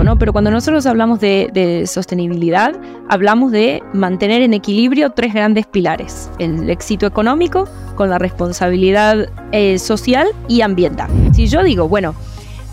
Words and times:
tiempo, 0.00 0.04
¿no? 0.04 0.18
Pero 0.18 0.32
cuando 0.32 0.50
nosotros 0.50 0.86
hablamos 0.86 1.20
de, 1.20 1.84
sostenibilidad, 1.86 2.74
hablamos 3.08 3.52
de 3.52 3.82
mantener 3.92 4.42
en 4.42 4.54
equilibrio 4.54 5.10
tres 5.10 5.34
grandes 5.34 5.66
pilares. 5.66 6.30
El 6.38 6.68
éxito 6.70 7.06
económico 7.06 7.68
con 7.96 8.10
la 8.10 8.18
responsabilidad 8.18 9.28
eh, 9.52 9.78
social 9.78 10.28
y 10.48 10.62
ambiental. 10.62 11.10
Si 11.32 11.46
yo 11.48 11.62
digo, 11.62 11.88
bueno, 11.88 12.14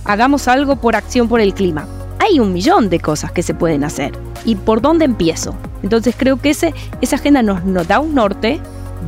hagamos 0.05 0.47
algo 0.47 0.77
por 0.77 0.95
acción 0.95 1.27
por 1.27 1.41
el 1.41 1.53
clima, 1.53 1.87
hay 2.19 2.39
un 2.39 2.53
millón 2.53 2.89
de 2.89 2.99
cosas 2.99 3.31
que 3.31 3.43
se 3.43 3.53
pueden 3.53 3.83
hacer. 3.83 4.11
¿Y 4.45 4.55
por 4.55 4.81
dónde 4.81 5.05
empiezo? 5.05 5.55
Entonces 5.83 6.15
creo 6.17 6.37
que 6.37 6.51
ese, 6.51 6.73
esa 7.01 7.17
agenda 7.17 7.41
nos, 7.43 7.63
nos 7.65 7.87
da 7.87 7.99
un 7.99 8.15
norte 8.15 8.59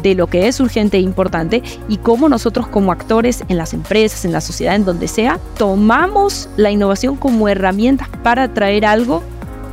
de 0.02 0.16
lo 0.16 0.28
que 0.28 0.48
es 0.48 0.60
urgente 0.60 0.98
e 0.98 1.02
importante 1.02 1.64
y 1.88 1.98
cómo 1.98 2.30
nosotros 2.30 2.68
como 2.68 2.92
actores 2.92 3.44
en 3.48 3.58
las 3.58 3.74
empresas, 3.74 4.26
en 4.26 4.32
la 4.32 4.42
sociedad, 4.42 4.76
en 4.76 4.86
donde 4.86 5.08
sea, 5.08 5.40
tomamos 5.58 6.50
la 6.58 6.72
innovación 6.72 7.16
como 7.16 7.48
herramientas 7.48 8.08
para 8.24 8.54
traer 8.54 8.86
algo 8.86 9.24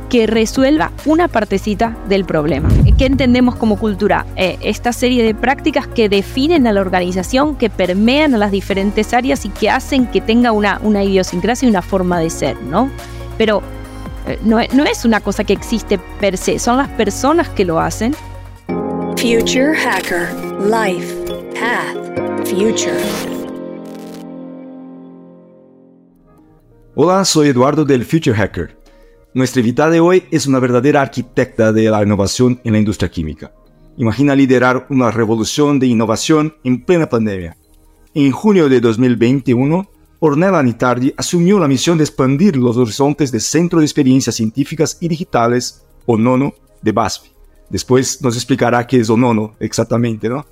que 0.09 0.25
resuelva 0.25 0.91
una 1.05 1.27
partecita 1.27 1.97
del 2.07 2.25
problema. 2.25 2.69
¿Qué 2.97 3.05
entendemos 3.05 3.55
como 3.55 3.77
cultura? 3.77 4.25
Eh, 4.35 4.57
esta 4.61 4.93
serie 4.93 5.23
de 5.23 5.35
prácticas 5.35 5.85
que 5.87 6.09
definen 6.09 6.65
a 6.65 6.73
la 6.73 6.81
organización, 6.81 7.55
que 7.55 7.69
permean 7.69 8.33
a 8.33 8.37
las 8.37 8.51
diferentes 8.51 9.13
áreas 9.13 9.45
y 9.45 9.49
que 9.49 9.69
hacen 9.69 10.07
que 10.07 10.21
tenga 10.21 10.51
una, 10.51 10.79
una 10.81 11.03
idiosincrasia 11.03 11.67
y 11.67 11.69
una 11.69 11.81
forma 11.81 12.19
de 12.19 12.29
ser, 12.29 12.61
¿no? 12.63 12.89
Pero 13.37 13.61
eh, 14.27 14.39
no, 14.43 14.59
no 14.73 14.83
es 14.85 15.05
una 15.05 15.19
cosa 15.19 15.43
que 15.43 15.53
existe 15.53 15.99
per 16.19 16.37
se, 16.37 16.57
son 16.57 16.77
las 16.77 16.87
personas 16.89 17.49
que 17.49 17.65
lo 17.65 17.79
hacen 17.79 18.15
Future 19.17 19.73
Hacker 19.73 20.31
Life 20.61 21.11
Path 21.59 22.47
Future. 22.47 23.01
Hola, 26.93 27.25
soy 27.25 27.47
Eduardo 27.47 27.83
del 27.83 28.05
Future 28.05 28.35
Hacker. 28.35 28.77
Nuestra 29.33 29.61
invitada 29.61 29.89
de 29.89 29.99
hoy 30.01 30.23
es 30.29 30.45
una 30.45 30.59
verdadera 30.59 31.01
arquitecta 31.01 31.73
de 31.73 31.89
la 31.89 32.03
innovación 32.03 32.61
en 32.63 32.73
la 32.73 32.77
industria 32.77 33.09
química. 33.09 33.51
Imagina 33.97 34.35
liderar 34.35 34.85
una 34.91 35.09
revolución 35.09 35.79
de 35.79 35.87
innovación 35.87 36.55
en 36.63 36.85
plena 36.85 37.09
pandemia. 37.09 37.57
En 38.13 38.31
junio 38.31 38.69
de 38.69 38.79
2021, 38.79 39.89
Ornella 40.19 40.61
Nitardi 40.61 41.11
asumió 41.17 41.57
la 41.57 41.67
misión 41.67 41.97
de 41.97 42.03
expandir 42.03 42.55
los 42.55 42.77
horizontes 42.77 43.31
del 43.31 43.41
Centro 43.41 43.79
de 43.79 43.85
Experiencias 43.85 44.35
Científicas 44.35 44.99
y 45.01 45.07
Digitales, 45.07 45.87
o 46.05 46.17
NONO, 46.17 46.53
de 46.83 46.91
BASF 46.91 47.36
Después 47.69 48.21
nos 48.21 48.35
explicará 48.35 48.85
qué 48.87 48.99
es 48.99 49.09
Onono 49.09 49.53
exactamente, 49.59 50.29
¿no? 50.29 50.45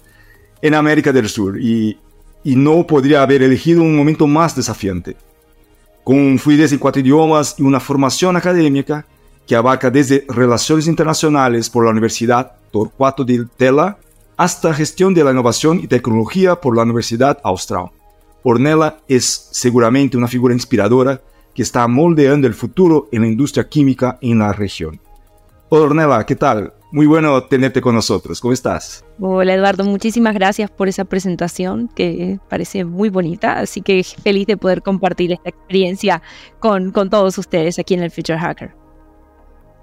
En 0.62 0.74
América 0.74 1.12
del 1.12 1.30
Sur 1.30 1.60
y, 1.60 1.98
y 2.44 2.56
no 2.56 2.86
podría 2.86 3.22
haber 3.22 3.44
elegido 3.44 3.82
un 3.82 3.96
momento 3.96 4.28
más 4.28 4.56
desafiante. 4.56 5.16
Con 6.04 6.38
fluidez 6.38 6.72
en 6.72 6.80
cuatro 6.80 7.02
idiomas 7.02 7.56
y 7.58 7.64
una 7.64 7.80
formación 7.80 8.36
académica 8.36 9.06
que 9.48 9.56
abarca 9.56 9.90
desde 9.90 10.26
relaciones 10.28 10.88
internacionales 10.88 11.70
por 11.70 11.86
la 11.86 11.92
Universidad 11.92 12.54
Torcuato 12.72 13.24
de 13.24 13.46
Tella 13.58 13.98
hasta 14.38 14.74
gestión 14.74 15.14
de 15.14 15.24
la 15.24 15.32
innovación 15.32 15.80
y 15.80 15.88
tecnología 15.88 16.56
por 16.56 16.76
la 16.76 16.84
Universidad 16.84 17.40
Austral. 17.44 17.90
Ornella 18.44 18.98
es 19.08 19.48
seguramente 19.52 20.18
una 20.18 20.28
figura 20.28 20.54
inspiradora 20.54 21.22
que 21.54 21.62
está 21.62 21.88
moldeando 21.88 22.48
el 22.48 22.54
futuro 22.54 23.08
en 23.12 23.22
la 23.22 23.28
industria 23.28 23.68
química 23.68 24.18
en 24.22 24.40
la 24.40 24.52
región. 24.52 25.00
Ornella, 25.70 26.26
¿qué 26.26 26.36
tal? 26.36 26.74
Muy 26.96 27.08
bueno 27.08 27.44
tenerte 27.44 27.82
con 27.82 27.94
nosotros. 27.94 28.40
¿Cómo 28.40 28.54
estás? 28.54 29.04
Hola 29.20 29.54
Eduardo, 29.54 29.84
muchísimas 29.84 30.34
gracias 30.34 30.72
por 30.72 30.88
esa 30.88 31.04
presentación 31.04 31.90
que 31.94 32.40
parece 32.50 32.86
muy 32.86 33.10
bonita, 33.10 33.60
así 33.60 33.82
que 33.82 34.02
feliz 34.02 34.48
de 34.48 34.56
poder 34.56 34.82
compartir 34.82 35.34
esta 35.34 35.50
experiencia 35.50 36.22
con, 36.62 36.92
con 36.94 37.10
todos 37.10 37.38
ustedes 37.38 37.78
aquí 37.80 37.96
en 37.96 38.04
el 38.04 38.12
Future 38.12 38.40
Hacker. 38.40 38.72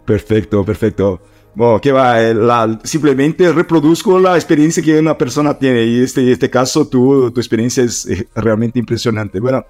Perfecto, 0.06 0.64
perfecto. 0.64 1.20
Bueno, 1.54 1.82
¿qué 1.82 1.92
va? 1.92 2.22
Eh, 2.22 2.34
simplemente 2.84 3.52
reproduzco 3.52 4.18
la 4.18 4.36
experiencia 4.36 4.82
que 4.82 4.98
una 4.98 5.18
persona 5.18 5.58
tiene 5.58 5.82
y 5.82 6.00
este, 6.00 6.22
en 6.22 6.30
este 6.30 6.48
caso 6.48 6.88
tu, 6.88 7.30
tu 7.30 7.40
experiencia 7.40 7.84
es 7.84 8.06
eh, 8.06 8.26
realmente 8.34 8.78
impresionante. 8.78 9.38
Bueno, 9.38 9.66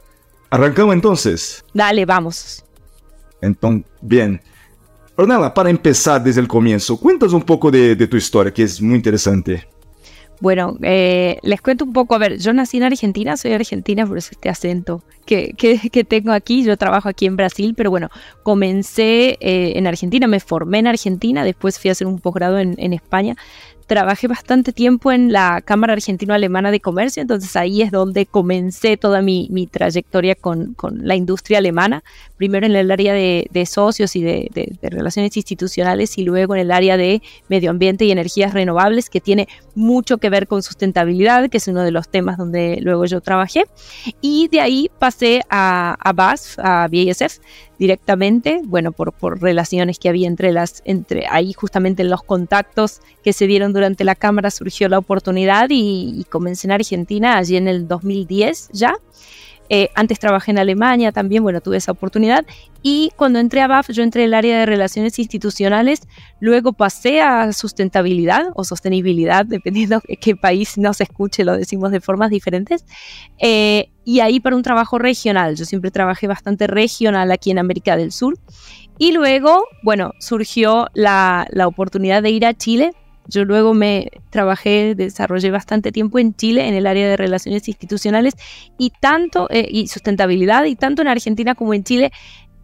arrancamos 0.48 0.94
entonces. 0.94 1.64
Dale, 1.74 2.06
vamos. 2.06 2.64
Entonces, 3.40 3.84
bien. 4.00 4.40
Ornella, 5.16 5.52
para 5.52 5.70
empezar 5.70 6.22
desde 6.22 6.40
el 6.40 6.48
comienzo, 6.48 6.98
cuéntanos 6.98 7.34
un 7.34 7.42
poco 7.42 7.70
de, 7.70 7.94
tu 8.06 8.16
historia, 8.16 8.52
que 8.52 8.62
es 8.62 8.80
muy 8.80 8.96
interesante. 8.96 9.66
Bueno, 10.40 10.76
eh, 10.82 11.38
les 11.42 11.60
cuento 11.60 11.84
un 11.84 11.92
poco. 11.92 12.16
A 12.16 12.18
ver, 12.18 12.38
yo 12.38 12.52
nací 12.52 12.78
en 12.78 12.82
Argentina, 12.82 13.36
soy 13.36 13.52
argentina, 13.52 14.04
por 14.06 14.18
este 14.18 14.48
acento 14.48 15.04
que, 15.24 15.54
que, 15.56 16.04
tengo 16.04 16.32
aquí. 16.32 16.64
Yo 16.64 16.76
trabajo 16.76 17.08
aquí 17.08 17.26
en 17.26 17.36
Brasil, 17.36 17.74
pero 17.76 17.90
bueno, 17.90 18.08
comencé 18.42 19.38
eh, 19.40 19.74
en 19.76 19.86
Argentina, 19.86 20.26
me 20.26 20.40
formé 20.40 20.80
en 20.80 20.88
Argentina, 20.88 21.44
después 21.44 21.78
fui 21.78 21.90
a 21.90 21.92
hacer 21.92 22.08
un 22.08 22.18
posgrado 22.18 22.58
en, 22.58 22.74
en 22.78 22.92
España 22.92 23.36
trabajé 23.92 24.26
bastante 24.26 24.72
tiempo 24.72 25.12
en 25.12 25.32
la 25.32 25.60
Cámara 25.60 25.92
Argentino-Alemana 25.92 26.70
de 26.70 26.80
Comercio, 26.80 27.20
entonces 27.20 27.54
ahí 27.56 27.82
es 27.82 27.90
donde 27.90 28.24
comencé 28.24 28.96
toda 28.96 29.20
mi, 29.20 29.68
trayectoria 29.70 30.34
con, 30.34 30.74
la 30.94 31.14
industria 31.14 31.58
alemana, 31.58 32.02
primero 32.38 32.64
en 32.64 32.74
el 32.74 32.90
área 32.90 33.12
de, 33.12 33.66
socios 33.66 34.16
y 34.16 34.22
de, 34.22 34.78
relaciones 34.80 35.36
institucionales 35.36 36.16
y 36.16 36.22
luego 36.22 36.54
en 36.54 36.62
el 36.62 36.70
área 36.70 36.96
de 36.96 37.20
medio 37.48 37.68
ambiente 37.68 38.06
y 38.06 38.10
energías 38.10 38.54
renovables, 38.54 39.10
que 39.10 39.20
tiene 39.20 39.46
mucho 39.74 40.16
que 40.16 40.30
ver 40.30 40.46
con 40.46 40.62
sustentabilidad, 40.62 41.50
que 41.50 41.58
es 41.58 41.68
uno 41.68 41.82
de 41.82 41.90
los 41.90 42.08
temas 42.08 42.38
donde 42.38 42.78
luego 42.80 43.04
yo 43.04 43.20
trabajé. 43.20 43.66
Y 44.22 44.48
de 44.48 44.62
ahí 44.62 44.90
pasé 44.98 45.42
a, 45.50 45.98
a 46.00 46.12
BASF, 46.14 46.58
a 46.60 46.88
BASF, 46.88 47.40
directamente, 47.82 48.60
bueno, 48.62 48.92
por, 48.92 49.12
por 49.12 49.42
relaciones 49.42 49.98
que 49.98 50.08
había 50.08 50.28
entre 50.28 50.52
las, 50.52 50.82
entre 50.84 51.26
ahí 51.28 51.52
justamente 51.52 52.02
en 52.02 52.10
los 52.10 52.22
contactos 52.22 53.00
que 53.24 53.32
se 53.32 53.48
dieron 53.48 53.72
durante 53.72 54.04
la 54.04 54.14
Cámara 54.14 54.52
surgió 54.52 54.88
la 54.88 54.98
oportunidad 54.98 55.68
y, 55.68 56.14
y 56.16 56.22
comencé 56.30 56.68
en 56.68 56.72
Argentina 56.74 57.36
allí 57.36 57.56
en 57.56 57.66
el 57.66 57.88
2010 57.88 58.68
ya. 58.72 58.94
Eh, 59.74 59.88
antes 59.94 60.18
trabajé 60.18 60.50
en 60.50 60.58
Alemania 60.58 61.12
también, 61.12 61.42
bueno, 61.42 61.62
tuve 61.62 61.78
esa 61.78 61.92
oportunidad. 61.92 62.44
Y 62.82 63.10
cuando 63.16 63.38
entré 63.38 63.62
a 63.62 63.68
BAF, 63.68 63.88
yo 63.88 64.02
entré 64.02 64.24
en 64.24 64.26
el 64.26 64.34
área 64.34 64.58
de 64.58 64.66
relaciones 64.66 65.18
institucionales, 65.18 66.02
luego 66.40 66.74
pasé 66.74 67.22
a 67.22 67.54
sustentabilidad 67.54 68.48
o 68.54 68.64
sostenibilidad, 68.64 69.46
dependiendo 69.46 70.02
de 70.06 70.18
qué 70.18 70.36
país 70.36 70.76
nos 70.76 71.00
escuche, 71.00 71.42
lo 71.42 71.56
decimos 71.56 71.90
de 71.90 72.02
formas 72.02 72.28
diferentes. 72.28 72.84
Eh, 73.38 73.88
y 74.04 74.20
ahí 74.20 74.40
para 74.40 74.56
un 74.56 74.62
trabajo 74.62 74.98
regional, 74.98 75.56
yo 75.56 75.64
siempre 75.64 75.90
trabajé 75.90 76.26
bastante 76.26 76.66
regional 76.66 77.32
aquí 77.32 77.50
en 77.50 77.58
América 77.58 77.96
del 77.96 78.12
Sur. 78.12 78.38
Y 78.98 79.12
luego, 79.12 79.64
bueno, 79.82 80.12
surgió 80.18 80.88
la, 80.92 81.46
la 81.48 81.66
oportunidad 81.66 82.22
de 82.22 82.28
ir 82.28 82.44
a 82.44 82.52
Chile 82.52 82.92
yo 83.28 83.44
luego 83.44 83.74
me 83.74 84.10
trabajé, 84.30 84.94
desarrollé 84.94 85.50
bastante 85.50 85.92
tiempo 85.92 86.18
en 86.18 86.34
Chile 86.34 86.68
en 86.68 86.74
el 86.74 86.86
área 86.86 87.08
de 87.08 87.16
relaciones 87.16 87.68
institucionales 87.68 88.34
y 88.78 88.90
tanto, 89.00 89.48
eh, 89.50 89.66
y 89.70 89.88
sustentabilidad, 89.88 90.64
y 90.64 90.76
tanto 90.76 91.02
en 91.02 91.08
Argentina 91.08 91.54
como 91.54 91.74
en 91.74 91.84
Chile 91.84 92.12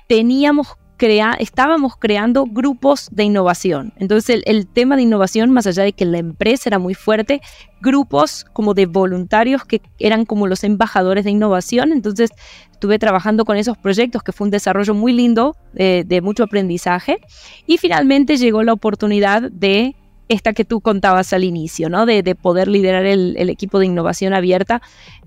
teníamos 0.08 0.76
crea, 0.98 1.36
estábamos 1.38 1.96
creando 1.96 2.44
grupos 2.44 3.08
de 3.12 3.24
innovación. 3.24 3.94
Entonces 3.96 4.36
el, 4.36 4.42
el, 4.46 4.66
tema 4.66 4.96
de 4.96 5.02
innovación, 5.02 5.50
más 5.50 5.66
allá 5.66 5.84
de 5.84 5.92
que 5.92 6.04
la 6.04 6.18
empresa 6.18 6.68
era 6.68 6.78
muy 6.78 6.94
fuerte, 6.94 7.40
grupos 7.80 8.44
como 8.52 8.74
de 8.74 8.86
voluntarios 8.86 9.64
que 9.64 9.80
eran 9.98 10.26
como 10.26 10.46
los 10.46 10.64
embajadores 10.64 11.24
de 11.24 11.30
innovación. 11.30 11.92
Entonces 11.92 12.30
estuve 12.72 12.98
trabajando 12.98 13.44
con 13.44 13.56
esos 13.56 13.78
proyectos, 13.78 14.22
que 14.22 14.32
fue 14.32 14.46
un 14.46 14.50
desarrollo 14.50 14.92
muy 14.92 15.12
lindo, 15.12 15.56
eh, 15.76 16.04
de 16.04 16.20
mucho 16.20 16.42
aprendizaje. 16.42 17.18
Y 17.66 17.78
finalmente 17.78 18.36
llegó 18.36 18.62
la 18.62 18.72
oportunidad 18.72 19.50
de 19.50 19.94
esta 20.28 20.52
que 20.52 20.64
tú 20.64 20.80
contabas 20.80 21.32
al 21.32 21.44
inicio, 21.44 21.88
¿no? 21.88 22.06
De, 22.06 22.22
poder 22.34 22.68
liderar 22.68 23.06
el, 23.06 23.36
equipo 23.50 23.78
de 23.78 23.86
innovación 23.86 24.34
abierta 24.34 24.82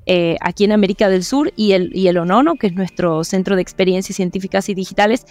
eh, 0.05 0.37
aquí 0.41 0.63
en 0.63 0.71
América 0.71 1.09
del 1.09 1.23
Sur 1.23 1.51
y 1.55 1.73
el, 1.73 1.95
y 1.95 2.07
ONONO, 2.09 2.55
que 2.55 2.67
es 2.67 2.73
nuestro 2.73 3.23
centro 3.23 3.55
de 3.55 3.61
experiencias 3.61 4.15
científicas 4.15 4.69
y 4.69 4.73
digitales, 4.73 5.25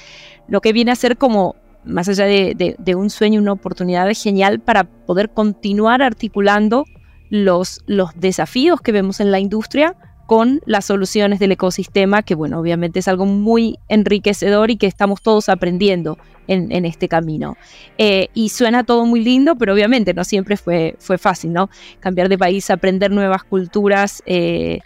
lo 0.49 0.61
que 0.61 0.73
viene 0.73 0.93
a 0.93 0.97
ser 0.97 1.17
como, 1.17 1.57
más 1.85 2.09
allá 2.09 2.25
de, 2.25 2.95
un 2.95 3.11
sueño, 3.11 3.41
una 3.41 3.53
oportunidad 3.53 4.11
genial 4.15 4.61
para 4.61 4.85
poder 4.85 5.31
continuar 5.31 6.03
articulando 6.03 6.85
los 7.31 7.81
desafíos 8.17 8.81
que 8.81 8.93
vemos 8.93 9.21
en 9.21 9.31
la 9.31 9.39
industria 9.39 9.97
con 10.31 10.61
las 10.65 10.85
soluciones 10.85 11.41
del 11.41 11.51
ecosistema, 11.51 12.23
que 12.23 12.37
bueno, 12.37 12.61
obviamente 12.61 13.01
es 13.01 13.09
algo 13.09 13.27
muy 13.27 13.81
enriquecedor 13.89 14.71
y 14.71 14.77
que 14.77 14.87
estamos 14.87 15.23
todos 15.23 15.49
aprendiendo 15.49 16.19
en, 16.47 16.85
este 16.85 17.09
camino. 17.09 17.57
Eh, 17.99 18.29
y 18.33 18.51
suena 18.51 18.85
todo 18.85 19.05
muy 19.07 19.25
lindo, 19.25 19.57
pero 19.57 19.73
obviamente 19.73 20.15
no 20.15 20.23
siempre 20.23 20.57
fue, 20.57 20.95
fue 21.01 21.19
fácil, 21.19 21.53
¿no? 21.53 21.69
Cambiar 21.99 22.29
de 22.29 22.39
país, 22.39 22.71
aprender 22.71 23.11
nuevas 23.11 23.43
culturas. 23.43 24.23
Eh, 24.25 24.79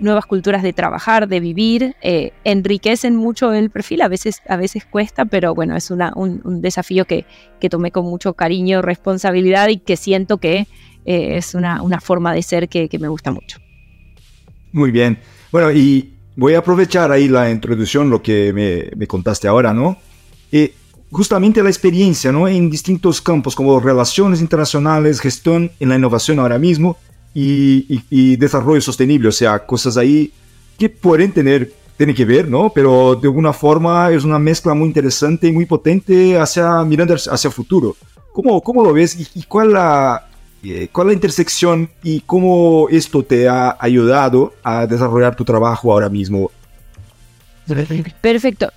nuevas 0.00 0.26
culturas 0.26 0.64
de 0.64 0.72
trabajar, 0.72 1.28
de 1.28 1.38
vivir, 1.38 1.94
eh, 2.02 2.32
enriquecen 2.42 3.14
mucho 3.14 3.52
el 3.52 3.70
perfil, 3.70 4.02
a 4.02 4.08
veces, 4.08 4.42
a 4.48 4.56
veces 4.56 4.84
cuesta, 4.86 5.24
pero 5.24 5.54
bueno, 5.54 5.76
es 5.76 5.92
una, 5.92 6.12
un, 6.16 6.62
desafío 6.62 7.04
que, 7.04 7.26
que, 7.60 7.68
tomé 7.68 7.92
con 7.92 8.06
mucho 8.06 8.32
cariño, 8.32 8.82
responsabilidad 8.82 9.68
y 9.68 9.76
que 9.76 9.96
siento 9.96 10.38
que 10.38 10.66
es 11.04 11.54
una, 11.54 11.80
una, 11.82 12.00
forma 12.00 12.32
de 12.34 12.42
ser 12.42 12.68
que, 12.68 12.88
que 12.88 12.98
me 12.98 13.08
gusta 13.08 13.30
mucho. 13.30 13.58
Muy 14.72 14.90
bien. 14.90 15.18
Bueno, 15.50 15.70
y 15.72 16.14
voy 16.36 16.54
a 16.54 16.58
aprovechar 16.58 17.10
ahí 17.12 17.28
la 17.28 17.50
introducción, 17.50 18.10
lo 18.10 18.22
que 18.22 18.52
me, 18.52 18.96
me 18.96 19.06
contaste 19.06 19.48
ahora, 19.48 19.74
¿no? 19.74 19.96
Eh, 20.52 20.74
justamente 21.10 21.62
la 21.62 21.68
experiencia, 21.68 22.32
¿no? 22.32 22.48
En 22.48 22.70
distintos 22.70 23.20
campos 23.20 23.54
como 23.54 23.80
relaciones 23.80 24.40
internacionales, 24.40 25.20
gestión 25.20 25.70
en 25.80 25.88
la 25.88 25.96
innovación 25.96 26.38
ahora 26.38 26.58
mismo 26.58 26.96
y, 27.34 28.02
y 28.10 28.36
desarrollo 28.36 28.80
sostenible, 28.80 29.28
o 29.28 29.32
sea, 29.32 29.66
cosas 29.66 29.96
ahí 29.96 30.32
que 30.78 30.88
pueden 30.88 31.32
tener 31.32 31.72
tiene 32.00 32.14
que 32.14 32.24
ver, 32.24 32.48
¿no? 32.48 32.72
Pero 32.74 33.14
de 33.14 33.28
alguna 33.28 33.52
forma 33.52 34.10
es 34.10 34.24
una 34.24 34.38
mezcla 34.38 34.72
muy 34.72 34.86
interesante 34.86 35.48
y 35.48 35.52
muy 35.52 35.66
potente 35.66 36.38
hacia 36.38 36.82
mirando 36.82 37.12
hacia 37.14 37.48
el 37.48 37.52
futuro. 37.52 37.94
¿Cómo, 38.32 38.62
cómo 38.62 38.82
lo 38.82 38.94
ves 38.94 39.34
y, 39.34 39.42
cuál, 39.42 39.74
la, 39.74 40.29
eh, 40.62 40.88
cuál 40.92 41.08
la 41.08 41.12
intersección 41.12 41.90
y 42.02 42.20
cómo 42.20 42.88
esto 42.90 43.22
te 43.22 43.48
ha 43.48 43.76
ayudado 43.78 44.52
a 44.62 44.86
desarrollar 44.86 45.36
tu 45.36 45.44
trabajo 45.44 45.92
ahora 45.92 46.08
mismo? 46.08 46.50
Perfecto. 48.20 48.70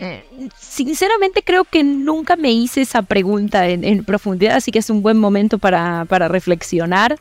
Eh, 0.00 0.22
sinceramente 0.56 1.42
creo 1.42 1.64
que 1.64 1.82
nunca 1.82 2.36
me 2.36 2.52
hice 2.52 2.82
esa 2.82 3.02
pregunta 3.02 3.68
en, 3.68 4.04
profundidad, 4.04 4.56
así 4.56 4.70
que 4.70 4.78
es 4.78 4.90
un 4.90 5.02
buen 5.02 5.18
momento 5.18 5.58
para, 5.58 6.04
para 6.04 6.28
reflexionar. 6.28 7.18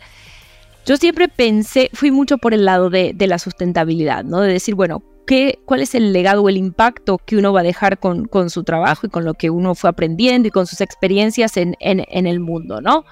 Yo 0.86 0.96
siempre 0.96 1.28
pensé, 1.28 1.90
fui 1.94 2.12
mucho 2.12 2.38
por 2.38 2.54
el 2.54 2.66
lado 2.66 2.90
de, 2.90 3.14
la 3.20 3.40
sustentabilidad, 3.40 4.24
¿no? 4.24 4.40
De 4.42 4.54
decir, 4.54 4.76
bueno, 4.76 5.04
¿qué, 5.26 5.60
¿cuál 5.66 5.82
es 5.82 5.96
el 5.96 6.14
legado 6.14 6.44
o 6.44 6.50
el 6.50 6.56
impacto 6.56 7.18
que 7.18 7.36
uno 7.36 7.52
va 7.52 7.60
a 7.60 7.64
dejar 7.64 8.00
con, 8.00 8.26
con, 8.26 8.50
su 8.50 8.64
trabajo 8.64 9.08
y 9.08 9.10
con 9.10 9.26
lo 9.26 9.34
que 9.34 9.50
uno 9.50 9.76
fue 9.76 9.90
aprendiendo 9.90 10.48
y 10.48 10.52
con 10.52 10.66
sus 10.66 10.80
experiencias 10.80 11.58
en, 11.58 11.76
en, 11.80 12.28
el 12.28 12.40
mundo, 12.40 12.80
¿no? 12.80 13.04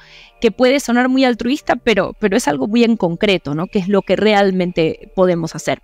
Que 0.46 0.52
puede 0.52 0.80
sonar 0.80 1.10
muy 1.10 1.26
altruista, 1.26 1.76
pero, 1.76 2.16
pero 2.20 2.38
es 2.38 2.48
algo 2.48 2.68
muy 2.68 2.84
en 2.84 2.98
concreto, 2.98 3.56
¿no? 3.56 3.66
Que 3.66 3.80
es 3.80 3.88
lo 3.88 4.04
que 4.04 4.16
realmente 4.16 5.12
podemos 5.16 5.56
hacer. 5.56 5.82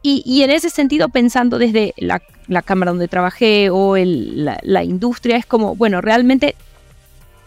Y, 0.00 0.22
y, 0.24 0.44
en 0.44 0.50
ese 0.50 0.70
sentido, 0.70 1.08
pensando 1.08 1.58
desde 1.58 1.92
la, 1.96 2.22
la 2.46 2.62
cámara 2.62 2.92
donde 2.92 3.08
trabajé 3.08 3.68
o 3.68 3.96
el, 3.96 4.44
la, 4.44 4.60
la, 4.62 4.84
industria, 4.84 5.36
es 5.36 5.44
como, 5.44 5.74
bueno, 5.74 6.00
realmente 6.00 6.54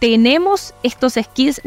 tenemos 0.00 0.74
estos 0.82 1.14
skills, 1.14 1.62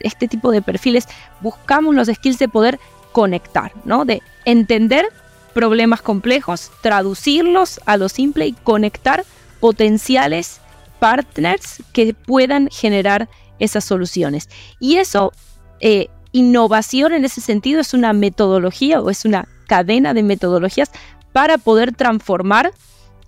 este 0.00 0.26
tipo 0.26 0.50
de 0.50 0.62
perfiles, 0.62 1.06
buscamos 1.40 1.94
los 1.94 2.08
skills 2.08 2.40
de 2.40 2.48
poder 2.48 2.80
conectar, 3.12 3.70
¿no? 3.84 4.04
De 4.04 4.20
entender 4.44 5.06
problemas 5.54 6.02
complejos, 6.02 6.72
traducirlos 6.80 7.80
a 7.86 7.96
lo 7.96 8.08
simple 8.08 8.48
y 8.48 8.52
conectar 8.52 9.24
potenciales 9.60 10.60
partners 10.98 11.84
que 11.92 12.14
puedan 12.14 12.68
generar 12.72 13.28
esas 13.58 13.84
soluciones. 13.84 14.48
Y 14.80 14.96
eso, 14.96 15.32
eh, 15.80 16.08
innovación 16.32 17.12
en 17.12 17.24
ese 17.24 17.40
sentido 17.40 17.80
es 17.80 17.94
una 17.94 18.12
metodología 18.12 19.00
o 19.00 19.10
es 19.10 19.24
una 19.24 19.48
cadena 19.66 20.14
de 20.14 20.22
metodologías 20.22 20.90
para 21.32 21.58
poder 21.58 21.94
transformar 21.94 22.72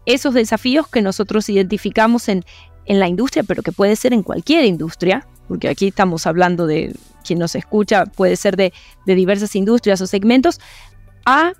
esos 0.07 0.35
desafíos 0.35 0.89
que 0.89 1.03
nosotros 1.03 1.49
identificamos 1.49 2.29
en, 2.29 2.45
en 2.87 2.99
la 2.99 3.09
industria, 3.09 3.43
pero 3.43 3.63
que 3.63 3.73
puede 3.73 3.97
ser 3.97 4.13
en 4.13 4.23
cualquier 4.23 4.65
industria, 4.65 5.27
porque 5.49 5.69
aquí 5.69 5.89
estamos 5.89 6.27
hablando 6.27 6.67
de 6.67 6.95
quien 7.25 7.39
nos 7.39 7.55
escucha, 7.55 8.07
puede 8.07 8.37
ser 8.37 8.57
de, 8.57 8.73
diversas 9.07 9.55
industrias 9.57 10.01
o 10.01 10.07
segmentos, 10.07 10.61
a 11.27 11.53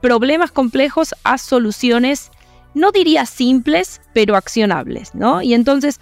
problemas 0.00 0.50
complejos, 0.50 1.14
a 1.24 1.38
soluciones, 1.38 2.30
no 2.74 2.92
diría 2.92 3.24
simples, 3.26 4.00
pero 4.12 4.36
accionables, 4.36 5.14
¿no? 5.14 5.42
Y 5.42 5.54
entonces, 5.54 6.00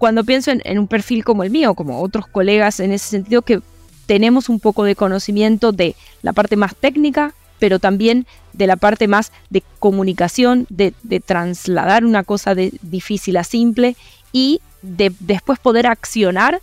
cuando 0.00 0.24
pienso 0.24 0.50
en, 0.50 0.78
un 0.78 0.88
perfil 0.88 1.24
como 1.24 1.44
el 1.44 1.50
mío, 1.50 1.74
como 1.74 2.00
otros 2.00 2.26
colegas 2.26 2.80
en 2.80 2.90
ese 2.90 3.06
sentido, 3.06 3.42
que 3.42 3.60
tenemos 4.06 4.48
un 4.48 4.58
poco 4.58 4.84
de 4.84 4.96
conocimiento 4.96 5.72
de 5.72 5.94
la 6.22 6.32
parte 6.32 6.56
más 6.56 6.74
técnica, 6.74 7.34
pero 7.58 7.78
también 7.78 8.26
de 8.54 8.66
la 8.66 8.76
parte 8.76 9.08
más 9.08 9.30
de 9.50 9.62
comunicación, 9.78 10.66
de, 10.70 10.94
trasladar 11.20 12.06
una 12.06 12.24
cosa 12.24 12.54
de 12.54 12.72
difícil 12.80 13.36
a 13.36 13.44
simple 13.44 13.94
y 14.32 14.62
de 14.80 15.12
después 15.20 15.58
poder 15.58 15.86
accionar 15.86 16.62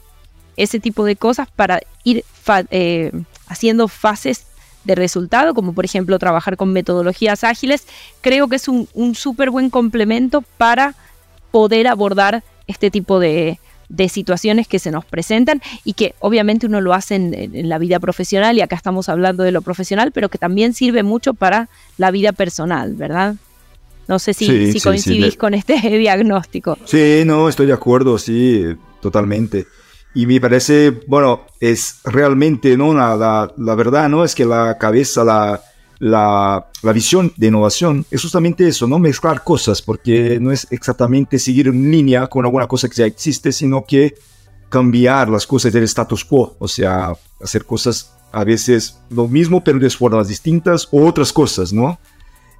ese 0.56 0.80
tipo 0.80 1.06
de 1.06 1.16
cosas 1.16 1.48
para 1.56 1.82
ir 2.04 2.26
eh, 2.72 3.12
haciendo 3.46 3.88
fases 3.88 4.48
de 4.84 4.96
resultado, 4.96 5.54
como 5.54 5.74
por 5.74 5.86
ejemplo 5.86 6.18
trabajar 6.18 6.58
con 6.58 6.74
metodologías 6.74 7.44
ágiles, 7.44 7.86
creo 8.22 8.48
que 8.48 8.56
es 8.56 8.68
un 8.68 9.14
súper 9.14 9.52
buen 9.52 9.70
complemento 9.70 10.42
para 10.58 10.96
poder 11.52 11.88
abordar 11.88 12.44
este 12.68 12.92
tipo 12.92 13.20
de, 13.20 13.60
de 13.90 14.10
situaciones 14.10 14.68
que 14.68 14.80
se 14.80 14.92
nos 14.92 15.06
presentan 15.06 15.62
y 15.84 15.94
que 15.94 16.14
obviamente 16.20 16.68
uno 16.68 16.82
lo 16.82 16.94
hace 16.94 17.16
en, 17.16 17.70
la 17.70 17.78
vida 17.78 18.00
profesional 18.00 18.58
y 18.58 18.62
acá 18.62 18.76
estamos 18.76 19.10
hablando 19.10 19.44
de 19.44 19.52
lo 19.52 19.62
profesional, 19.62 20.12
pero 20.12 20.30
que 20.30 20.38
también 20.38 20.74
sirve 20.74 21.04
mucho 21.04 21.34
para 21.34 21.70
la 21.98 22.12
vida 22.12 22.34
personal, 22.34 22.96
¿verdad? 22.96 23.36
No 24.08 24.20
sé 24.20 24.34
si, 24.34 24.72
si 24.72 24.80
coincidís 24.80 25.36
con 25.36 25.54
este 25.54 25.76
diagnóstico. 25.98 26.78
Sí, 26.86 27.24
no, 27.26 27.50
estoy 27.50 27.66
de 27.66 27.74
acuerdo, 27.74 28.18
sí, 28.18 28.64
totalmente. 29.02 29.68
Y 30.14 30.26
me 30.26 30.40
parece, 30.40 30.92
bueno, 31.08 31.42
es 31.60 32.00
realmente, 32.06 32.78
¿no? 32.78 32.94
La, 32.94 33.52
la 33.56 33.76
verdad, 33.76 34.10
¿no? 34.10 34.24
Es 34.24 34.34
que 34.34 34.46
la 34.46 34.78
cabeza, 34.78 35.24
la, 35.24 35.62
la, 36.00 36.68
visión 36.94 37.34
de 37.38 37.48
innovación 37.48 38.06
es 38.12 38.22
justamente 38.22 38.68
eso, 38.68 38.88
no 38.88 39.00
mezclar 39.00 39.44
cosas, 39.44 39.82
porque 39.82 40.40
no 40.40 40.52
es 40.52 40.68
exactamente 40.72 41.40
seguir 41.40 41.68
en 41.68 41.92
línea 41.92 42.28
con 42.28 42.46
alguna 42.46 42.68
cosa 42.68 42.88
que 42.88 42.96
ya 42.96 43.06
existe, 43.06 43.52
sino 43.52 43.86
que 43.86 44.16
cambiar 44.70 45.30
las 45.30 45.48
cosas 45.48 45.74
del 45.74 45.84
status 45.84 46.26
quo, 46.26 46.56
o 46.60 46.68
sea, 46.68 47.14
hacer 47.42 47.66
cosas 47.66 48.14
a 48.32 48.44
veces 48.44 49.00
lo 49.10 49.28
mismo, 49.28 49.64
pero 49.64 49.80
de 49.80 49.90
formas 49.90 50.28
distintas, 50.28 50.88
o 50.92 51.06
otras 51.06 51.32
cosas, 51.32 51.74
¿no? 51.74 51.98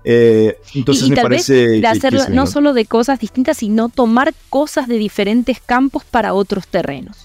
Eh, 0.04 0.58
entonces 0.74 1.10
me 1.10 1.18
parece... 1.18 1.68
de 1.68 1.88
hacerlo 1.88 2.22
no 2.30 2.48
solo 2.48 2.74
de 2.74 2.86
cosas 2.86 3.20
distintas, 3.20 3.58
sino 3.58 3.90
tomar 3.90 4.34
cosas 4.50 4.88
de 4.88 4.98
diferentes 4.98 5.60
campos 5.60 6.04
para 6.10 6.34
otros 6.34 6.68
terrenos. 6.68 7.18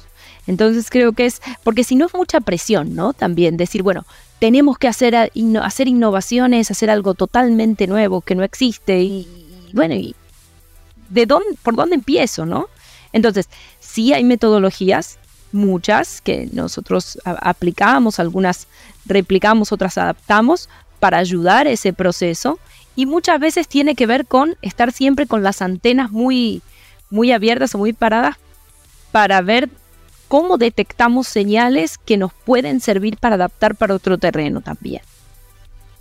Entonces 0.48 0.90
creo 0.90 1.12
que 1.12 1.26
es, 1.26 1.40
porque 1.62 1.84
si 1.84 1.94
no 1.94 2.06
es 2.06 2.14
mucha 2.14 2.40
presión, 2.40 2.96
¿no? 2.96 3.12
También 3.12 3.56
decir, 3.56 3.84
bueno, 3.84 4.04
tenemos 4.42 4.76
que 4.76 4.88
hacer, 4.88 5.14
hacer 5.14 5.86
innovaciones, 5.86 6.72
hacer 6.72 6.90
algo 6.90 7.14
totalmente 7.14 7.86
nuevo 7.86 8.22
que 8.22 8.34
no 8.34 8.42
existe 8.42 9.00
y, 9.00 9.70
bueno, 9.72 9.94
y 9.94 10.16
¿de 11.10 11.26
dónde, 11.26 11.56
por 11.62 11.76
dónde 11.76 11.94
empiezo, 11.94 12.44
no? 12.44 12.66
Entonces, 13.12 13.48
sí 13.78 14.12
hay 14.12 14.24
metodologías, 14.24 15.20
muchas, 15.52 16.20
que 16.20 16.48
nosotros 16.52 17.20
aplicamos, 17.24 18.18
algunas 18.18 18.66
replicamos, 19.06 19.70
otras 19.70 19.96
adaptamos 19.96 20.68
para 20.98 21.18
ayudar 21.18 21.68
ese 21.68 21.92
proceso 21.92 22.58
y 22.96 23.06
muchas 23.06 23.38
veces 23.38 23.68
tiene 23.68 23.94
que 23.94 24.06
ver 24.06 24.26
con 24.26 24.56
estar 24.60 24.90
siempre 24.90 25.28
con 25.28 25.44
las 25.44 25.62
antenas 25.62 26.10
muy, 26.10 26.62
muy 27.10 27.30
abiertas 27.30 27.76
o 27.76 27.78
muy 27.78 27.92
paradas 27.92 28.38
para 29.12 29.40
ver 29.40 29.68
cómo 30.32 30.56
detectamos 30.56 31.28
señales 31.28 31.98
que 31.98 32.16
nos 32.16 32.32
pueden 32.32 32.80
servir 32.80 33.18
para 33.18 33.34
adaptar 33.34 33.76
para 33.76 33.94
otro 33.94 34.16
terreno 34.16 34.62
también. 34.62 35.02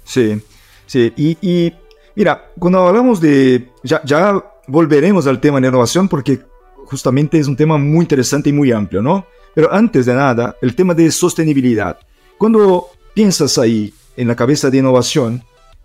Sí, 0.05 0.41
sí, 0.85 1.11
y, 1.17 1.73
mira, 2.15 2.49
cuando 2.57 2.87
hablamos 2.87 3.19
de, 3.19 3.67
ya, 3.83 4.01
ya 4.05 4.41
volveremos 4.67 5.27
al 5.27 5.41
tema 5.41 5.59
de 5.59 5.67
innovación 5.67 6.07
porque 6.07 6.39
justamente 6.85 7.39
es 7.39 7.47
un 7.47 7.57
tema 7.57 7.77
muy 7.77 8.03
interesante 8.03 8.51
y 8.51 8.53
muy 8.53 8.71
amplio, 8.71 9.01
¿no? 9.01 9.25
Pero 9.53 9.69
antes 9.73 10.05
de 10.05 10.13
nada, 10.13 10.55
el 10.61 10.77
tema 10.77 10.93
de 10.93 11.11
sostenibilidad. 11.11 11.99
Cuando 12.37 12.87
piensas 13.13 13.57
ahí 13.57 13.93
en 14.15 14.29
la 14.29 14.35
cabeza 14.37 14.69
de 14.69 14.77
innovación 14.77 15.43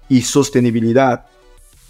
y 0.09 0.23
sostenibilidad, 0.23 1.27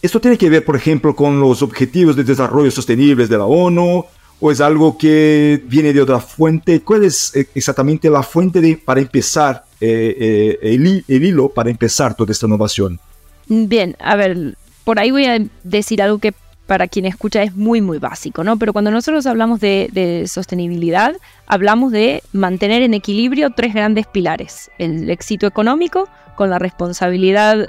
esto 0.00 0.22
tiene 0.22 0.38
que 0.38 0.48
ver, 0.48 0.64
por 0.64 0.76
ejemplo, 0.76 1.14
con 1.14 1.38
los 1.38 1.60
objetivos 1.60 2.16
de 2.16 2.24
desarrollo 2.24 2.70
sostenibles 2.70 3.28
de 3.28 3.36
la 3.36 3.44
ONU 3.44 4.06
o 4.40 4.50
es 4.50 4.60
algo 4.60 4.96
que 4.98 5.62
viene 5.66 5.92
de 5.92 6.00
otra 6.00 6.20
fuente? 6.20 6.80
¿Cuál 6.82 7.04
es 7.04 7.34
eh, 7.34 7.48
exactamente 7.54 8.10
la 8.10 8.22
fuente 8.22 8.60
de, 8.60 8.76
para 8.76 9.00
empezar, 9.00 9.64
eh, 9.80 10.58
eh, 10.62 10.74
el, 10.74 11.04
hilo 11.08 11.48
para 11.48 11.70
empezar 11.70 12.14
toda 12.14 12.32
esta 12.32 12.46
innovación? 12.46 13.00
Bien, 13.48 13.96
a 14.00 14.16
ver, 14.16 14.56
por 14.84 14.98
ahí 14.98 15.10
voy 15.10 15.26
a 15.26 15.38
decir 15.62 16.02
algo 16.02 16.18
que 16.18 16.34
para 16.66 16.88
quien 16.88 17.06
escucha 17.06 17.42
es 17.44 17.54
muy, 17.54 17.80
muy 17.80 17.98
básico, 17.98 18.42
¿no? 18.42 18.58
Pero 18.58 18.72
cuando 18.72 18.90
nosotros 18.90 19.24
hablamos 19.26 19.60
de, 19.60 20.24
sostenibilidad, 20.26 21.16
hablamos 21.46 21.92
de 21.92 22.24
mantener 22.32 22.82
en 22.82 22.92
equilibrio 22.92 23.50
tres 23.50 23.72
grandes 23.72 24.06
pilares. 24.08 24.70
El 24.78 25.08
éxito 25.08 25.46
económico 25.46 26.08
con 26.34 26.50
la 26.50 26.58
responsabilidad 26.58 27.68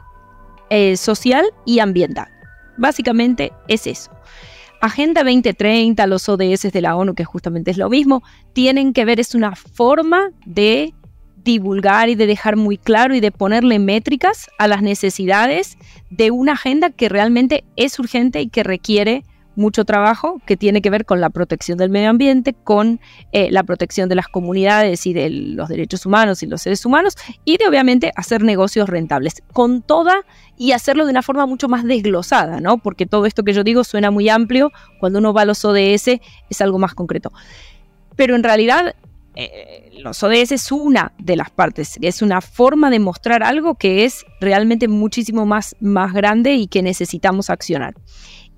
social 0.96 1.46
y 1.64 1.80
ambiental. 1.80 2.28
Básicamente 2.76 3.54
es 3.68 3.86
eso. 3.86 4.17
Agenda 4.88 5.24
2030, 5.24 6.06
los 6.08 6.27
ODS 6.27 6.72
de 6.72 6.82
la 6.82 6.96
ONU, 6.96 7.13
que 7.13 7.25
justamente 7.25 7.72
es 7.72 7.77
lo 7.77 7.89
mismo, 7.89 8.24
tienen 8.53 8.94
que 8.94 9.06
ver, 9.06 9.20
es 9.20 9.36
una 9.36 9.56
forma 9.56 10.32
de 10.46 10.94
divulgar 11.44 12.10
y 12.10 12.15
de 12.15 12.27
dejar 12.27 12.58
muy 12.58 12.77
claro 12.77 13.15
y 13.15 13.22
de 13.22 13.32
ponerle 13.32 13.79
métricas 13.79 14.50
a 14.58 14.67
las 14.67 14.82
necesidades 14.82 15.77
de 16.10 16.32
una 16.32 16.53
agenda 16.53 16.89
que 16.89 17.08
realmente 17.08 17.63
es 17.77 17.98
urgente 18.00 18.41
y 18.41 18.50
que 18.50 18.63
requiere 18.63 19.24
mucho 19.58 19.84
trabajo 19.86 20.42
que 20.46 20.56
tiene 20.56 20.82
que 20.82 20.90
ver 20.90 21.06
con 21.06 21.20
la 21.20 21.30
protección 21.30 21.78
del 21.78 21.90
medio 21.90 22.10
ambiente, 22.10 22.54
con 22.54 23.00
eh, 23.32 23.52
la 23.52 23.64
protección 23.64 24.08
de 24.08 24.16
las 24.16 24.28
comunidades 24.28 25.06
y 25.06 25.14
de 25.14 25.30
los 25.30 25.68
derechos 25.68 26.06
humanos 26.06 26.44
y 26.44 26.48
los 26.48 26.62
seres 26.62 26.86
humanos, 26.86 27.16
y 27.44 27.58
de 27.58 27.68
obviamente 27.68 28.12
hacer 28.16 28.44
negocios 28.44 28.88
rentables, 28.88 29.44
con 29.54 29.82
toda 29.82 30.16
y 30.58 30.72
hacerlo 30.72 31.06
de 31.06 31.12
una 31.12 31.24
forma 31.24 31.46
mucho 31.46 31.68
más 31.68 31.84
desglosada, 31.84 32.60
¿no? 32.62 32.78
Porque 32.78 33.06
todo 33.06 33.26
esto 33.26 33.44
que 33.44 33.54
yo 33.54 33.64
digo 33.64 33.84
suena 33.84 34.12
muy 34.12 34.30
amplio, 34.30 34.72
cuando 35.00 35.20
uno 35.20 35.34
va 35.34 35.42
a 35.42 35.46
los 35.46 35.66
ODS 35.66 36.20
es 36.50 36.62
algo 36.62 36.80
más 36.80 36.94
concreto. 36.94 37.32
Pero 38.16 38.36
en 38.36 38.44
realidad 38.44 38.96
eh, 39.40 39.92
los 40.00 40.24
ODS 40.24 40.52
es 40.52 40.72
una 40.72 41.14
de 41.20 41.36
las 41.36 41.52
partes, 41.52 42.00
es 42.02 42.24
una 42.24 42.42
forma 42.42 42.90
de 42.90 43.00
mostrar 43.00 43.44
algo 43.44 43.76
que 43.76 44.04
es 44.04 44.26
realmente 44.42 44.88
muchísimo 44.88 45.46
más, 45.46 45.76
más 45.80 46.12
grande 46.14 46.56
y 46.56 46.66
que 46.66 46.82
necesitamos 46.82 47.52
accionar. 47.52 47.94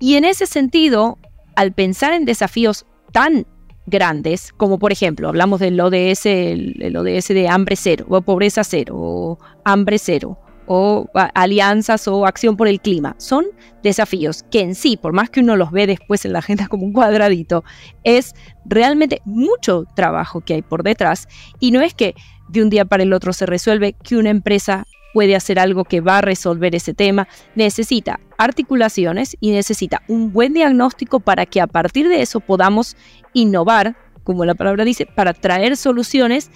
Y 0.00 0.14
en 0.14 0.24
ese 0.24 0.46
sentido, 0.46 1.18
al 1.54 1.72
pensar 1.72 2.14
en 2.14 2.24
desafíos 2.24 2.86
tan 3.12 3.46
grandes, 3.86 4.52
como 4.56 4.78
por 4.78 4.92
ejemplo, 4.92 5.28
hablamos 5.28 5.60
del 5.60 5.78
ODS, 5.78 6.24
el, 6.24 6.96
ODS 6.96 7.28
de 7.28 7.48
hambre 7.48 7.76
cero, 7.76 8.06
o 8.08 8.22
pobreza 8.22 8.64
cero, 8.64 8.94
o 8.96 9.38
hambre 9.64 9.98
cero, 9.98 10.38
o 10.66 11.06
alianzas 11.34 12.08
o 12.08 12.24
acción 12.24 12.56
por 12.56 12.66
el 12.66 12.80
clima. 12.80 13.14
Son 13.18 13.44
desafíos 13.82 14.42
que 14.50 14.60
en 14.60 14.74
sí, 14.74 14.96
por 14.96 15.12
más 15.12 15.28
que 15.28 15.40
uno 15.40 15.56
los 15.56 15.70
ve 15.70 15.86
después 15.86 16.24
en 16.24 16.32
la 16.32 16.38
agenda 16.38 16.66
como 16.68 16.86
un 16.86 16.92
cuadradito, 16.92 17.62
es 18.02 18.34
realmente 18.64 19.20
mucho 19.26 19.84
trabajo 19.96 20.40
que 20.40 20.54
hay 20.54 20.62
por 20.62 20.82
detrás. 20.82 21.28
Y 21.58 21.72
no 21.72 21.82
es 21.82 21.92
que 21.92 22.14
de 22.48 22.62
un 22.62 22.70
día 22.70 22.84
para 22.84 23.02
el 23.02 23.12
otro 23.12 23.32
se 23.32 23.46
resuelve 23.46 23.94
que 24.02 24.16
una 24.16 24.30
empresa 24.30 24.86
puede 25.12 25.36
hacer 25.36 25.58
algo 25.58 25.84
que 25.84 26.00
va 26.00 26.18
a 26.18 26.22
resolver 26.22 26.74
ese 26.74 26.94
tema, 26.94 27.28
necesita 27.54 28.20
articulaciones 28.38 29.36
y 29.40 29.50
necesita 29.50 30.02
un 30.08 30.32
buen 30.32 30.52
diagnóstico 30.52 31.20
para 31.20 31.46
que 31.46 31.60
a 31.60 31.66
partir 31.66 32.08
de 32.08 32.22
eso 32.22 32.40
podamos 32.40 32.96
innovar, 33.32 33.96
como 34.24 34.44
la 34.44 34.54
palabra 34.54 34.84
dice, 34.84 35.06
para 35.06 35.32
traer 35.32 35.76
soluciones 35.76 36.50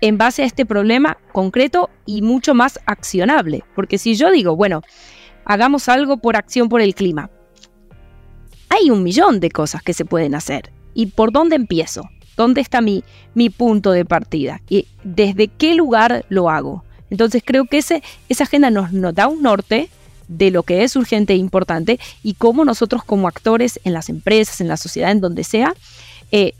en 0.00 0.18
base 0.18 0.42
a 0.42 0.46
este 0.46 0.64
problema 0.64 1.18
concreto 1.32 1.90
y 2.06 2.22
mucho 2.22 2.54
más 2.54 2.78
accionable. 2.86 3.64
Porque 3.74 3.98
si 3.98 4.14
yo 4.14 4.30
digo, 4.30 4.56
bueno, 4.56 4.82
hagamos 5.44 5.88
algo 5.88 6.18
por 6.18 6.36
acción 6.36 6.68
por 6.68 6.80
el 6.80 6.94
clima, 6.94 7.30
hay 8.68 8.90
un 8.90 9.02
millón 9.02 9.40
de 9.40 9.50
cosas 9.50 9.82
que 9.82 9.94
se 9.94 10.04
pueden 10.04 10.34
hacer. 10.34 10.72
¿Y 10.94 11.06
por 11.06 11.32
dónde 11.32 11.56
empiezo? 11.56 12.02
¿Dónde 12.36 12.60
está 12.60 12.80
mi, 12.80 13.02
mi 13.34 13.50
punto 13.50 13.90
de 13.90 14.04
partida? 14.04 14.60
¿Y 14.68 14.86
desde 15.02 15.48
qué 15.48 15.74
lugar 15.74 16.24
lo 16.28 16.50
hago? 16.50 16.84
Entonces 17.10 17.42
creo 17.44 17.64
que 17.64 17.78
esa 17.78 18.02
agenda 18.44 18.70
nos, 18.70 18.90
da 19.14 19.28
un 19.28 19.42
norte 19.42 19.88
de 20.28 20.50
lo 20.50 20.62
que 20.62 20.84
es 20.84 20.94
urgente 20.96 21.32
e 21.32 21.36
importante 21.36 21.98
y 22.22 22.34
cómo 22.34 22.64
nosotros 22.64 23.02
como 23.04 23.28
actores 23.28 23.80
en 23.84 23.94
las 23.94 24.08
empresas, 24.08 24.60
en 24.60 24.68
la 24.68 24.76
sociedad, 24.76 25.10
en 25.10 25.20
donde 25.20 25.44
sea, 25.44 25.74
eh, 26.32 26.52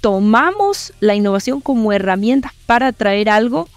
tomamos 0.00 0.92
la 1.00 1.14
innovación 1.14 1.60
como 1.60 1.92
herramienta 1.92 2.54
para 2.66 2.92
traer 2.92 3.28
algo 3.28 3.68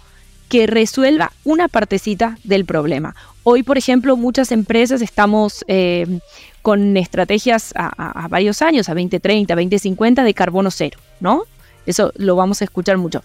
que 0.48 0.66
resuelva 0.66 1.32
una 1.44 1.68
partecita 1.68 2.38
del 2.44 2.64
problema. 2.64 3.14
Hoy, 3.42 3.62
por 3.62 3.78
ejemplo, 3.78 4.16
muchas 4.16 4.52
empresas 4.52 5.00
estamos 5.00 5.64
eh, 5.66 6.20
con 6.62 6.96
estrategias 6.96 7.72
a, 7.74 8.24
a, 8.24 8.28
varios 8.28 8.60
años, 8.60 8.88
a 8.88 8.94
2030, 8.94 9.54
2050, 9.54 10.24
de 10.24 10.34
carbono 10.34 10.70
cero, 10.70 10.98
¿no? 11.20 11.44
Eso 11.86 12.12
lo 12.16 12.36
vamos 12.36 12.60
a 12.60 12.64
escuchar 12.64 12.98
mucho. 12.98 13.22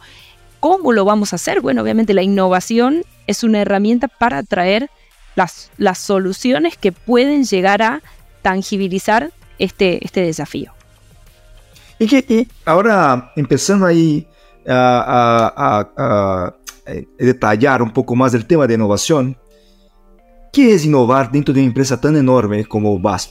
¿Cómo 0.66 0.94
lo 0.94 1.06
vamos 1.06 1.32
a 1.32 1.36
hacer? 1.36 1.62
Bueno, 1.62 1.84
obviamente 1.84 2.16
la 2.16 2.24
innovación 2.24 3.04
es 3.28 3.44
una 3.44 3.62
herramienta 3.62 4.08
para 4.08 4.42
traer 4.42 4.90
las, 5.36 5.70
las 5.78 6.00
soluciones 6.00 6.76
que 6.76 6.92
pueden 6.92 7.44
llegar 7.44 7.84
a 7.84 8.02
tangibilizar 8.42 9.32
este, 9.60 10.04
este 10.04 10.22
desafío. 10.22 10.72
Y 12.00 12.08
que 12.08 12.48
ahora 12.66 13.32
empezando 13.36 13.86
ahí 13.86 14.28
a, 14.68 15.86
a, 15.96 16.56
detallar 17.20 17.84
un 17.84 17.92
poco 17.92 18.16
más 18.16 18.34
el 18.34 18.48
tema 18.48 18.66
de 18.66 18.74
innovación, 18.74 19.38
¿qué 20.52 20.74
es 20.74 20.84
innovar 20.84 21.32
dentro 21.32 21.54
de 21.54 21.60
una 21.60 21.68
empresa 21.68 22.02
tan 22.02 22.16
enorme 22.16 22.66
como 22.66 22.98
BASF? 22.98 23.30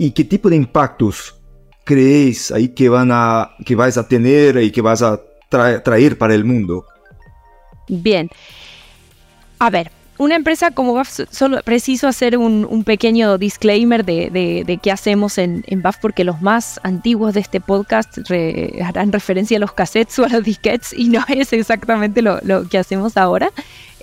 ¿Y 0.00 0.10
qué 0.10 0.24
tipo 0.24 0.50
de 0.50 0.56
impactos 0.56 1.40
creéis 1.84 2.50
ahí 2.50 2.70
que, 2.70 2.88
van 2.88 3.10
a, 3.12 3.52
que 3.64 3.76
vais 3.76 3.96
a 3.96 4.08
tener 4.08 4.60
y 4.60 4.72
que 4.72 4.80
vas 4.80 5.00
a 5.00 5.20
traer 5.82 6.18
para 6.18 6.34
el 6.34 6.44
mundo? 6.44 6.86
Bien. 7.88 8.30
A 9.58 9.70
ver, 9.70 9.90
una 10.18 10.36
empresa 10.36 10.70
como 10.70 10.94
BAF, 10.94 11.20
solo 11.30 11.60
preciso 11.62 12.06
hacer 12.06 12.38
un, 12.38 12.84
pequeño 12.84 13.38
disclaimer 13.38 14.04
de, 14.04 14.78
qué 14.82 14.92
hacemos 14.92 15.38
en, 15.38 15.64
en, 15.66 15.82
BAF, 15.82 15.98
porque 15.98 16.24
los 16.24 16.40
más 16.40 16.80
antiguos 16.82 17.34
de 17.34 17.40
este 17.40 17.60
podcast 17.60 18.18
harán 18.82 19.12
referencia 19.12 19.56
a 19.56 19.60
los 19.60 19.72
cassettes 19.72 20.18
o 20.18 20.24
a 20.24 20.28
los 20.28 20.44
disquetes 20.44 20.92
y 20.92 21.08
no 21.08 21.24
es 21.28 21.52
exactamente 21.52 22.22
lo, 22.22 22.38
lo 22.42 22.68
que 22.68 22.78
hacemos 22.78 23.16
ahora. 23.16 23.50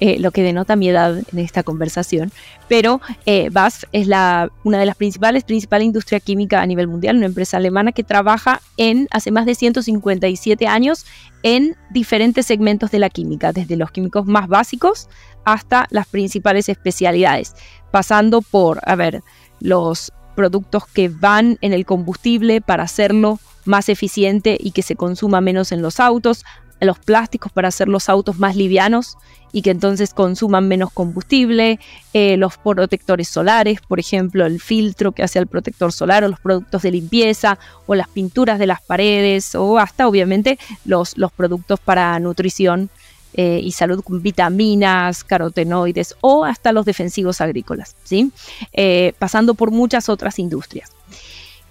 Eh, 0.04 0.18
lo 0.18 0.32
que 0.32 0.42
denota 0.42 0.76
mi 0.76 0.90
edad 0.90 1.16
en 1.32 1.38
esta 1.38 1.62
conversación. 1.62 2.32
Pero 2.68 3.02
eh, 3.28 3.50
BASF 3.52 3.84
es 3.92 4.08
la, 4.08 4.52
una 4.64 4.80
de 4.80 4.88
las 4.88 4.96
principales, 4.96 5.44
principal 5.44 5.84
industria 5.84 6.20
química 6.20 6.60
a 6.60 6.66
nivel 6.66 6.88
mundial, 6.88 7.18
una 7.18 7.28
empresa 7.28 7.58
alemana 7.58 7.92
que 7.92 8.04
trabaja 8.04 8.62
en, 8.78 9.08
hace 9.12 9.30
más 9.30 9.46
de 9.46 9.54
157 9.54 10.66
años 10.66 11.06
en 11.44 11.76
diferentes 11.92 12.48
segmentos 12.48 12.90
de 12.90 12.98
la 12.98 13.12
química, 13.12 13.54
desde 13.54 13.76
los 13.76 13.92
químicos 13.92 14.26
más 14.26 14.48
básicos 14.48 15.08
hasta 15.46 15.88
las 15.90 16.08
principales 16.08 16.70
especialidades, 16.70 17.56
pasando 17.92 18.42
por, 18.42 18.80
a 18.86 18.96
ver, 18.96 19.24
los 19.60 20.12
productos 20.36 20.86
que 20.88 21.10
van 21.10 21.58
en 21.62 21.74
el 21.74 21.86
combustible 21.86 22.62
para 22.62 22.84
hacerlo 22.84 23.40
más 23.66 23.90
eficiente 23.90 24.58
y 24.60 24.72
que 24.72 24.82
se 24.82 24.96
consuma 24.96 25.42
menos 25.42 25.72
en 25.72 25.82
los 25.82 26.00
autos, 26.00 26.44
los 26.80 26.98
plásticos 26.98 27.52
para 27.52 27.68
hacer 27.68 27.88
los 27.88 28.10
autos 28.10 28.40
más 28.40 28.56
livianos 28.56 29.18
y 29.54 29.62
que 29.62 29.70
entonces 29.70 30.14
consuman 30.14 30.68
menos 30.68 30.92
combustible, 30.92 31.80
eh, 32.14 32.38
los 32.38 32.58
protectores 32.58 33.28
solares, 33.28 33.82
por 33.82 34.00
ejemplo, 34.00 34.46
el 34.46 34.60
filtro 34.60 35.12
que 35.12 35.24
hace 35.24 35.40
el 35.40 35.48
protector 35.48 35.92
solar 35.92 36.24
o 36.24 36.30
los 36.30 36.40
productos 36.40 36.82
de 36.82 36.92
limpieza 36.92 37.60
o 37.86 37.94
las 37.94 38.08
pinturas 38.08 38.58
de 38.58 38.68
las 38.68 38.82
paredes 38.82 39.54
o 39.54 39.78
hasta 39.78 40.08
obviamente 40.08 40.58
los, 40.86 41.18
los 41.18 41.32
productos 41.32 41.80
para 41.80 42.18
nutrición 42.20 42.90
eh, 43.34 43.60
y 43.64 43.72
salud 43.72 44.04
con 44.04 44.22
vitaminas, 44.22 45.24
carotenoides 45.24 46.16
o 46.22 46.44
hasta 46.44 46.72
los 46.72 46.86
defensivos 46.86 47.42
agrícolas, 47.42 47.96
¿sí? 48.04 48.32
Eh, 48.74 49.14
pasando 49.20 49.54
por 49.54 49.72
muchas 49.72 50.10
otras 50.10 50.40
industrias. 50.40 50.92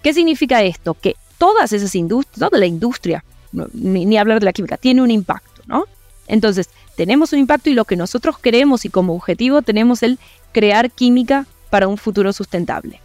¿Qué 0.01 0.13
significa 0.13 0.63
esto? 0.63 0.95
Que 0.95 1.15
todas 1.37 1.71
esas 1.73 1.93
industrias, 1.95 2.49
toda 2.49 2.59
la 2.59 2.65
industria 2.65 3.23
ni, 3.73 4.17
hablar 4.17 4.39
de 4.39 4.45
la 4.45 4.53
química, 4.53 4.77
tiene 4.77 5.01
un 5.01 5.11
impacto, 5.11 5.61
¿no? 5.67 5.85
Entonces, 6.27 6.69
tenemos 6.95 7.33
un 7.33 7.39
impacto 7.39 7.69
y 7.69 7.73
lo 7.73 7.85
que 7.85 7.95
nosotros 7.95 8.39
queremos 8.39 8.85
y 8.85 8.89
como 8.89 9.13
objetivo 9.13 9.61
tenemos 9.61 10.03
el 10.03 10.19
crear 10.51 10.89
química 10.91 11.45
para 11.69 11.87
un 11.87 11.97
futuro 11.97 12.33
sustentable. 12.33 13.01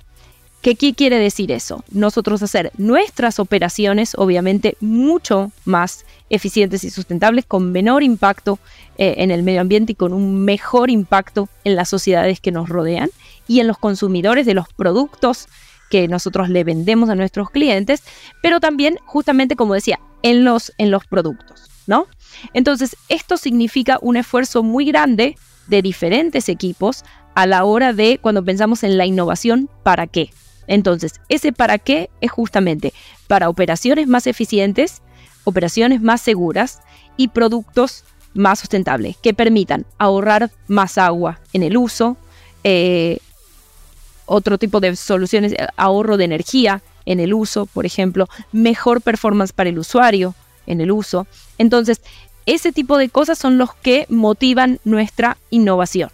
¿Qué, 0.62 0.76
quiere 0.76 1.18
decir 1.18 1.52
eso? 1.52 1.84
Nosotros 1.92 2.42
hacer 2.42 2.72
nuestras 2.76 3.38
operaciones 3.38 4.14
obviamente 4.16 4.76
mucho 4.80 5.52
más 5.64 6.04
eficientes 6.28 6.82
y 6.82 6.90
sustentables, 6.90 7.44
con 7.46 7.70
menor 7.70 8.02
impacto 8.02 8.58
eh, 8.98 9.14
en 9.18 9.30
el 9.30 9.44
medio 9.44 9.60
ambiente 9.60 9.92
y 9.92 9.94
con 9.94 10.12
un 10.12 10.44
mejor 10.44 10.90
impacto 10.90 11.48
en 11.62 11.76
las 11.76 11.88
sociedades 11.88 12.40
que 12.40 12.50
nos 12.50 12.68
rodean 12.68 13.10
y 13.46 13.60
en 13.60 13.68
los 13.68 13.78
consumidores 13.78 14.44
de 14.44 14.54
los 14.54 14.66
productos 14.72 15.46
que 15.88 16.08
nosotros 16.08 16.48
le 16.48 16.64
vendemos 16.64 17.10
a 17.10 17.14
nuestros 17.14 17.50
clientes, 17.50 18.02
pero 18.42 18.58
también 18.58 18.98
justamente 19.04 19.54
como 19.54 19.75
decía, 19.75 20.00
en 20.22 20.44
los, 20.44 20.72
en 20.78 20.90
los 20.90 21.06
productos, 21.06 21.68
¿no? 21.86 22.08
Entonces, 22.54 22.96
esto 23.08 23.36
significa 23.36 23.98
un 24.02 24.16
esfuerzo 24.16 24.64
muy 24.64 24.84
grande 24.84 25.36
de 25.68 25.82
diferentes 25.82 26.48
equipos 26.48 27.04
a 27.36 27.46
la 27.46 27.64
hora 27.64 27.92
de 27.92 28.18
cuando 28.20 28.44
pensamos 28.44 28.82
en 28.82 28.98
la 28.98 29.06
innovación, 29.06 29.70
¿para 29.84 30.06
qué? 30.06 30.30
Entonces, 30.66 31.20
ese 31.28 31.52
para 31.52 31.78
qué 31.78 32.11
es 32.20 32.30
justamente 32.30 32.92
para 33.26 33.49
operaciones 33.49 34.06
más 34.08 34.26
eficientes, 34.26 35.02
operaciones 35.44 36.00
más 36.00 36.20
seguras 36.20 36.80
y 37.16 37.28
productos 37.28 38.04
más 38.35 38.58
sustentables 38.58 39.16
que 39.16 39.35
permitan 39.35 39.87
ahorrar 39.99 40.50
más 40.68 40.99
agua 40.99 41.40
en 41.52 41.62
el 41.62 41.76
uso, 41.76 42.16
eh, 42.64 43.18
otro 44.26 44.58
tipo 44.58 44.80
de 44.80 44.94
soluciones, 44.96 45.54
ahorro 45.76 46.16
de 46.16 46.25
energía, 46.25 46.82
en 47.06 47.20
el 47.20 47.32
uso, 47.32 47.66
por 47.66 47.87
ejemplo, 47.87 48.28
mejor 48.52 49.00
performance 49.00 49.52
para 49.52 49.70
el 49.70 49.78
usuario 49.78 50.35
en 50.66 50.80
el 50.80 50.90
uso. 50.90 51.26
Entonces, 51.56 52.02
ese 52.44 52.73
tipo 52.73 52.99
de 52.99 53.08
cosas 53.08 53.38
son 53.38 53.58
los 53.58 53.75
que 53.75 54.06
motivan 54.08 54.80
nuestra 54.85 55.37
innovación. 55.50 56.11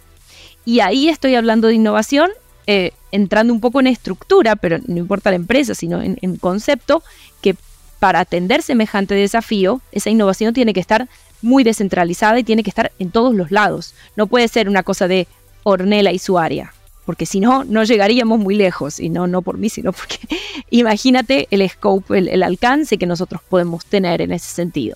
Y 0.65 0.79
ahí 0.79 1.09
estoy 1.09 1.35
hablando 1.35 1.67
de 1.67 1.75
innovación, 1.75 2.29
eh, 2.67 2.91
entrando 3.11 3.53
un 3.53 3.59
poco 3.59 3.79
en 3.79 3.87
estructura, 3.87 4.55
pero 4.55 4.79
no 4.87 4.97
importa 4.97 5.29
la 5.29 5.35
empresa, 5.35 5.75
sino 5.75 6.01
en, 6.01 6.37
concepto, 6.37 7.03
que 7.41 7.55
para 7.99 8.19
atender 8.19 8.61
semejante 8.61 9.15
desafío, 9.15 9.81
esa 9.91 10.09
innovación 10.09 10.53
tiene 10.53 10.73
que 10.73 10.79
estar 10.79 11.07
muy 11.41 11.63
descentralizada 11.63 12.39
y 12.39 12.43
tiene 12.43 12.63
que 12.63 12.69
estar 12.69 12.91
en 12.99 13.11
todos 13.11 13.35
los 13.35 13.51
lados. 13.51 13.93
No 14.15 14.27
puede 14.27 14.47
ser 14.47 14.69
una 14.69 14.83
cosa 14.83 15.07
de 15.07 15.27
Ornella 15.63 16.11
y 16.11 16.19
su 16.19 16.37
área. 16.39 16.73
porque 17.05 17.25
si 17.25 17.41
no, 17.41 17.65
no 17.65 17.83
llegaríamos 17.83 18.39
muy 18.39 18.55
lejos, 18.55 18.97
y 18.97 19.09
no, 19.09 19.27
no 19.27 19.41
por 19.41 19.57
mí, 19.57 19.67
sino 19.67 19.91
porque 19.91 20.19
imagínate 20.69 21.49
el 21.51 21.69
scope, 21.69 22.17
el 22.17 22.43
alcance 22.43 22.97
que 22.97 23.05
nosotros 23.05 23.41
podemos 23.49 23.85
tener 23.85 24.21
en 24.21 24.31
ese 24.31 24.53
sentido. 24.53 24.95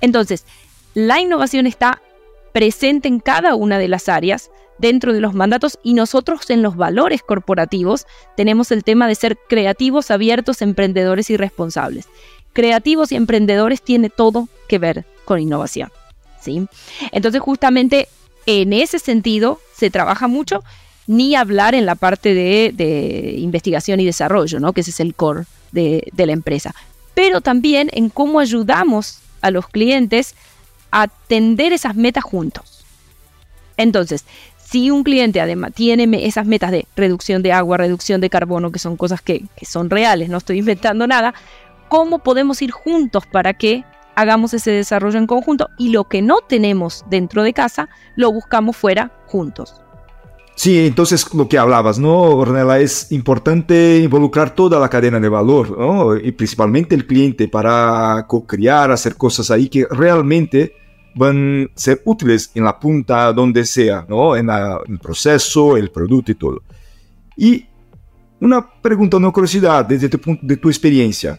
Entonces, 0.00 0.46
la 0.94 1.20
innovación 1.20 1.66
está 1.66 2.00
presente 2.52 3.08
en 3.08 3.20
cada 3.20 3.54
una 3.54 3.78
de 3.78 3.88
las 3.88 4.08
áreas 4.08 4.50
dentro 4.78 5.12
de 5.12 5.20
los 5.20 5.34
mandatos 5.34 5.78
y 5.82 5.94
nosotros 5.94 6.50
en 6.50 6.62
los 6.62 6.76
valores 6.76 7.22
corporativos 7.22 8.06
tenemos 8.36 8.72
el 8.72 8.84
tema 8.84 9.06
de 9.06 9.14
ser 9.14 9.38
creativos, 9.48 10.10
abiertos, 10.10 10.62
emprendedores 10.62 11.30
y 11.30 11.36
responsables. 11.36 12.08
Creativos 12.52 13.12
y 13.12 13.16
emprendedores 13.16 13.82
tiene 13.82 14.10
todo 14.10 14.48
que 14.68 14.78
ver 14.78 15.04
con 15.24 15.40
innovación. 15.40 15.90
¿sí? 16.40 16.66
Entonces 17.12 17.40
justamente 17.40 18.08
en 18.46 18.72
ese 18.72 18.98
sentido 18.98 19.60
se 19.76 19.90
trabaja 19.90 20.26
mucho, 20.26 20.62
ni 21.06 21.34
hablar 21.34 21.74
en 21.74 21.86
la 21.86 21.94
parte 21.94 22.34
de, 22.34 23.34
investigación 23.38 24.00
y 24.00 24.04
desarrollo, 24.04 24.60
¿no? 24.60 24.72
que 24.72 24.82
ese 24.82 24.90
es 24.90 25.00
el 25.00 25.14
core 25.14 25.44
de, 25.72 26.08
de 26.12 26.26
la 26.26 26.32
empresa, 26.32 26.74
pero 27.14 27.40
también 27.40 27.88
en 27.92 28.08
cómo 28.08 28.40
ayudamos 28.40 29.18
a 29.40 29.50
los 29.50 29.68
clientes 29.68 30.34
atender 30.92 31.72
esas 31.72 31.96
metas 31.96 32.22
juntos. 32.22 32.84
Entonces, 33.76 34.24
si 34.58 34.90
un 34.90 35.02
cliente 35.02 35.40
además 35.40 35.72
tiene 35.74 36.08
esas 36.26 36.46
metas 36.46 36.70
de 36.70 36.86
reducción 36.94 37.42
de 37.42 37.52
agua, 37.52 37.78
reducción 37.78 38.20
de 38.20 38.30
carbono, 38.30 38.70
que 38.70 38.78
son 38.78 38.96
cosas 38.96 39.20
que, 39.20 39.44
son 39.62 39.90
reales, 39.90 40.28
no 40.28 40.38
estoy 40.38 40.58
inventando 40.58 41.06
nada, 41.06 41.34
¿cómo 41.88 42.20
podemos 42.20 42.62
ir 42.62 42.70
juntos 42.70 43.26
para 43.26 43.54
que 43.54 43.84
hagamos 44.14 44.54
ese 44.54 44.70
desarrollo 44.70 45.18
en 45.18 45.26
conjunto? 45.26 45.68
Y 45.78 45.90
lo 45.90 46.04
que 46.04 46.22
no 46.22 46.38
tenemos 46.46 47.04
dentro 47.10 47.42
de 47.42 47.52
casa, 47.52 47.88
lo 48.16 48.30
buscamos 48.30 48.76
fuera 48.76 49.10
juntos. 49.26 49.74
Sí, 50.54 50.86
entonces 50.86 51.32
lo 51.34 51.48
que 51.48 51.58
hablabas, 51.58 51.98
¿no, 51.98 52.20
Ornella? 52.20 52.78
Es 52.78 53.10
importante 53.10 53.98
involucrar 53.98 54.54
toda 54.54 54.78
la 54.78 54.90
cadena 54.90 55.18
de 55.18 55.28
valor, 55.28 55.78
¿no? 55.78 56.16
Y 56.16 56.32
principalmente 56.32 56.94
el 56.94 57.06
cliente 57.06 57.48
para 57.48 58.26
co-crear, 58.28 58.90
hacer 58.90 59.16
cosas 59.16 59.50
ahí 59.50 59.68
que 59.68 59.86
realmente 59.90 60.81
van 61.14 61.70
a 61.74 61.78
ser 61.78 62.02
útiles 62.04 62.50
en 62.54 62.64
la 62.64 62.78
punta 62.78 63.32
donde 63.32 63.64
sea, 63.64 64.04
¿no? 64.08 64.36
En 64.36 64.48
el 64.50 64.98
proceso, 64.98 65.76
el 65.76 65.90
producto 65.90 66.32
y 66.32 66.34
todo. 66.34 66.62
Y 67.36 67.66
una 68.40 68.66
pregunta, 68.82 69.16
una 69.16 69.30
curiosidad 69.30 69.84
desde 69.84 70.08
tu, 70.08 70.18
punto, 70.18 70.44
de 70.44 70.56
tu 70.56 70.68
experiencia. 70.68 71.38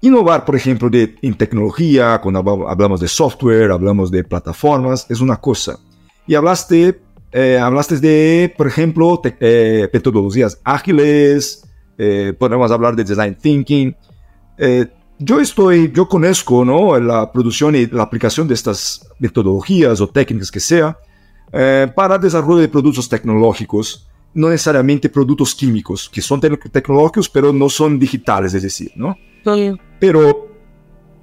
Innovar, 0.00 0.44
por 0.44 0.56
ejemplo, 0.56 0.90
de, 0.90 1.14
en 1.22 1.34
tecnología, 1.34 2.20
cuando 2.20 2.68
hablamos 2.68 3.00
de 3.00 3.08
software, 3.08 3.70
hablamos 3.70 4.10
de 4.10 4.24
plataformas, 4.24 5.06
es 5.08 5.20
una 5.20 5.36
cosa. 5.36 5.78
Y 6.26 6.34
hablaste, 6.34 7.00
eh, 7.30 7.58
hablaste 7.58 7.98
de, 7.98 8.52
por 8.56 8.66
ejemplo, 8.66 9.20
te, 9.20 9.36
eh, 9.40 9.88
metodologías 9.92 10.60
ágiles, 10.64 11.64
eh, 11.96 12.34
podemos 12.38 12.70
hablar 12.70 12.96
de 12.96 13.04
design 13.04 13.36
thinking. 13.36 13.96
Yo 15.24 15.38
estoy, 15.38 15.92
yo 15.92 16.08
conozco 16.08 16.64
¿no? 16.64 16.98
la 16.98 17.30
producción 17.30 17.76
y 17.76 17.86
la 17.86 18.02
aplicación 18.02 18.48
de 18.48 18.54
estas 18.54 19.08
metodologías 19.20 20.00
o 20.00 20.08
técnicas 20.08 20.50
que 20.50 20.58
sea 20.58 20.98
eh, 21.52 21.86
para 21.94 22.18
desarrollo 22.18 22.60
de 22.60 22.68
productos 22.68 23.08
tecnológicos, 23.08 24.08
no 24.34 24.48
necesariamente 24.48 25.08
productos 25.08 25.54
químicos, 25.54 26.08
que 26.08 26.20
son 26.20 26.40
te 26.40 26.50
tecnológicos 26.56 27.28
pero 27.28 27.52
no 27.52 27.68
son 27.68 28.00
digitales, 28.00 28.52
es 28.54 28.62
decir, 28.62 28.90
¿no? 28.96 29.16
Sí. 29.44 29.78
Pero, 30.00 30.48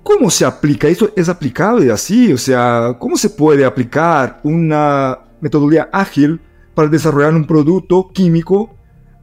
¿cómo 0.02 0.30
se 0.30 0.46
aplica? 0.46 0.88
¿Esto 0.88 1.12
es 1.14 1.28
aplicable 1.28 1.92
así? 1.92 2.32
O 2.32 2.38
sea, 2.38 2.96
¿cómo 2.98 3.18
se 3.18 3.32
puede 3.32 3.66
aplicar 3.66 4.40
una 4.44 5.20
metodología 5.42 5.90
ágil 5.92 6.40
para 6.74 6.88
desarrollar 6.88 7.34
un 7.34 7.46
producto 7.46 8.10
químico 8.14 8.78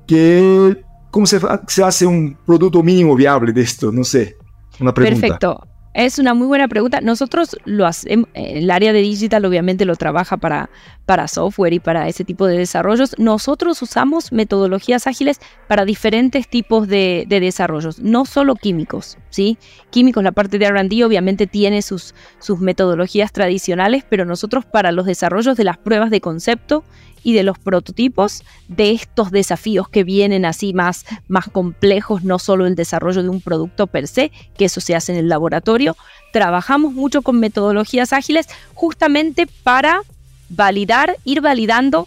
que, 0.07 0.85
¿cómo 1.11 1.25
se, 1.25 1.41
se 1.67 1.83
hace 1.83 2.05
un 2.05 2.37
producto 2.45 2.83
mínimo 2.83 3.17
viable 3.17 3.55
de 3.55 3.63
esto? 3.63 3.91
No 3.91 4.05
sé. 4.05 4.36
Una 4.81 4.93
pregunta. 4.93 5.21
Perfecto. 5.21 5.67
Es 5.97 6.19
una 6.19 6.35
muy 6.35 6.47
buena 6.47 6.69
pregunta. 6.69 7.01
Nosotros 7.01 7.57
lo 7.65 7.87
hacemos, 7.87 8.29
el 8.35 8.71
área 8.71 8.93
de 8.93 9.01
digital 9.01 9.47
obviamente 9.47 9.87
lo 9.87 9.97
trabaja 9.97 10.37
para, 10.37 10.69
para 11.07 11.27
software 11.27 11.73
y 11.73 11.81
para 11.81 12.07
ese 12.07 12.23
tipo 12.23 12.47
de 12.47 12.59
desarrollos. 12.59 13.19
Nosotros 13.19 13.81
usamos 13.81 14.31
metodologías 14.31 15.07
ágiles 15.07 15.41
para 15.69 15.87
diferentes 15.87 16.49
tipos 16.49 16.87
de, 16.87 17.25
de 17.27 17.41
desarrollos, 17.41 17.99
no 17.99 18.27
solo 18.27 18.57
químicos, 18.57 19.17
¿sí? 19.31 19.57
Químicos, 19.89 20.23
la 20.23 20.33
parte 20.33 20.59
de 20.59 20.67
R&D 20.67 21.03
obviamente 21.03 21.47
tiene 21.47 21.81
sus, 21.81 22.15
sus 22.41 22.61
metodologías 22.61 23.33
tradicionales, 23.33 24.05
pero 24.07 24.27
nosotros 24.27 24.67
para 24.67 24.93
los 24.93 25.07
desarrollos 25.07 25.57
de 25.57 25.65
las 25.65 25.79
pruebas 25.79 26.11
de 26.11 26.21
concepto 26.21 26.85
y 27.27 27.33
de 27.33 27.43
los 27.43 27.59
prototipos 27.59 28.45
de 28.69 28.93
estos 28.93 29.33
desafíos 29.33 29.89
que 29.89 30.05
vienen 30.05 30.45
así 30.45 30.73
más, 30.73 31.05
más 31.27 31.49
complejos, 31.49 32.23
no 32.23 32.39
solo 32.39 32.67
el 32.67 32.77
desarrollo 32.77 33.25
de 33.25 33.29
un 33.29 33.41
producto 33.41 33.89
per 33.89 34.07
se, 34.07 34.31
que 34.57 34.67
eso 34.67 34.81
se 34.81 34.95
hace 34.95 35.11
en 35.11 35.19
el 35.19 35.29
laboratorio. 35.29 35.97
Trabajamos 36.33 36.93
mucho 36.93 37.23
con 37.23 37.41
metodologías 37.41 38.13
ágiles 38.13 38.47
justamente 38.75 39.49
para 39.65 40.03
validar, 40.51 41.17
ir 41.25 41.41
validando 41.41 42.07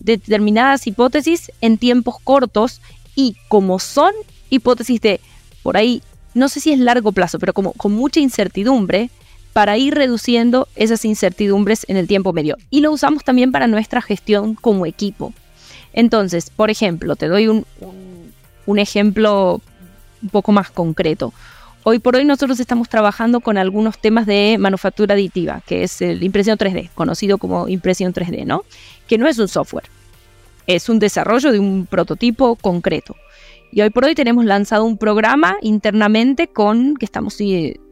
determinadas 0.00 0.86
hipótesis 0.86 1.50
en 1.62 1.78
tiempos 1.78 2.16
cortos 2.22 2.82
y 3.16 3.36
como 3.48 3.78
son 3.78 4.12
hipótesis 4.50 5.00
de 5.00 5.18
por 5.62 5.78
ahí, 5.78 6.02
no 6.34 6.50
sé 6.50 6.60
si 6.60 6.74
es 6.74 6.78
largo 6.78 7.12
plazo, 7.12 7.38
pero 7.38 7.54
como 7.54 7.72
con 7.72 7.92
mucha 7.92 8.20
incertidumbre, 8.20 9.08
para 9.58 9.76
ir 9.76 9.96
reduciendo 9.96 10.68
esas 10.76 11.04
incertidumbres 11.04 11.84
en 11.88 11.96
el 11.96 12.06
tiempo 12.06 12.32
medio. 12.32 12.56
Y 12.70 12.80
lo 12.80 12.92
usamos 12.92 13.24
también 13.24 13.50
para 13.50 13.66
nuestra 13.66 14.00
gestión 14.00 14.54
como 14.54 14.86
equipo. 14.86 15.34
Entonces, 15.92 16.48
por 16.48 16.70
ejemplo, 16.70 17.16
te 17.16 17.26
doy 17.26 17.48
un, 17.48 17.66
un, 18.66 18.78
ejemplo 18.78 19.60
un 20.22 20.28
poco 20.28 20.52
más 20.52 20.70
concreto. 20.70 21.32
Hoy 21.82 21.98
por 21.98 22.14
hoy 22.14 22.24
nosotros 22.24 22.60
estamos 22.60 22.88
trabajando 22.88 23.40
con 23.40 23.58
algunos 23.58 23.98
temas 23.98 24.26
de 24.26 24.58
manufactura 24.60 25.14
aditiva, 25.14 25.60
que 25.66 25.82
es 25.82 26.00
la 26.02 26.24
impresión 26.24 26.56
3D, 26.56 26.90
conocido 26.94 27.36
como 27.38 27.66
impresión 27.66 28.14
3D, 28.14 28.44
¿no? 28.44 28.62
Que 29.08 29.18
no 29.18 29.26
es 29.26 29.40
un 29.40 29.48
software, 29.48 29.90
es 30.68 30.88
un 30.88 31.00
desarrollo 31.00 31.50
de 31.50 31.58
un 31.58 31.86
prototipo 31.86 32.54
concreto. 32.54 33.16
Y 33.72 33.80
hoy 33.80 33.90
por 33.90 34.04
hoy 34.04 34.14
tenemos 34.14 34.44
lanzado 34.44 34.84
un 34.84 34.98
programa 34.98 35.56
internamente 35.62 36.46
con 36.46 36.94
que 36.96 37.06
estamos 37.06 37.40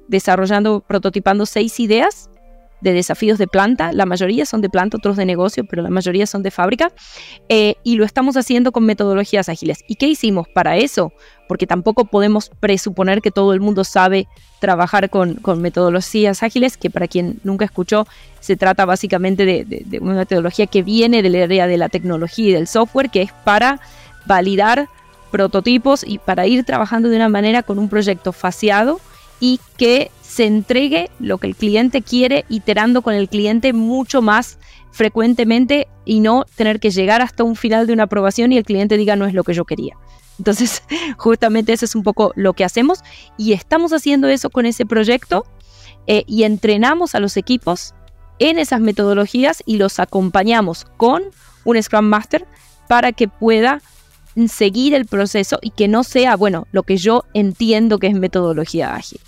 desarrollando, 0.09 0.81
prototipando 0.81 1.47
seis 1.47 1.81
ideas 1.81 2.31
de 2.81 2.93
desafíos 2.93 3.39
de 3.39 3.47
planta. 3.47 3.93
La 3.93 4.07
mayoría 4.07 4.47
son 4.47 4.61
de 4.61 4.69
planta, 4.69 4.97
otros 4.97 5.17
de 5.17 5.25
negocio, 5.25 5.65
pero 5.65 5.83
la 5.83 5.91
mayoría 5.91 6.27
son 6.27 6.43
de 6.43 6.51
fábrica. 6.51 6.93
Eh, 7.49 7.77
y 7.83 7.97
lo 7.97 8.05
estamos 8.05 8.37
haciendo 8.37 8.73
con 8.73 8.85
metodologías 8.85 9.49
ágiles. 9.49 9.85
¿Y 9.89 9.97
qué 9.97 10.07
hicimos 10.07 10.47
para 10.49 10.77
eso? 10.77 11.13
Porque 11.49 11.67
tampoco 11.67 12.05
podemos 12.05 12.51
presuponer 12.61 13.23
que 13.23 13.31
todo 13.31 13.53
el 13.53 13.61
mundo 13.61 13.85
sabe 13.85 14.29
trabajar 14.61 15.11
con, 15.11 15.41
metodologías 15.59 16.43
ágiles, 16.43 16.77
que 16.77 16.91
para 16.91 17.09
quien 17.09 17.41
nunca 17.45 17.65
escuchó, 17.65 18.07
se 18.41 18.57
trata 18.57 18.85
básicamente 18.85 19.45
de, 19.45 19.99
una 20.01 20.15
metodología 20.15 20.67
que 20.67 20.83
viene 20.83 21.23
del 21.23 21.43
área 21.43 21.67
de 21.67 21.77
la 21.77 21.89
tecnología 21.89 22.49
y 22.51 22.53
del 22.53 22.67
software, 22.67 23.11
que 23.11 23.23
es 23.23 23.33
para 23.45 23.81
validar 24.27 24.89
prototipos 25.31 26.05
y 26.07 26.19
para 26.19 26.47
ir 26.47 26.65
trabajando 26.65 27.09
de 27.09 27.17
una 27.17 27.29
manera 27.29 27.63
con 27.63 27.79
un 27.79 27.89
proyecto 27.89 28.33
faseado 28.33 29.01
y 29.41 29.61
que 29.77 30.11
se 30.23 30.45
entregue 30.45 31.11
lo 31.19 31.39
que 31.39 31.47
el 31.47 31.57
cliente 31.57 32.03
quiere, 32.03 32.45
iterando 32.49 33.03
con 33.03 33.15
el 33.15 33.29
cliente 33.29 33.73
mucho 33.73 34.23
más 34.23 34.59
frecuentemente 34.91 35.89
y 36.05 36.21
no 36.21 36.45
tener 36.57 36.81
que 36.81 36.91
llegar 36.91 37.23
hasta 37.23 37.45
un 37.45 37.57
final 37.57 37.87
de 37.87 37.93
una 37.93 38.05
aprobación 38.05 38.53
y 38.53 38.57
el 38.57 38.65
cliente 38.65 38.97
diga 38.97 39.17
no 39.17 39.27
es 39.27 39.35
lo 39.35 39.45
que 39.45 39.55
yo 39.55 39.65
quería. 39.65 39.97
Entonces, 40.39 40.83
justamente 41.17 41.73
eso 41.73 41.85
es 41.85 41.95
un 41.95 42.03
poco 42.03 42.33
lo 42.37 42.55
que 42.55 42.65
hacemos 42.65 43.01
y 43.37 43.53
estamos 43.53 43.93
haciendo 43.93 44.29
eso 44.29 44.51
con 44.51 44.67
ese 44.67 44.87
proyecto 44.87 45.47
eh, 46.07 46.25
y 46.27 46.45
entrenamos 46.45 47.15
a 47.15 47.21
los 47.21 47.37
equipos 47.37 47.95
en 48.39 48.59
esas 48.59 48.81
metodologías 48.81 49.63
y 49.67 49.79
los 49.79 49.99
acompañamos 49.99 50.85
con 50.97 51.23
un 51.65 51.83
Scrum 51.83 52.05
Master 52.05 52.47
para 52.89 53.13
que 53.13 53.29
pueda 53.29 53.81
seguir 54.49 54.95
el 54.95 55.07
proceso 55.07 55.59
y 55.63 55.71
que 55.71 55.89
no 55.89 56.05
sea, 56.05 56.37
bueno, 56.37 56.67
lo 56.73 56.83
que 56.83 56.97
yo 56.97 57.25
entiendo 57.35 57.99
que 57.99 58.07
es 58.07 58.15
metodología 58.15 58.95
ágil. 58.95 59.21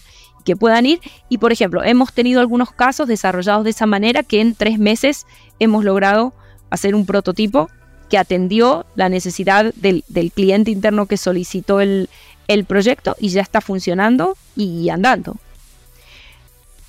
Que 0.44 0.57
puedan 0.57 0.87
ir 0.87 1.01
y, 1.29 1.38
por 1.38 1.53
ejemplo, 1.53 1.83
hemos 1.83 2.12
tenido 2.12 2.40
algunos 2.40 2.71
casos 2.73 3.09
desarrollados 3.09 3.64
de 3.64 3.71
esa 3.71 3.87
manera 3.87 4.23
que 4.23 4.40
en 4.40 4.55
tres 4.55 4.79
meses 4.79 5.27
hemos 5.59 5.85
logrado 5.85 6.33
hacer 6.71 6.94
un 6.94 7.07
prototipo 7.07 7.68
que 8.09 8.18
atendió 8.18 8.87
la 8.94 9.09
necesidad 9.09 9.75
del, 9.75 10.05
cliente 10.35 10.71
interno 10.71 11.07
que 11.07 11.16
solicitó 11.16 11.81
el, 11.81 12.09
el 12.47 12.64
proyecto 12.64 13.16
y 13.18 13.29
ya 13.29 13.42
está 13.42 13.61
funcionando 13.61 14.37
y 14.57 14.88
andando 14.88 15.37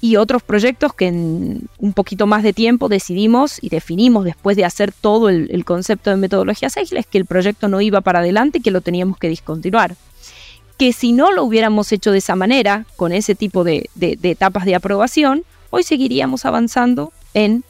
y 0.01 0.15
otros 0.15 0.43
proyectos 0.43 0.93
que 0.93 1.07
en 1.07 1.67
un 1.77 1.93
poquito 1.93 2.25
más 2.25 2.43
de 2.43 2.53
tiempo 2.53 2.87
decidimos 2.87 3.61
y 3.61 3.69
definimos 3.69 4.23
después 4.23 4.55
de 4.55 4.65
hacer 4.65 4.93
todo 4.93 5.29
el, 5.29 5.65
concepto 5.65 6.09
de 6.09 6.15
metodologías 6.15 6.77
ágiles 6.77 7.05
que 7.05 7.17
el 7.17 7.25
proyecto 7.25 7.67
no 7.67 7.81
iba 7.81 8.01
para 8.01 8.19
adelante 8.19 8.59
y 8.59 8.61
que 8.61 8.71
lo 8.71 8.81
teníamos 8.81 9.17
que 9.17 9.27
discontinuar. 9.27 9.95
Que 10.77 10.93
si 10.93 11.11
no 11.11 11.31
lo 11.31 11.43
hubiéramos 11.43 11.91
hecho 11.91 12.11
de 12.11 12.19
esa 12.19 12.37
manera, 12.37 12.85
con 12.95 13.11
ese 13.11 13.35
tipo 13.35 13.65
de, 13.65 13.89
etapas 13.99 14.63
de 14.63 14.75
aprobación, 14.75 15.43
hoy 15.69 15.83
seguiríamos 15.83 16.45
avanzando 16.45 17.11
en 17.33 17.63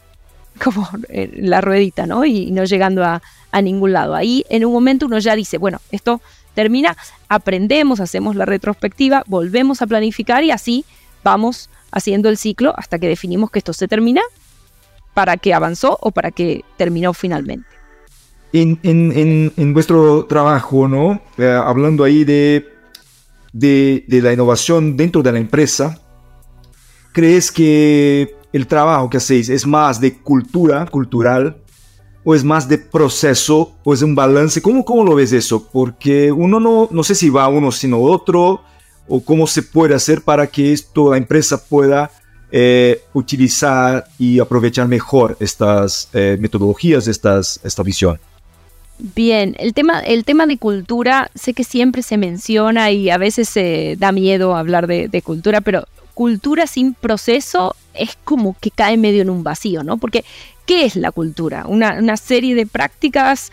como 0.63 0.87
la 1.07 1.61
ruedita, 1.61 2.05
¿no? 2.05 2.25
Y 2.25 2.51
no 2.51 2.65
llegando 2.65 3.03
a, 3.03 3.21
a 3.51 3.61
ningún 3.61 3.93
lado. 3.93 4.13
Ahí 4.13 4.45
en 4.49 4.65
un 4.65 4.73
momento 4.73 5.05
uno 5.07 5.17
ya 5.17 5.35
dice, 5.35 5.57
bueno, 5.57 5.79
esto 5.89 6.21
termina, 6.53 6.95
aprendemos, 7.29 8.01
hacemos 8.01 8.35
la 8.35 8.45
retrospectiva, 8.45 9.23
volvemos 9.25 9.81
a 9.81 9.87
planificar 9.87 10.43
y 10.43 10.51
así 10.51 10.85
vamos 11.23 11.69
haciendo 11.91 12.29
el 12.29 12.37
ciclo 12.37 12.73
hasta 12.77 12.99
que 12.99 13.07
definimos 13.07 13.51
que 13.51 13.59
esto 13.59 13.73
se 13.73 13.87
termina, 13.87 14.21
para 15.13 15.37
que 15.37 15.53
avanzó 15.53 15.97
o 16.01 16.11
para 16.11 16.31
que 16.31 16.63
terminó 16.77 17.13
finalmente. 17.13 17.67
En, 18.51 18.79
en, 18.83 19.53
en, 19.55 19.73
vuestro 19.73 20.25
trabajo, 20.25 20.87
¿no? 20.87 21.21
Eh, 21.37 21.47
hablando 21.47 22.03
ahí 22.03 22.23
de, 22.23 22.67
de, 23.53 24.05
de 24.07 24.21
la 24.21 24.33
innovación 24.33 24.97
dentro 24.97 25.21
de 25.21 25.31
la 25.31 25.39
empresa, 25.39 25.99
¿crees 27.11 27.51
que 27.51 28.35
el 28.51 28.65
trabajo 28.65 29.09
que 29.09 29.17
hacéis 29.17 29.49
es 29.49 29.67
más 29.67 29.99
de 30.01 30.17
cultura, 30.17 30.85
cultural, 30.87 31.57
o 32.23 32.33
es 32.33 32.43
más 32.43 32.67
de 32.67 32.79
proceso, 32.79 33.75
o 33.83 33.93
es 33.93 34.01
un 34.01 34.15
balance? 34.15 34.61
¿Cómo, 34.61 34.83
cómo 34.83 35.03
lo 35.03 35.15
ves 35.15 35.31
eso? 35.31 35.67
Porque 35.71 36.31
uno 36.31 36.59
no, 36.59 36.87
no 36.91 37.03
sé 37.03 37.13
si 37.15 37.29
va 37.29 37.47
uno 37.47 37.71
sino 37.71 38.01
otro, 38.01 38.63
o 39.09 39.21
cómo 39.21 39.47
se 39.47 39.63
puede 39.63 39.95
hacer 39.95 40.21
para 40.21 40.47
que 40.47 40.71
esto, 40.71 41.11
la 41.11 41.17
empresa 41.17 41.61
pueda 41.63 42.11
eh, 42.51 43.01
utilizar 43.13 44.05
y 44.17 44.39
aprovechar 44.39 44.87
mejor 44.87 45.35
estas 45.39 46.09
eh, 46.13 46.37
metodologías, 46.39 47.07
estas, 47.07 47.59
esta 47.63 47.83
visión. 47.83 48.19
Bien, 49.15 49.55
el 49.59 49.73
tema, 49.73 49.99
el 50.01 50.25
tema 50.25 50.45
de 50.45 50.57
cultura, 50.57 51.31
sé 51.33 51.53
que 51.53 51.63
siempre 51.63 52.03
se 52.03 52.17
menciona 52.17 52.91
y 52.91 53.09
a 53.09 53.17
veces 53.17 53.47
se 53.49 53.95
da 53.97 54.11
miedo 54.11 54.55
hablar 54.55 54.87
de 54.87 55.21
cultura, 55.21 55.61
pero 55.61 55.85
cultura 56.19 56.67
sin 56.67 56.95
proceso 56.95 57.77
es 57.93 58.17
como 58.25 58.57
que 58.59 58.71
cae 58.71 58.97
medio 58.97 59.21
en 59.21 59.29
un 59.29 59.41
vacío, 59.41 59.83
¿no? 59.83 59.95
Porque, 59.95 60.25
¿qué 60.69 60.85
es 60.85 60.95
la 60.95 61.11
cultura? 61.11 61.65
Una, 61.65 62.15
serie 62.15 62.53
de 62.53 62.67
prácticas, 62.67 63.51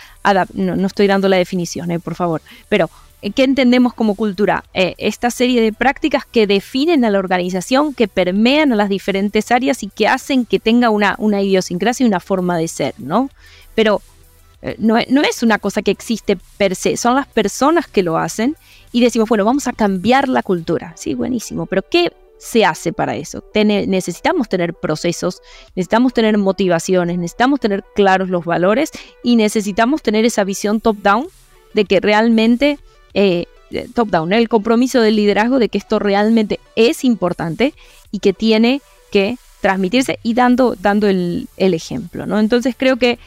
no, 0.52 0.86
estoy 0.86 1.06
dando 1.06 1.30
la 1.30 1.38
definición, 1.38 1.90
eh, 1.90 1.98
por 1.98 2.14
favor, 2.14 2.42
pero 2.68 2.90
eh, 3.22 3.30
¿qué 3.30 3.44
entendemos 3.44 3.94
como 3.94 4.16
cultura? 4.16 4.64
Eh, 4.74 4.94
esta 4.98 5.30
serie 5.30 5.62
de 5.62 5.72
prácticas 5.72 6.26
que 6.26 6.46
definen 6.46 7.06
a 7.06 7.10
la 7.10 7.18
organización, 7.18 7.94
que 7.94 8.06
permean 8.06 8.70
a 8.70 8.76
las 8.76 8.90
diferentes 8.90 9.50
áreas 9.50 9.82
y 9.82 9.88
que 9.88 10.08
hacen 10.08 10.44
que 10.44 10.58
tenga 10.58 10.90
una, 10.90 11.16
idiosincrasia 11.42 12.04
y 12.04 12.08
una 12.08 12.20
forma 12.20 12.58
de 12.58 12.68
ser, 12.68 12.92
¿no? 12.98 13.30
Pero 13.74 14.02
no 14.78 14.98
es 14.98 15.42
una 15.42 15.58
cosa 15.58 15.80
que 15.80 15.92
existe 15.92 16.36
per 16.58 16.74
se, 16.74 16.98
son 16.98 17.14
las 17.14 17.28
personas 17.28 17.86
que 17.86 18.02
lo 18.02 18.18
hacen 18.18 18.56
y 18.92 19.00
decimos, 19.00 19.28
bueno, 19.28 19.46
vamos 19.46 19.68
a 19.68 19.72
cambiar 19.72 20.28
la 20.28 20.42
cultura. 20.42 20.92
Sí, 20.96 21.14
buenísimo, 21.14 21.64
pero 21.64 21.82
¿qué 21.88 22.12
se 22.38 22.64
hace 22.64 22.92
para 22.92 23.16
eso. 23.16 23.44
necesitamos 23.54 24.48
tener 24.48 24.74
procesos, 24.74 25.40
necesitamos 25.74 26.12
tener 26.12 26.36
motivaciones, 26.38 27.18
necesitamos 27.18 27.60
tener 27.60 27.84
claros 27.94 28.28
los 28.28 28.44
valores 28.44 28.90
y 29.22 29.36
necesitamos 29.36 30.02
tener 30.02 30.24
esa 30.24 30.44
visión 30.44 30.80
top-down 30.80 31.28
de 31.74 31.84
que 31.84 32.00
realmente, 32.00 32.78
eh, 33.14 33.46
top-down, 33.94 34.32
el 34.32 34.48
compromiso 34.48 35.00
del 35.00 35.16
liderazgo 35.16 35.58
de 35.58 35.68
que 35.68 35.78
esto 35.78 35.98
realmente 35.98 36.60
es 36.74 37.04
importante 37.04 37.74
y 38.10 38.18
que 38.20 38.32
tiene 38.32 38.80
que 39.10 39.36
transmitirse 39.60 40.18
y 40.22 40.34
dando, 40.34 40.76
dando 40.78 41.08
el, 41.08 41.48
ejemplo. 41.56 42.26
¿no? 42.26 42.38
Entonces 42.38 42.74
creo 42.78 42.96
que 42.96 43.18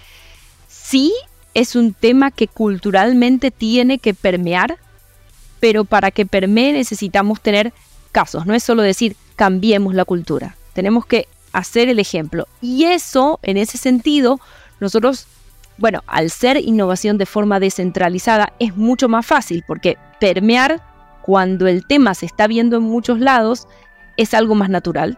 sí 0.68 1.14
es 1.54 1.76
un 1.76 1.94
tema 1.94 2.32
que 2.32 2.48
culturalmente 2.48 3.52
tiene 3.52 4.00
que 4.00 4.14
permear, 4.14 4.78
pero 5.60 5.84
para 5.84 6.12
que 6.12 6.26
permee 6.26 6.74
necesitamos 6.74 7.42
tener 7.42 7.74
no 8.46 8.54
es 8.54 8.64
solo 8.64 8.82
decir 8.82 9.16
cambiemos 9.36 9.94
la 9.94 10.06
cultura, 10.06 10.56
tenemos 10.74 11.06
que 11.06 11.28
hacer 11.54 11.90
el 11.90 12.00
ejemplo. 12.00 12.48
Y 12.62 12.86
eso, 12.86 13.40
en 13.44 13.58
ese 13.58 13.78
sentido, 13.78 14.40
nosotros, 14.80 15.28
bueno, 15.78 16.04
al 16.08 16.30
ser 16.30 16.58
innovación 16.58 17.18
de 17.18 17.26
forma 17.26 17.60
descentralizada 17.60 18.54
es 18.60 18.76
mucho 18.76 19.10
más 19.10 19.26
fácil 19.26 19.64
porque 19.68 19.98
permear 20.20 20.82
cuando 21.22 21.68
el 21.68 21.86
tema 21.86 22.14
se 22.14 22.26
está 22.26 22.48
viendo 22.48 22.78
en 22.78 22.84
muchos 22.84 23.20
lados 23.20 23.68
es 24.18 24.34
algo 24.34 24.56
más 24.56 24.70
natural. 24.70 25.18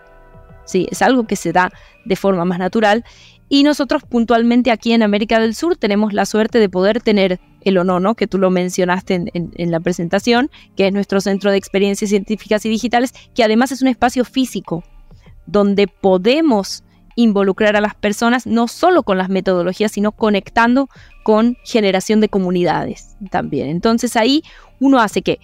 Sí, 0.66 0.88
es 0.92 1.02
algo 1.02 1.26
que 1.26 1.36
se 1.36 1.52
da 1.52 1.72
de 2.06 2.16
forma 2.16 2.46
más 2.46 2.60
natural 2.60 3.04
y 3.50 3.64
nosotros 3.64 4.04
puntualmente 4.04 4.72
aquí 4.72 4.94
en 4.94 5.04
América 5.04 5.40
del 5.40 5.56
Sur 5.56 5.76
tenemos 5.76 6.14
la 6.14 6.26
suerte 6.26 6.60
de 6.60 6.70
poder 6.70 7.02
tener 7.02 7.40
el 7.62 7.78
ONONO, 7.78 8.16
que 8.16 8.28
tú 8.28 8.38
lo 8.38 8.50
mencionaste 8.50 9.32
en, 9.34 9.72
la 9.72 9.80
presentación, 9.80 10.50
que 10.76 10.88
es 10.88 10.94
nuestro 10.94 11.22
Centro 11.22 11.52
de 11.52 11.58
Experiencias 11.58 12.10
Científicas 12.10 12.66
y 12.66 12.70
Digitales, 12.70 13.14
que 13.34 13.44
además 13.44 13.72
es 13.72 13.82
un 13.82 13.88
espacio 13.88 14.26
físico 14.26 14.84
donde 15.46 15.88
podemos 15.88 16.84
involucrar 17.16 17.76
a 17.76 17.82
las 17.82 17.96
personas 17.96 18.48
no 18.48 18.68
solo 18.68 19.04
con 19.04 19.18
las 19.18 19.30
metodologías, 19.30 19.92
sino 19.92 20.12
conectando 20.12 20.90
con 21.24 21.58
generación 21.64 22.22
de 22.22 22.30
comunidades 22.30 23.16
también. 23.30 23.70
Entonces 23.70 24.16
ahí 24.16 24.44
uno 24.80 25.00
hace 25.00 25.22
que 25.22 25.40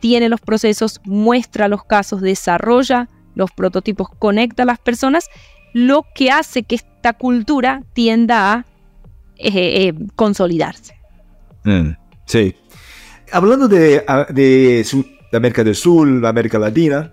tiene 0.00 0.28
los 0.28 0.40
procesos, 0.40 1.00
muestra 1.04 1.68
los 1.68 1.84
casos, 1.84 2.22
desarrolla 2.22 3.08
los 3.34 3.50
prototipos, 3.52 4.08
conecta 4.18 4.62
a 4.62 4.66
las 4.66 4.78
personas 4.78 5.28
lo 5.72 6.04
que 6.14 6.30
hace 6.30 6.62
que 6.62 6.74
esta 6.74 7.12
cultura 7.12 7.82
tienda 7.92 8.52
a 8.52 8.64
eh, 9.36 9.50
eh, 9.54 9.94
consolidarse. 10.16 10.99
Mm, 11.64 11.90
sí. 12.26 12.54
Hablando 13.32 13.68
de, 13.68 14.04
de, 14.30 14.86
América 15.32 15.62
del 15.62 15.74
Sur, 15.74 16.26
América 16.26 16.58
Latina, 16.58 17.12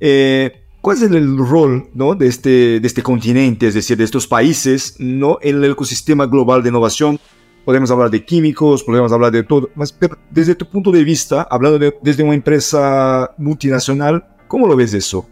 eh, 0.00 0.64
¿cuál 0.80 0.96
es 0.96 1.02
el 1.02 1.38
rol 1.38 1.88
¿no? 1.94 2.14
de, 2.14 2.26
este, 2.26 2.80
de 2.80 2.86
este 2.86 3.02
continente, 3.02 3.68
es 3.68 3.74
decir, 3.74 3.96
de 3.96 4.04
estos 4.04 4.26
países, 4.26 4.96
¿no? 4.98 5.38
en 5.40 5.62
el 5.62 5.72
ecosistema 5.72 6.26
global 6.26 6.62
de 6.62 6.68
innovación? 6.68 7.18
Podemos 7.64 7.90
hablar 7.90 8.10
de 8.10 8.24
químicos, 8.24 8.84
podemos 8.84 9.10
hablar 9.10 9.32
de 9.32 9.42
todo, 9.42 9.68
pero 9.98 10.16
desde 10.30 10.54
tu 10.54 10.70
punto 10.70 10.92
de 10.92 11.02
vista, 11.02 11.48
hablando 11.50 11.80
desde 12.00 12.22
una 12.22 12.34
empresa 12.34 13.32
multinacional, 13.38 14.24
¿cómo 14.46 14.68
lo 14.68 14.76
ves 14.76 14.94
eso? 14.94 15.28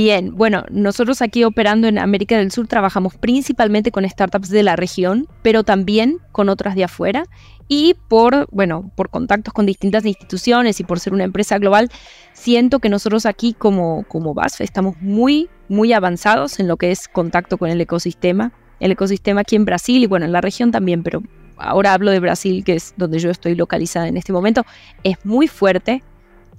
Bien, 0.00 0.36
bueno, 0.36 0.62
nosotros 0.70 1.22
aquí 1.22 1.42
operando 1.42 1.88
en 1.88 1.98
América 1.98 2.38
del 2.38 2.52
Sur 2.52 2.68
trabajamos 2.68 3.16
principalmente 3.16 3.90
con 3.90 4.08
startups 4.08 4.48
de 4.48 4.62
la 4.62 4.76
región, 4.76 5.26
pero 5.42 5.64
también 5.64 6.18
con 6.30 6.48
otras 6.48 6.76
de 6.76 6.84
afuera 6.84 7.24
y 7.66 7.96
por, 8.06 8.46
bueno, 8.52 8.92
por 8.94 9.10
contactos 9.10 9.52
con 9.52 9.66
distintas 9.66 10.04
instituciones 10.04 10.78
y 10.78 10.84
por 10.84 11.00
ser 11.00 11.14
una 11.14 11.24
empresa 11.24 11.58
global, 11.58 11.90
siento 12.32 12.78
que 12.78 12.88
nosotros 12.88 13.26
aquí 13.26 13.54
como, 13.54 14.04
como 14.06 14.34
BASF 14.34 14.60
estamos 14.60 14.94
muy, 15.00 15.50
muy 15.68 15.92
avanzados 15.92 16.60
en 16.60 16.68
lo 16.68 16.76
que 16.76 16.92
es 16.92 17.08
contacto 17.08 17.58
con 17.58 17.68
el 17.68 17.80
ecosistema. 17.80 18.52
El 18.78 18.92
ecosistema 18.92 19.40
aquí 19.40 19.56
en 19.56 19.64
Brasil 19.64 20.00
y 20.00 20.06
bueno, 20.06 20.26
en 20.26 20.32
la 20.32 20.40
región 20.40 20.70
también, 20.70 21.02
pero 21.02 21.24
ahora 21.56 21.92
hablo 21.92 22.12
de 22.12 22.20
Brasil, 22.20 22.62
que 22.62 22.76
es 22.76 22.94
donde 22.96 23.18
yo 23.18 23.30
estoy 23.30 23.56
localizada 23.56 24.06
en 24.06 24.16
este 24.16 24.32
momento, 24.32 24.64
es 25.02 25.16
muy 25.24 25.48
fuerte, 25.48 26.04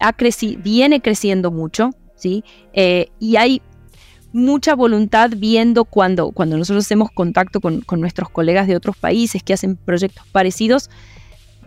ha 0.02 0.14
viene 0.58 1.02
creciendo 1.02 1.52
mucho 1.52 1.92
¿sí? 2.20 2.44
Eh, 2.74 3.10
y 3.20 3.38
hay 3.38 3.62
mucha 4.32 4.76
voluntad 4.76 5.32
viendo 5.36 5.86
cuando, 5.86 6.32
cuando 6.32 6.58
nosotros 6.58 6.86
hacemos 6.86 7.10
contacto 7.12 7.62
con, 7.62 7.84
nuestros 7.98 8.30
colegas 8.30 8.68
de 8.68 8.76
otros 8.76 8.96
países 8.96 9.42
que 9.42 9.54
hacen 9.54 9.76
proyectos 9.76 10.26
parecidos, 10.32 10.90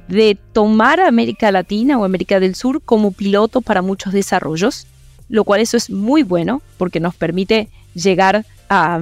de 0.09 0.39
tomar 0.53 1.01
América 1.01 1.51
Latina 1.51 1.99
o 1.99 2.05
América 2.05 2.39
del 2.39 2.55
Sur 2.55 2.83
como 2.83 3.13
piloto 3.13 3.61
para 3.61 3.83
muchos 3.83 4.13
desarrollos, 4.13 4.87
lo 5.29 5.45
cual 5.45 5.61
eso 5.61 5.77
es 5.77 5.91
muy 5.91 6.23
bueno 6.23 6.61
porque 6.77 7.01
nos 7.01 7.15
permite 7.15 7.69
llegar 7.95 8.45
a, 8.69 9.01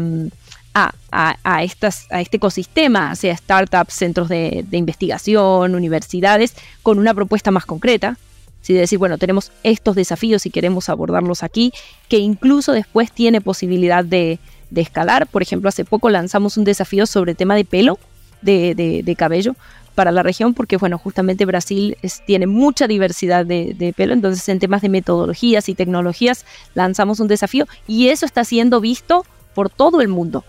a, 0.74 1.62
estas, 1.62 2.06
a 2.10 2.20
este 2.20 2.36
ecosistema, 2.36 3.14
sea 3.16 3.36
startups, 3.36 3.94
centros 3.94 4.28
de 4.28 4.64
investigación, 4.72 5.74
universidades, 5.74 6.54
con 6.82 6.98
una 6.98 7.14
propuesta 7.14 7.50
más 7.50 7.66
concreta, 7.66 8.16
¿sí? 8.60 8.74
decir, 8.74 8.98
bueno, 8.98 9.18
tenemos 9.18 9.52
estos 9.62 9.96
desafíos 9.96 10.46
y 10.46 10.50
queremos 10.50 10.88
abordarlos 10.88 11.42
aquí, 11.42 11.72
que 12.08 12.18
incluso 12.18 12.72
después 12.72 13.12
tiene 13.12 13.40
posibilidad 13.40 14.04
de, 14.04 14.38
escalar. 14.74 15.26
Por 15.26 15.42
ejemplo, 15.42 15.68
hace 15.68 15.84
poco 15.84 16.10
lanzamos 16.10 16.56
un 16.56 16.64
desafío 16.64 17.06
sobre 17.06 17.34
tema 17.34 17.54
de 17.54 17.64
pelo, 17.64 17.98
de, 18.42 19.14
cabello 19.18 19.54
para 19.94 20.12
la 20.12 20.22
región, 20.22 20.54
porque 20.54 20.76
bueno, 20.76 20.96
justamente 20.96 21.44
Brasil 21.44 21.96
tiene 22.26 22.46
mucha 22.46 22.86
diversidad 22.86 23.44
de, 23.44 23.94
pelo, 23.96 24.14
entonces 24.14 24.48
en 24.48 24.58
temas 24.58 24.82
de 24.82 24.88
metodologías 24.88 25.68
y 25.68 25.74
tecnologías 25.74 26.46
lanzamos 26.74 27.20
un 27.20 27.28
desafío 27.28 27.66
y 27.86 28.08
eso 28.08 28.24
está 28.24 28.44
siendo 28.44 28.80
visto 28.80 29.26
por 29.54 29.68
todo 29.68 30.00
el 30.00 30.08
mundo. 30.08 30.44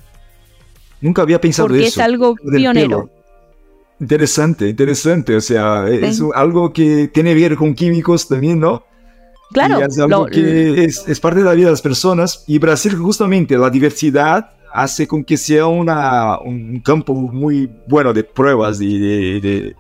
Nunca 1.02 1.24
había 1.24 1.42
pensado 1.42 1.68
porque 1.68 1.88
eso. 1.88 2.00
es 2.00 2.06
algo 2.06 2.36
pionero. 2.36 3.10
Interesante, 4.02 4.68
interesante. 4.68 5.36
O 5.36 5.42
sea, 5.42 5.88
es 5.88 6.20
algo 6.34 6.74
que 6.74 7.08
tiene 7.14 7.36
que 7.36 7.42
ver 7.42 7.56
con 7.56 7.76
químicos 7.76 8.28
también, 8.28 8.60
¿no? 8.60 8.84
Claro. 9.54 9.80
es 9.86 10.00
algo 10.00 10.26
que 10.26 10.86
es, 10.86 11.20
parte 11.20 11.40
de 11.40 11.46
la 11.46 11.54
vida 11.54 11.66
de 11.68 11.72
las 11.74 11.84
personas. 11.84 12.44
Y 12.48 12.58
Brasil, 12.58 12.96
justamente, 12.96 13.56
la 13.58 13.70
diversidad 13.70 14.54
hace 14.74 15.08
con 15.08 15.24
que 15.24 15.38
sea 15.38 15.68
una, 15.68 16.40
un 16.40 16.80
campo 16.80 17.14
muy 17.14 17.70
bueno 17.88 18.12
de 18.12 18.24
pruebas 18.24 18.82
y 18.82 18.98
de, 18.98 19.76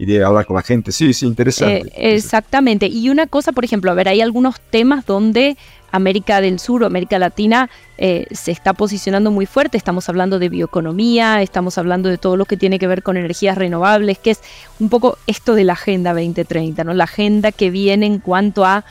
y 0.00 0.06
de 0.06 0.24
hablar 0.24 0.46
con 0.46 0.56
la 0.56 0.62
gente. 0.62 0.90
Sí, 0.90 1.12
sí, 1.12 1.26
interesante. 1.26 1.92
Eh, 1.94 2.14
exactamente. 2.16 2.88
Y 2.88 3.08
una 3.08 3.28
cosa, 3.28 3.52
por 3.52 3.64
ejemplo, 3.64 3.92
a 3.92 3.94
ver, 3.94 4.08
hay 4.08 4.20
algunos 4.20 4.58
temas 4.70 5.06
donde 5.06 5.56
América 5.92 6.40
del 6.40 6.58
Sur 6.58 6.82
o 6.82 6.86
América 6.86 7.18
Latina 7.18 7.70
eh, 7.98 8.26
se 8.30 8.50
está 8.50 8.72
posicionando 8.72 9.30
muy 9.30 9.46
fuerte. 9.46 9.76
Estamos 9.76 10.08
hablando 10.08 10.38
de 10.38 10.48
bioeconomía, 10.48 11.42
estamos 11.42 11.78
hablando 11.78 12.08
de 12.08 12.18
todo 12.18 12.36
lo 12.36 12.44
que 12.44 12.56
tiene 12.56 12.78
que 12.78 12.86
ver 12.86 13.02
con 13.02 13.16
energías 13.16 13.58
renovables, 13.58 14.18
que 14.18 14.32
es 14.32 14.40
un 14.78 14.88
poco 14.88 15.18
esto 15.26 15.54
de 15.54 15.64
la 15.64 15.74
Agenda 15.74 16.12
2030, 16.12 16.84
¿no? 16.84 16.94
La 16.94 17.04
agenda 17.04 17.52
que 17.52 17.70
viene 17.70 18.06
en 18.06 18.18
cuanto 18.18 18.64
a 18.64 18.84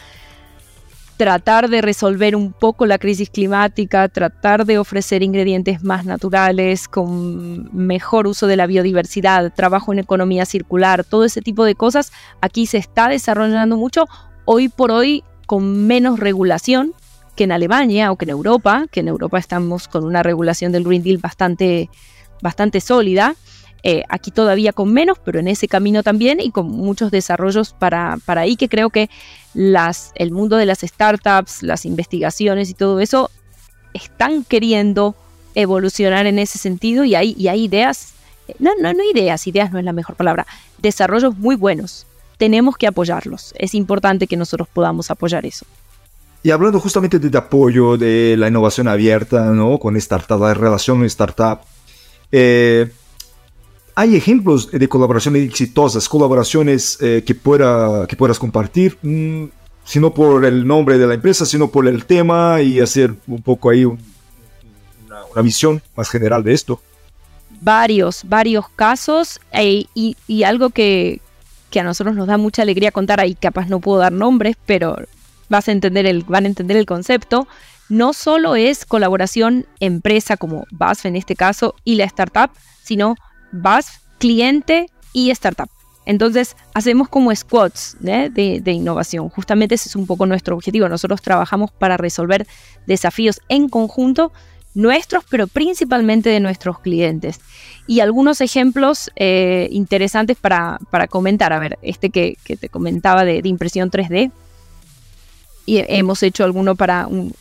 tratar 1.19 1.69
de 1.69 1.81
resolver 1.81 2.33
un 2.33 2.53
poco 2.53 2.85
la 2.85 2.97
crisis 2.97 3.29
climática, 3.29 4.07
tratar 4.07 4.65
de 4.65 4.77
ofrecer 4.77 5.21
ingredientes 5.21 5.83
más 5.83 6.05
naturales, 6.05 6.87
con 6.87 7.75
mejor 7.75 8.25
uso 8.25 8.47
de 8.47 8.55
la 8.55 8.67
biodiversidad, 8.67 9.51
trabajo 9.53 9.91
en 9.91 9.99
economía 9.99 10.45
circular, 10.45 11.03
todo 11.03 11.25
ese 11.25 11.41
tipo 11.41 11.65
de 11.65 11.75
cosas, 11.75 12.13
aquí 12.39 12.67
se 12.67 12.77
está 12.77 13.09
desarrollando 13.09 13.75
mucho, 13.75 14.05
hoy 14.45 14.69
por 14.69 14.91
hoy 14.91 15.25
con 15.49 15.87
menos 15.87 16.19
regulación 16.19 16.93
que 17.35 17.45
en 17.45 17.51
Alemania 17.51 18.11
o 18.11 18.17
que 18.17 18.25
en 18.25 18.29
Europa, 18.29 18.85
que 18.91 18.99
en 18.99 19.07
Europa 19.07 19.39
estamos 19.39 19.87
con 19.87 20.05
una 20.05 20.21
regulación 20.21 20.71
del 20.71 20.83
Green 20.83 21.01
Deal 21.01 21.17
bastante, 21.17 21.89
bastante 22.39 22.79
sólida. 22.81 23.35
Eh, 23.81 24.03
aquí 24.09 24.29
todavía 24.29 24.73
con 24.73 24.93
menos, 24.93 25.17
pero 25.17 25.39
en 25.39 25.47
ese 25.47 25.67
camino 25.67 26.03
también 26.03 26.39
y 26.39 26.51
con 26.51 26.69
muchos 26.69 27.09
desarrollos 27.09 27.73
para, 27.73 28.19
para 28.25 28.41
ahí 28.41 28.57
que 28.57 28.69
creo 28.69 28.91
que 28.91 29.09
las, 29.55 30.11
el 30.13 30.29
mundo 30.29 30.55
de 30.55 30.67
las 30.67 30.81
startups, 30.81 31.63
las 31.63 31.83
investigaciones 31.83 32.69
y 32.69 32.75
todo 32.75 32.99
eso 32.99 33.31
están 33.95 34.43
queriendo 34.43 35.15
evolucionar 35.55 36.27
en 36.27 36.37
ese 36.37 36.59
sentido 36.59 37.05
y 37.05 37.15
hay, 37.15 37.33
y 37.35 37.47
hay 37.47 37.63
ideas, 37.63 38.13
no, 38.59 38.69
no, 38.79 38.93
no 38.93 39.03
ideas, 39.11 39.47
ideas 39.47 39.71
no 39.71 39.79
es 39.79 39.85
la 39.85 39.93
mejor 39.93 40.15
palabra, 40.15 40.45
desarrollos 40.77 41.35
muy 41.39 41.55
buenos. 41.55 42.05
Tenemos 42.39 42.75
que 42.75 42.87
apoyarlos. 42.87 43.53
Es 43.59 43.75
importante 43.75 44.25
que 44.25 44.35
nosotros 44.35 44.67
podamos 44.73 45.11
apoyar 45.11 45.45
eso. 45.45 45.67
Y 46.41 46.49
hablando 46.49 46.79
justamente 46.79 47.19
de, 47.19 47.37
apoyo 47.37 47.97
de 47.97 48.35
la 48.35 48.47
innovación 48.47 48.87
abierta, 48.87 49.45
¿no? 49.51 49.77
Con 49.77 49.95
startup, 49.97 50.39
la 50.39 50.55
relación 50.55 51.05
startup, 51.05 51.59
eh, 52.31 52.89
¿Hay 53.99 54.15
ejemplos 54.15 54.71
de 54.71 54.87
colaboraciones 54.87 55.43
exitosas, 55.43 56.07
colaboraciones 56.07 56.97
eh, 57.01 57.21
que, 57.25 57.35
pueda, 57.35 58.07
que 58.07 58.15
puedas 58.15 58.39
compartir? 58.39 58.97
Mm, 59.01 59.47
si 59.83 59.99
no 59.99 60.13
por 60.13 60.45
el 60.45 60.65
nombre 60.65 60.97
de 60.97 61.05
la 61.05 61.15
empresa, 61.15 61.45
sino 61.45 61.69
por 61.69 61.85
el 61.85 62.05
tema 62.05 62.61
y 62.61 62.79
hacer 62.79 63.13
un 63.27 63.41
poco 63.41 63.69
ahí 63.69 63.83
una, 63.83 63.99
visión 65.43 65.81
más 65.97 66.09
general 66.09 66.45
de 66.45 66.53
esto. 66.53 66.79
Varios, 67.59 68.21
varios 68.23 68.69
casos 68.69 69.41
eh, 69.51 69.83
y, 69.93 70.43
algo 70.43 70.69
que, 70.69 71.19
a 71.77 71.83
nosotros 71.83 72.15
nos 72.15 72.27
da 72.27 72.37
mucha 72.37 72.61
alegría 72.61 72.91
contar, 72.91 73.19
ahí 73.19 73.35
capaz 73.35 73.67
no 73.67 73.79
puedo 73.79 73.99
dar 73.99 74.11
nombres, 74.11 74.55
pero 74.65 74.97
vas 75.49 75.67
a 75.67 75.71
entender 75.71 76.05
el, 76.05 76.23
van 76.23 76.45
a 76.45 76.47
entender 76.47 76.77
el 76.77 76.85
concepto. 76.85 77.47
No 77.89 78.13
solo 78.13 78.55
es 78.55 78.85
colaboración 78.85 79.65
empresa 79.79 80.37
como 80.37 80.65
BASF 80.71 81.05
en 81.05 81.15
este 81.15 81.35
caso 81.35 81.75
y 81.83 81.95
la 81.95 82.05
startup, 82.05 82.51
sino 82.83 83.15
BASF, 83.51 83.97
cliente 84.19 84.87
y 85.11 85.31
startup. 85.31 85.69
Entonces, 86.05 86.55
hacemos 86.73 87.07
como 87.07 87.35
squads 87.35 87.97
de, 87.99 88.29
de, 88.29 88.71
innovación. 88.71 89.29
Justamente 89.29 89.75
ese 89.75 89.89
es 89.89 89.95
un 89.95 90.07
poco 90.07 90.25
nuestro 90.25 90.55
objetivo. 90.55 90.89
Nosotros 90.89 91.21
trabajamos 91.21 91.71
para 91.71 91.97
resolver 91.97 92.47
desafíos 92.87 93.41
en 93.47 93.69
conjunto 93.69 94.31
nuestros, 94.73 95.23
pero 95.29 95.47
principalmente 95.47 96.29
de 96.29 96.39
nuestros 96.39 96.79
clientes. 96.79 97.39
Y 97.87 98.01
algunos 98.01 98.41
ejemplos 98.41 99.11
eh, 99.15 99.67
interesantes 99.71 100.37
para, 100.37 100.79
comentar. 101.09 101.53
A 101.53 101.59
ver, 101.59 101.79
este 101.81 102.09
que, 102.09 102.37
te 102.43 102.69
comentaba 102.69 103.25
de, 103.25 103.41
impresión 103.43 103.89
3D. 103.89 104.31
Y 105.65 105.83
hemos 105.87 106.23
hecho 106.23 106.43
alguno 106.43 106.75
para 106.75 107.07
un, 107.07 107.33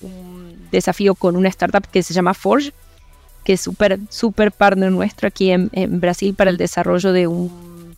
desafío 0.70 1.14
con 1.14 1.36
una 1.36 1.48
startup 1.48 1.86
que 1.90 2.02
se 2.02 2.12
llama 2.12 2.34
Forge, 2.34 2.72
que 3.44 3.54
es 3.54 3.60
súper, 3.60 3.98
súper 4.10 4.52
partner 4.52 4.92
nuestro 4.92 5.28
aquí 5.28 5.50
en, 5.50 5.70
Brasil 6.00 6.34
para 6.34 6.50
el 6.50 6.56
desarrollo 6.56 7.12
de 7.12 7.26
un 7.26 7.96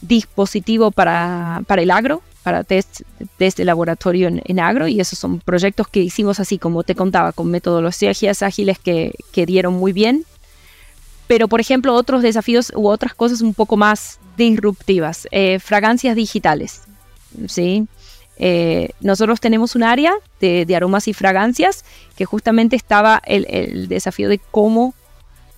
dispositivo 0.00 0.92
para, 0.92 1.62
para 1.66 1.82
el 1.82 1.90
agro, 1.90 2.22
para 2.42 2.64
test, 2.64 3.02
de 3.38 3.64
laboratorio 3.64 4.28
en, 4.28 4.60
agro, 4.60 4.88
y 4.88 5.00
esos 5.00 5.18
son 5.18 5.40
proyectos 5.40 5.88
que 5.88 6.00
hicimos 6.00 6.40
así, 6.40 6.58
como 6.58 6.82
te 6.82 6.94
contaba, 6.94 7.32
con 7.32 7.50
metodologías 7.50 8.42
ágiles 8.42 8.78
que, 8.78 9.14
que 9.32 9.46
dieron 9.46 9.74
muy 9.74 9.92
bien. 9.92 10.24
Pero, 11.26 11.46
por 11.46 11.60
ejemplo, 11.60 11.94
otros 11.94 12.22
desafíos 12.22 12.72
u 12.74 12.88
otras 12.88 13.14
cosas 13.14 13.42
un 13.42 13.52
poco 13.52 13.76
más 13.76 14.18
disruptivas, 14.38 15.28
eh, 15.30 15.58
fragancias 15.58 16.16
digitales, 16.16 16.82
¿sí? 17.46 17.86
Eh, 18.38 18.90
nosotros 19.00 19.40
tenemos 19.40 19.74
un 19.74 19.82
área 19.82 20.14
de, 20.40 20.64
aromas 20.74 21.08
y 21.08 21.12
fragancias 21.12 21.84
que 22.16 22.24
justamente 22.24 22.76
estaba 22.76 23.20
el, 23.26 23.88
desafío 23.88 24.28
de 24.28 24.38
cómo 24.38 24.94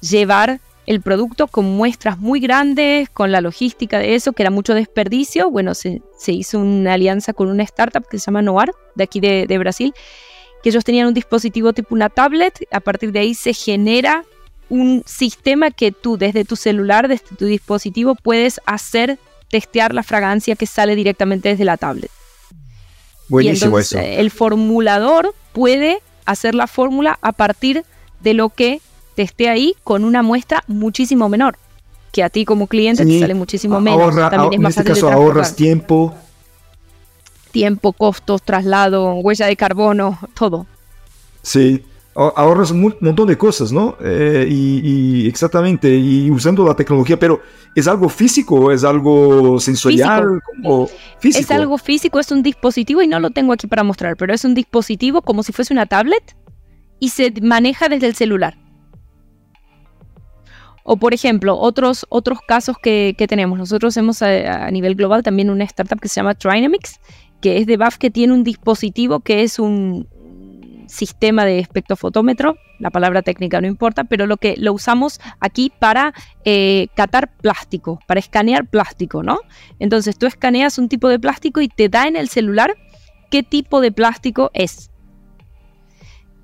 llevar 0.01 0.61
el 0.90 1.03
producto 1.03 1.46
con 1.46 1.66
muestras 1.66 2.18
muy 2.18 2.40
grandes, 2.40 3.09
con 3.11 3.31
la 3.31 3.40
logística 3.40 4.00
de 4.00 4.16
eso, 4.16 4.33
que 4.33 4.42
era 4.42 4.50
mucho 4.50 4.74
desperdicio. 4.74 5.48
Bueno, 5.48 5.72
se, 5.76 6.00
hizo 6.26 6.59
una 6.59 6.94
alianza 6.94 7.33
con 7.33 7.48
una 7.48 7.62
startup 7.62 8.09
que 8.11 8.18
se 8.18 8.26
llama 8.26 8.42
Noir, 8.42 8.72
de 8.96 9.05
aquí 9.05 9.20
de, 9.20 9.46
de 9.46 9.59
Brasil, 9.59 9.94
que 10.64 10.70
ellos 10.70 10.83
tenían 10.83 11.07
un 11.07 11.14
dispositivo 11.14 11.72
tipo 11.72 11.94
una 11.94 12.09
tablet. 12.09 12.66
A 12.72 12.81
partir 12.81 13.12
de 13.12 13.20
ahí 13.20 13.35
se 13.35 13.55
genera 13.55 14.24
un 14.68 15.05
sistema 15.07 15.70
que 15.70 15.92
tú 15.92 16.16
desde 16.16 16.44
tu 16.44 16.57
celular, 16.57 17.07
desde 17.07 17.37
tu 17.37 17.44
dispositivo, 17.44 18.16
puedes 18.16 18.61
hacer 18.66 19.20
testear 19.48 19.94
la 19.94 20.03
fragancia 20.03 20.57
que 20.57 20.66
sale 20.66 20.96
directamente 20.96 21.50
desde 21.50 21.64
la 21.64 21.76
tablet. 21.76 22.11
Buenísimo 23.29 23.79
eso. 23.79 23.96
El 24.00 24.33
formulador 24.33 25.37
puede 25.53 26.00
hacer 26.24 26.57
la 26.57 26.66
fórmula 26.66 27.16
a 27.22 27.31
partir 27.31 27.85
de 28.18 28.35
lo 28.35 28.48
que 28.48 28.81
te 29.20 29.24
esté 29.24 29.50
ahí 29.50 29.74
con 29.85 30.04
una 30.04 30.22
muestra 30.22 30.64
muchísimo 30.66 31.28
menor. 31.28 31.59
Que 32.11 32.22
a 32.22 32.30
ti 32.30 32.46
como 32.46 32.66
cliente 32.66 33.04
te 33.04 33.20
sale 33.20 33.35
muchísimo 33.35 33.78
menos. 33.78 34.14
en 34.50 34.64
este 34.64 34.83
caso 34.83 35.12
ahorras 35.12 35.54
tiempo. 35.54 36.14
Tiempo, 37.50 37.92
costos, 37.92 38.42
traslado, 38.42 39.12
huella 39.16 39.46
de 39.46 39.56
carbono, 39.56 40.18
todo. 40.33 40.66
Sí, 41.42 41.85
ahorras 42.14 42.70
un 42.70 42.96
montón 42.98 43.28
de 43.28 43.37
cosas, 43.37 43.72
¿no? 43.72 43.96
Eh, 44.02 44.46
y, 44.48 45.28
exactamente, 45.28 45.94
y 45.94 46.30
usando 46.30 46.64
la 46.64 46.74
tecnología, 46.74 47.18
pero 47.18 47.42
¿es 47.74 47.87
algo 47.87 48.09
físico 48.09 48.72
es 48.72 48.85
algo 48.85 49.61
sensorial? 49.61 50.40
Físico. 51.18 51.44
Es 51.44 51.50
algo 51.50 51.76
físico, 51.76 52.20
es 52.20 52.33
un 52.33 52.42
dispositivo 52.42 53.02
y 53.02 53.06
no 53.06 53.20
lo 53.20 53.28
tengo 53.28 53.52
aquí 53.52 53.66
para 53.66 53.85
mostrar, 53.85 54.16
pero 54.16 54.33
es 54.33 54.46
un 54.46 54.54
dispositivo 54.54 55.20
como 55.20 55.42
si 55.42 55.52
fuese 55.52 55.74
una 55.74 55.85
tablet 55.85 56.35
y 56.98 57.11
se 57.11 57.35
maneja 57.42 57.90
desde 57.90 58.06
el 58.06 58.14
celular. 58.14 58.60
O 60.83 60.97
por 60.97 61.14
ejemplo, 61.14 61.59
otros, 61.59 62.07
otros 62.09 62.40
casos 62.47 62.77
que, 62.83 63.14
tenemos. 63.29 63.59
Nosotros 63.59 63.97
hemos 63.97 64.23
a, 64.23 64.66
a, 64.66 64.71
nivel 64.71 64.95
global 64.95 65.23
también 65.23 65.51
una 65.51 65.64
startup 65.64 66.01
que 66.01 66.09
se 66.09 66.16
llama 66.16 66.35
Trinamics, 66.35 67.01
que 67.40 67.59
es 67.59 67.66
de 67.66 67.77
BAF 67.77 67.99
que 67.99 68.11
tiene 68.11 68.33
un 68.33 68.45
dispositivo 68.45 69.21
que 69.21 69.43
es 69.43 69.59
un, 69.59 70.07
sistema 70.90 71.45
de 71.45 71.61
espectrofotómetro, 71.61 72.57
la 72.79 72.90
palabra 72.90 73.23
técnica 73.23 73.61
no 73.61 73.66
importa, 73.66 74.05
pero 74.05 74.27
lo 74.27 74.37
que 74.37 74.57
lo 74.57 74.73
usamos 74.73 75.21
aquí 75.38 75.73
para 75.79 76.12
eh, 76.45 76.88
catar 76.95 77.35
plástico, 77.37 78.01
para 78.07 78.21
escanear 78.21 78.66
plástico, 78.66 79.23
¿no? 79.23 79.38
Entonces 79.79 80.19
tú 80.19 80.27
escaneas 80.27 80.79
un 80.79 80.88
tipo 80.88 81.09
de 81.09 81.19
plástico 81.19 81.61
y 81.61 81.69
te 81.69 81.88
da 81.88 82.07
en 82.07 82.16
el 82.16 82.29
celular 82.29 82.75
qué 83.31 83.43
tipo 83.43 83.81
de 83.81 83.93
plástico 83.93 84.51
es. 84.53 84.89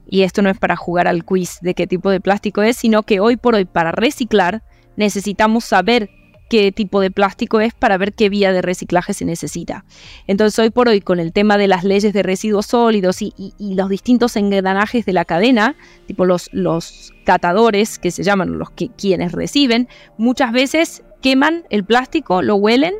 Y 0.08 0.22
esto 0.22 0.42
no 0.42 0.50
es 0.50 0.58
para 0.58 0.76
jugar 0.76 1.08
al 1.08 1.24
quiz 1.24 1.58
de 1.60 1.74
qué 1.74 1.86
tipo 1.86 2.10
de 2.10 2.20
plástico 2.20 2.62
es, 2.62 2.76
sino 2.76 3.02
que 3.02 3.20
hoy 3.20 3.36
por 3.36 3.54
hoy 3.54 3.64
para 3.64 3.92
reciclar 3.92 4.62
necesitamos 4.96 5.64
saber 5.64 6.10
qué 6.48 6.70
tipo 6.72 7.00
de 7.00 7.10
plástico 7.10 7.60
es 7.60 7.74
para 7.74 7.98
ver 7.98 8.12
qué 8.12 8.28
vía 8.28 8.52
de 8.52 8.62
reciclaje 8.62 9.14
se 9.14 9.24
necesita. 9.24 9.84
Entonces 10.26 10.58
hoy 10.58 10.70
por 10.70 10.88
hoy 10.88 11.00
con 11.00 11.18
el 11.18 11.32
tema 11.32 11.58
de 11.58 11.68
las 11.68 11.84
leyes 11.84 12.12
de 12.12 12.22
residuos 12.22 12.66
sólidos 12.66 13.20
y, 13.22 13.32
los 13.58 13.88
distintos 13.88 14.36
engranajes 14.36 15.04
de 15.06 15.12
la 15.12 15.24
cadena, 15.24 15.76
tipo 16.06 16.24
los, 16.24 16.48
los 16.52 17.12
catadores 17.24 17.98
que 17.98 18.10
se 18.10 18.22
llaman 18.22 18.58
los 18.58 18.70
que 18.70 18.88
quienes 18.88 19.32
reciben, 19.32 19.88
muchas 20.18 20.52
veces 20.52 21.02
queman 21.20 21.64
el 21.70 21.84
plástico, 21.84 22.42
lo 22.42 22.56
huelen 22.56 22.94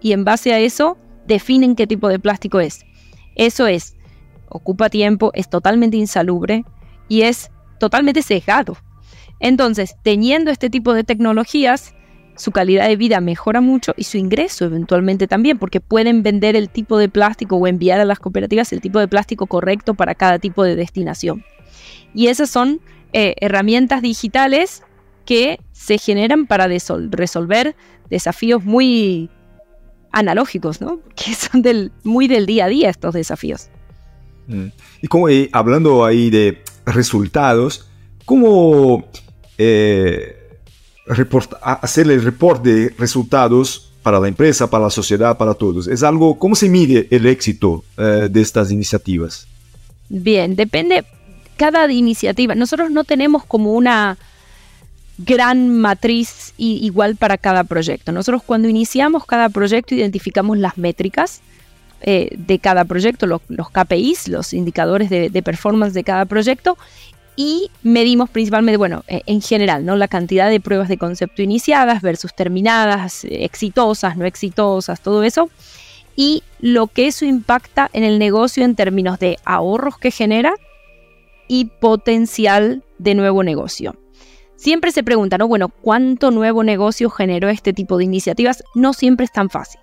y 0.00 0.12
en 0.12 0.24
base 0.24 0.52
a 0.52 0.60
eso 0.60 0.96
definen 1.26 1.74
qué 1.74 1.86
tipo 1.86 2.08
de 2.08 2.18
plástico 2.18 2.60
es. 2.60 2.84
Eso 3.34 3.66
es, 3.66 3.96
ocupa 4.48 4.90
tiempo, 4.90 5.30
es 5.34 5.48
totalmente 5.48 5.96
insalubre 5.96 6.64
y 7.08 7.22
es 7.22 7.50
totalmente 7.78 8.22
sesgado. 8.22 8.76
Entonces, 9.40 9.96
teniendo 10.02 10.50
este 10.50 10.70
tipo 10.70 10.94
de 10.94 11.04
tecnologías, 11.04 11.94
su 12.36 12.50
calidad 12.50 12.88
de 12.88 12.96
vida 12.96 13.20
mejora 13.20 13.60
mucho 13.60 13.94
y 13.96 14.04
su 14.04 14.16
ingreso 14.16 14.64
eventualmente 14.64 15.26
también, 15.26 15.58
porque 15.58 15.80
pueden 15.80 16.22
vender 16.22 16.56
el 16.56 16.68
tipo 16.68 16.98
de 16.98 17.08
plástico 17.08 17.56
o 17.56 17.66
enviar 17.66 18.00
a 18.00 18.04
las 18.04 18.18
cooperativas 18.18 18.72
el 18.72 18.80
tipo 18.80 18.98
de 18.98 19.08
plástico 19.08 19.46
correcto 19.46 19.94
para 19.94 20.14
cada 20.14 20.38
tipo 20.38 20.64
de 20.64 20.76
destinación. 20.76 21.44
Y 22.14 22.28
esas 22.28 22.50
son 22.50 22.80
eh, 23.12 23.34
herramientas 23.40 24.02
digitales 24.02 24.82
que 25.24 25.60
se 25.72 25.98
generan 25.98 26.46
para 26.46 26.66
resolver 26.68 27.76
desafíos 28.10 28.64
muy 28.64 29.30
analógicos, 30.12 30.80
¿no? 30.80 31.00
Que 31.14 31.34
son 31.34 31.62
del, 31.62 31.92
muy 32.02 32.28
del 32.28 32.46
día 32.46 32.66
a 32.66 32.68
día 32.68 32.90
estos 32.90 33.14
desafíos. 33.14 33.70
Mm. 34.46 34.66
Y 35.02 35.06
como 35.08 35.28
eh, 35.28 35.48
hablando 35.52 36.04
ahí 36.04 36.30
de 36.30 36.62
resultados, 36.86 37.86
¿cómo 38.24 39.08
eh, 39.58 40.36
hacer 41.62 42.10
el 42.10 42.22
reporte 42.22 42.74
de 42.74 42.94
resultados 42.98 43.92
para 44.02 44.20
la 44.20 44.28
empresa, 44.28 44.68
para 44.68 44.84
la 44.84 44.90
sociedad, 44.90 45.36
para 45.36 45.54
todos? 45.54 45.88
Es 45.88 46.02
algo, 46.02 46.38
¿cómo 46.38 46.54
se 46.54 46.68
mide 46.68 47.08
el 47.10 47.26
éxito 47.26 47.84
eh, 47.96 48.28
de 48.30 48.40
estas 48.40 48.70
iniciativas? 48.70 49.46
Bien, 50.08 50.56
depende 50.56 51.04
cada 51.56 51.90
iniciativa. 51.90 52.54
Nosotros 52.54 52.90
no 52.90 53.04
tenemos 53.04 53.44
como 53.44 53.74
una 53.74 54.18
gran 55.18 55.78
matriz 55.78 56.52
igual 56.56 57.16
para 57.16 57.38
cada 57.38 57.64
proyecto. 57.64 58.10
Nosotros 58.12 58.42
cuando 58.44 58.68
iniciamos 58.68 59.24
cada 59.24 59.48
proyecto 59.48 59.94
identificamos 59.94 60.58
las 60.58 60.76
métricas 60.76 61.40
eh, 62.06 62.28
de 62.36 62.58
cada 62.58 62.84
proyecto, 62.84 63.26
los, 63.26 63.40
KPIs, 63.70 64.28
los 64.28 64.52
indicadores 64.52 65.08
de, 65.08 65.42
performance 65.42 65.94
de 65.94 66.04
cada 66.04 66.26
proyecto 66.26 66.76
y 67.34 67.70
medimos 67.82 68.28
principalmente, 68.28 68.76
bueno, 68.76 69.04
eh, 69.08 69.22
en 69.24 69.40
general, 69.40 69.86
¿no? 69.86 69.96
La 69.96 70.06
cantidad 70.06 70.50
de 70.50 70.60
pruebas 70.60 70.90
de 70.90 70.98
concepto 70.98 71.40
iniciadas 71.40 72.02
versus 72.02 72.34
terminadas, 72.34 73.24
exitosas, 73.24 74.18
no 74.18 74.26
exitosas, 74.26 75.00
todo 75.00 75.22
eso. 75.22 75.48
Y 76.14 76.42
lo 76.60 76.88
que 76.88 77.06
eso 77.06 77.24
impacta 77.24 77.88
en 77.94 78.04
el 78.04 78.18
negocio 78.18 78.66
en 78.66 78.74
términos 78.74 79.18
de 79.18 79.38
ahorros 79.46 79.96
que 79.96 80.10
genera 80.10 80.52
y 81.48 81.70
potencial 81.80 82.84
de 82.98 83.14
nuevo 83.14 83.42
negocio. 83.42 83.96
Siempre 84.56 84.92
se 84.92 85.02
pregunta, 85.02 85.38
¿no? 85.38 85.48
Bueno, 85.48 85.70
¿cuánto 85.70 86.30
nuevo 86.30 86.64
negocio 86.64 87.08
generó 87.08 87.48
este 87.48 87.72
tipo 87.72 87.96
de 87.96 88.04
iniciativas? 88.04 88.62
No 88.74 88.92
siempre 88.92 89.24
es 89.24 89.32
tan 89.32 89.48
fácil 89.48 89.80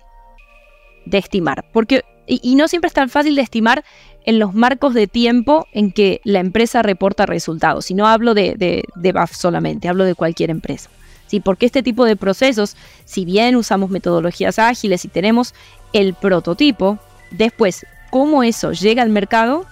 de 1.04 1.18
estimar, 1.18 1.64
porque, 1.72 2.04
y, 2.26 2.54
no 2.54 2.68
siempre 2.68 2.88
es 2.88 2.94
tan 2.94 3.08
fácil 3.08 3.34
de 3.34 3.42
estimar 3.42 3.84
en 4.24 4.38
los 4.38 4.54
marcos 4.54 4.94
de 4.94 5.06
tiempo 5.06 5.66
en 5.72 5.92
que 5.92 6.20
la 6.24 6.38
empresa 6.38 6.82
reporta 6.82 7.26
resultados. 7.26 7.90
Y 7.90 7.94
no 7.94 8.06
hablo 8.06 8.34
de, 8.34 8.84
de, 8.94 9.12
BAF 9.12 9.34
solamente, 9.34 9.88
hablo 9.88 10.04
de 10.04 10.14
cualquier 10.14 10.50
empresa. 10.50 10.88
¿Sí? 11.26 11.40
Porque 11.40 11.66
este 11.66 11.82
tipo 11.82 12.04
de 12.04 12.14
procesos, 12.14 12.76
si 13.04 13.24
bien 13.24 13.56
usamos 13.56 13.90
metodologías 13.90 14.58
ágiles 14.58 15.04
y 15.04 15.08
tenemos 15.08 15.54
el 15.92 16.14
prototipo, 16.14 16.98
después, 17.30 17.86
cómo 18.10 18.42
eso 18.42 18.72
llega 18.72 19.02
al 19.02 19.08
mercado, 19.08 19.66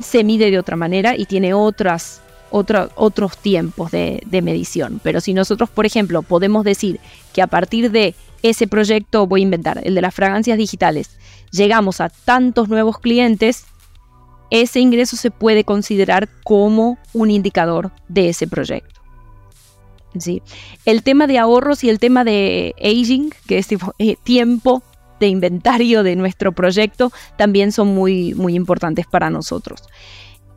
se 0.00 0.24
mide 0.24 0.50
de 0.50 0.58
otra 0.58 0.76
manera 0.76 1.16
y 1.16 1.26
tiene 1.26 1.54
otras, 1.54 2.22
otros 2.50 3.36
tiempos 3.38 3.90
de, 3.90 4.22
medición. 4.42 5.00
Pero 5.02 5.20
si 5.20 5.34
nosotros, 5.34 5.70
por 5.70 5.86
ejemplo, 5.86 6.22
podemos 6.22 6.64
decir 6.64 7.00
que 7.32 7.42
a 7.42 7.46
partir 7.46 7.90
de 7.90 8.14
ese 8.44 8.68
proyecto, 8.68 9.26
voy 9.26 9.40
a 9.40 9.44
inventar, 9.44 9.80
el 9.84 9.94
de 9.94 10.02
las 10.02 10.14
fragancias 10.14 10.58
digitales, 10.58 11.16
llegamos 11.50 12.02
a 12.02 12.10
tantos 12.10 12.68
nuevos 12.68 12.98
clientes, 12.98 13.64
ese 14.50 14.80
ingreso 14.80 15.16
se 15.16 15.30
puede 15.30 15.64
considerar 15.64 16.28
como 16.44 16.98
un 17.14 17.30
indicador 17.30 17.90
de 18.08 18.28
ese 18.28 18.46
proyecto. 18.46 19.00
¿Sí? 20.18 20.42
El 20.84 21.02
tema 21.02 21.26
de 21.26 21.38
ahorros 21.38 21.82
y 21.84 21.88
el 21.88 21.98
tema 21.98 22.22
de 22.22 22.74
aging, 22.78 23.30
que 23.48 23.56
es 23.58 23.66
eh, 23.98 24.16
tiempo 24.22 24.82
de 25.20 25.28
inventario 25.28 26.02
de 26.02 26.14
nuestro 26.14 26.52
proyecto 26.52 27.12
también 27.38 27.72
son 27.72 27.94
muy, 27.94 28.34
muy 28.34 28.54
importantes 28.54 29.06
para 29.06 29.30
nosotros. 29.30 29.82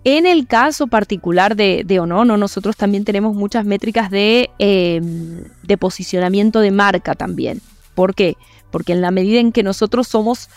En 0.03 0.25
el 0.25 0.45
caso 0.45 0.87
particular 0.87 1.55
de, 1.55 1.83
de 1.85 1.99
Onono, 2.01 2.35
nosotros 2.35 2.75
también 2.75 3.05
tenemos 3.05 3.33
muchas 3.33 3.65
métricas 3.65 4.11
de, 4.11 4.49
em, 4.59 5.43
de 5.63 5.77
posicionamiento 5.77 6.59
de 6.59 6.71
marca 6.71 7.15
también. 7.15 7.61
¿Por 7.97 8.13
qué? 8.13 8.37
Porque 8.69 8.93
en 8.93 9.01
la 9.01 9.09
medida 9.09 9.39
en 9.39 9.51
que 9.51 9.63
nosotros 9.63 10.07
somos 10.07 10.49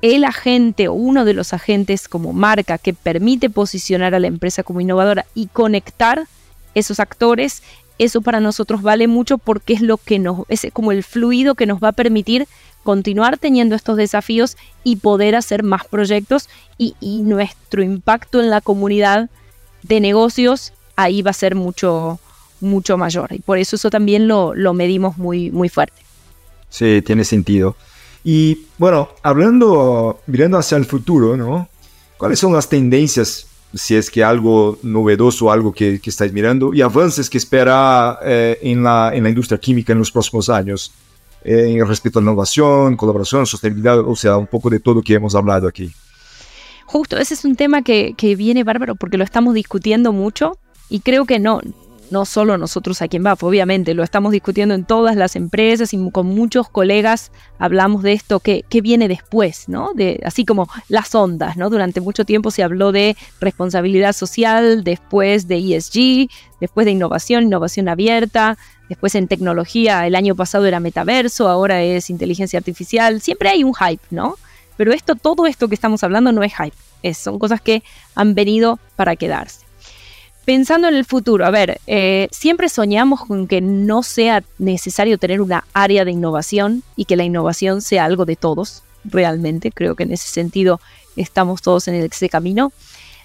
el 0.00 0.22
agente 0.22 0.86
o 0.86 0.92
uno 0.92 1.24
de 1.24 1.34
los 1.34 1.52
agentes 1.52 2.06
como 2.06 2.32
marca 2.32 2.78
que 2.78 2.94
permite 2.94 3.50
posicionar 3.50 4.14
a 4.14 4.20
la 4.20 4.28
empresa 4.28 4.62
como 4.62 4.80
innovadora 4.80 5.26
y 5.34 5.48
conectar 5.48 6.28
esos 6.76 7.00
actores, 7.00 7.64
eso 7.98 8.20
para 8.20 8.38
nosotros 8.38 8.82
vale 8.82 9.08
mucho 9.08 9.38
porque 9.38 9.72
es 9.72 9.80
lo 9.80 9.96
que 9.96 10.20
nos, 10.20 10.42
es 10.48 10.68
como 10.72 10.92
el 10.92 11.02
fluido 11.02 11.56
que 11.56 11.66
nos 11.66 11.82
va 11.82 11.88
a 11.88 11.92
permitir 11.92 12.46
continuar 12.84 13.38
teniendo 13.38 13.74
estos 13.74 13.96
desafíos 13.96 14.56
y 14.84 14.96
poder 14.96 15.34
hacer 15.34 15.64
más 15.64 15.84
proyectos 15.84 16.48
y, 16.78 16.94
nuestro 17.22 17.82
impacto 17.82 18.40
en 18.40 18.50
la 18.50 18.60
comunidad 18.60 19.30
de 19.82 19.98
negocios 19.98 20.72
ahí 20.94 21.22
va 21.22 21.32
a 21.32 21.34
ser 21.34 21.56
mucho, 21.56 22.20
mucho 22.60 22.96
mayor. 22.96 23.32
Y 23.32 23.40
por 23.40 23.58
eso 23.58 23.74
eso 23.74 23.90
también 23.90 24.28
lo, 24.28 24.54
lo 24.54 24.74
medimos 24.74 25.18
muy, 25.18 25.50
muy 25.50 25.68
fuerte. 25.68 26.07
Sí, 26.68 27.02
tiene 27.02 27.24
sentido. 27.24 27.76
Y 28.24 28.66
bueno, 28.78 29.08
hablando, 29.22 30.20
mirando 30.26 30.58
hacia 30.58 30.76
el 30.76 30.84
futuro, 30.84 31.36
¿no? 31.36 31.68
¿Cuáles 32.16 32.38
son 32.38 32.52
las 32.52 32.68
tendencias, 32.68 33.46
si 33.74 33.94
es 33.94 34.10
que 34.10 34.24
algo 34.24 34.78
novedoso, 34.82 35.50
algo 35.50 35.72
que, 35.72 36.00
que 36.00 36.10
estáis 36.10 36.32
mirando, 36.32 36.74
y 36.74 36.82
avances 36.82 37.30
que 37.30 37.38
espera 37.38 38.18
eh, 38.22 38.58
en, 38.62 38.82
la, 38.82 39.12
en 39.14 39.22
la 39.22 39.28
industria 39.28 39.58
química 39.58 39.92
en 39.92 40.00
los 40.00 40.10
próximos 40.10 40.48
años? 40.48 40.92
en 41.44 41.86
respecto 41.86 42.18
a 42.18 42.22
innovación, 42.22 42.96
colaboración, 42.96 43.46
sostenibilidad, 43.46 44.00
o 44.00 44.16
sea, 44.16 44.36
un 44.36 44.48
poco 44.48 44.68
de 44.68 44.80
todo 44.80 45.00
que 45.00 45.14
hemos 45.14 45.34
hablado 45.34 45.68
aquí. 45.68 45.90
Justo, 46.84 47.16
ese 47.16 47.34
es 47.34 47.44
un 47.44 47.54
tema 47.54 47.82
que, 47.82 48.14
que 48.16 48.34
viene 48.34 48.64
bárbaro 48.64 48.96
porque 48.96 49.18
lo 49.18 49.24
estamos 49.24 49.54
discutiendo 49.54 50.12
mucho 50.12 50.58
y 50.88 51.00
creo 51.00 51.26
que 51.26 51.38
no, 51.38 51.60
no 52.10 52.24
solo 52.24 52.58
nosotros 52.58 53.02
aquí 53.02 53.16
en 53.16 53.22
BAF, 53.22 53.42
obviamente, 53.44 53.94
lo 53.94 54.02
estamos 54.02 54.32
discutiendo 54.32 54.74
en 54.74 54.84
todas 54.84 55.16
las 55.16 55.36
empresas 55.36 55.92
y 55.92 56.10
con 56.10 56.26
muchos 56.26 56.68
colegas 56.68 57.30
hablamos 57.58 58.02
de 58.02 58.12
esto, 58.12 58.40
que, 58.40 58.64
viene 58.82 59.08
después, 59.08 59.68
¿no? 59.68 59.92
De, 59.94 60.20
así 60.24 60.44
como 60.44 60.68
las 60.88 61.14
ondas, 61.14 61.56
¿no? 61.56 61.68
Durante 61.68 62.00
mucho 62.00 62.24
tiempo 62.24 62.50
se 62.50 62.62
habló 62.62 62.92
de 62.92 63.16
responsabilidad 63.40 64.12
social, 64.12 64.84
después 64.84 65.48
de 65.48 65.58
ESG, 65.58 66.30
después 66.60 66.84
de 66.84 66.92
innovación, 66.92 67.44
innovación 67.44 67.88
abierta, 67.88 68.56
después 68.88 69.14
en 69.14 69.28
tecnología, 69.28 70.06
el 70.06 70.14
año 70.14 70.34
pasado 70.34 70.66
era 70.66 70.80
metaverso, 70.80 71.48
ahora 71.48 71.82
es 71.82 72.08
inteligencia 72.08 72.58
artificial, 72.58 73.20
siempre 73.20 73.48
hay 73.48 73.64
un 73.64 73.74
hype, 73.74 74.04
¿no? 74.10 74.36
Pero 74.76 74.92
esto, 74.92 75.16
todo 75.16 75.46
esto 75.46 75.68
que 75.68 75.74
estamos 75.74 76.04
hablando 76.04 76.30
no 76.32 76.42
es 76.44 76.52
hype, 76.54 76.76
es, 77.02 77.18
son 77.18 77.38
cosas 77.38 77.60
que 77.60 77.82
han 78.14 78.34
venido 78.34 78.78
para 78.96 79.16
quedarse 79.16 79.67
pensando 80.48 80.88
en 80.88 80.94
el 80.94 81.04
futuro, 81.04 81.44
a 81.44 81.50
ver, 81.50 81.78
eh, 81.86 82.26
siempre 82.30 82.70
soñamos 82.70 83.26
con 83.26 83.46
que 83.46 83.60
no 83.60 84.02
sea 84.02 84.42
necesario 84.56 85.18
tener 85.18 85.42
una 85.42 85.64
área 85.74 86.06
de 86.06 86.10
innovación 86.10 86.82
y 86.96 87.04
que 87.04 87.16
la 87.16 87.24
innovación 87.24 87.82
sea 87.82 88.06
algo 88.06 88.24
de 88.24 88.34
todos, 88.34 88.82
realmente. 89.04 89.70
Creo 89.70 89.94
que 89.94 90.04
en 90.04 90.12
ese 90.12 90.26
sentido 90.28 90.80
estamos 91.16 91.60
todos 91.60 91.86
en 91.88 91.96
ese 91.96 92.30
camino. 92.30 92.72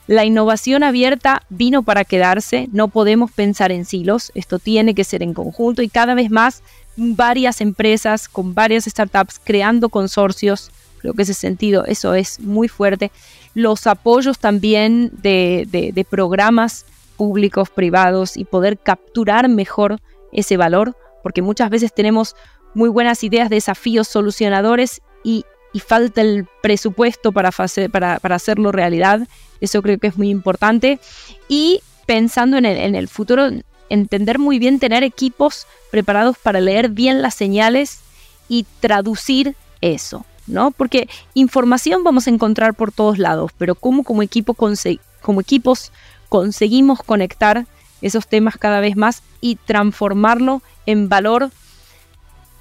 La 0.05 0.25
innovación 0.25 0.83
abierta 0.83 1.43
vino 1.47 1.81
para 1.81 2.03
quedarse, 2.03 2.67
no 2.73 2.89
podemos 2.89 3.31
pensar 3.31 3.71
en 3.71 3.85
silos, 3.85 4.33
esto 4.35 4.59
tiene 4.59 4.93
que 4.93 5.05
ser 5.05 5.23
en 5.23 5.33
conjunto 5.33 5.81
y 5.81 5.87
cada 5.87 6.15
vez 6.15 6.29
más 6.29 6.61
varias 6.97 7.61
empresas 7.61 8.27
con 8.27 8.53
varias 8.53 8.83
startups 8.83 9.39
creando 9.41 9.87
consorcios, 9.87 10.71
creo 10.97 11.13
que 11.13 11.21
ese 11.21 11.35
sentido, 11.35 11.85
eso 11.85 12.15
es 12.15 12.41
muy 12.41 12.67
fuerte. 12.67 13.11
Los 13.53 13.87
apoyos 13.87 14.39
también 14.39 15.09
de, 15.21 15.65
de 15.71 16.03
programas 16.03 16.85
públicos, 17.17 17.69
privados 17.69 18.37
y 18.37 18.45
poder 18.45 18.77
capturar 18.77 19.49
mejor 19.49 19.99
ese 20.31 20.57
valor, 20.57 20.95
porque 21.21 21.41
muchas 21.41 21.69
veces 21.69 21.93
tenemos 21.93 22.35
muy 22.73 22.89
buenas 22.89 23.23
ideas, 23.23 23.49
desafíos 23.49 24.07
solucionadores 24.07 25.01
y, 25.23 25.45
falta 25.87 26.21
el 26.21 26.45
presupuesto 26.61 27.31
para, 27.31 27.49
para, 27.91 28.19
para, 28.19 28.35
hacerlo 28.35 28.71
realidad. 28.71 29.27
Eso 29.59 29.81
creo 29.81 29.97
que 29.97 30.05
es 30.07 30.17
muy 30.17 30.29
importante. 30.29 30.99
Y 31.47 31.81
pensando 32.05 32.57
en 32.57 32.65
el, 32.65 32.77
en 32.77 32.93
el 32.93 33.07
futuro, 33.07 33.49
entender 33.89 34.37
muy 34.37 34.59
bien, 34.59 34.79
tener 34.79 35.03
equipos 35.03 35.65
preparados 35.89 36.37
para 36.37 36.61
leer 36.61 36.89
bien 36.89 37.21
las 37.23 37.33
señales 37.33 38.01
y 38.47 38.65
traducir 38.79 39.55
eso, 39.81 40.25
¿no? 40.47 40.71
Porque 40.71 41.07
información 41.33 42.03
vamos 42.03 42.27
a 42.27 42.29
encontrar 42.29 42.73
por 42.73 42.91
todos 42.91 43.17
lados, 43.17 43.51
pero 43.57 43.75
cómo 43.75 44.03
como 44.03 44.21
equipo 44.21 44.55
como 44.55 45.41
equipos 45.41 45.91
conseguimos 46.33 47.03
conectar 47.03 47.67
esos 48.01 48.25
temas 48.25 48.57
cada 48.57 48.79
vez 48.79 48.97
más 48.97 49.21
y 49.39 49.55
transformarlo 49.55 50.63
en 50.87 51.07
valor 51.07 51.51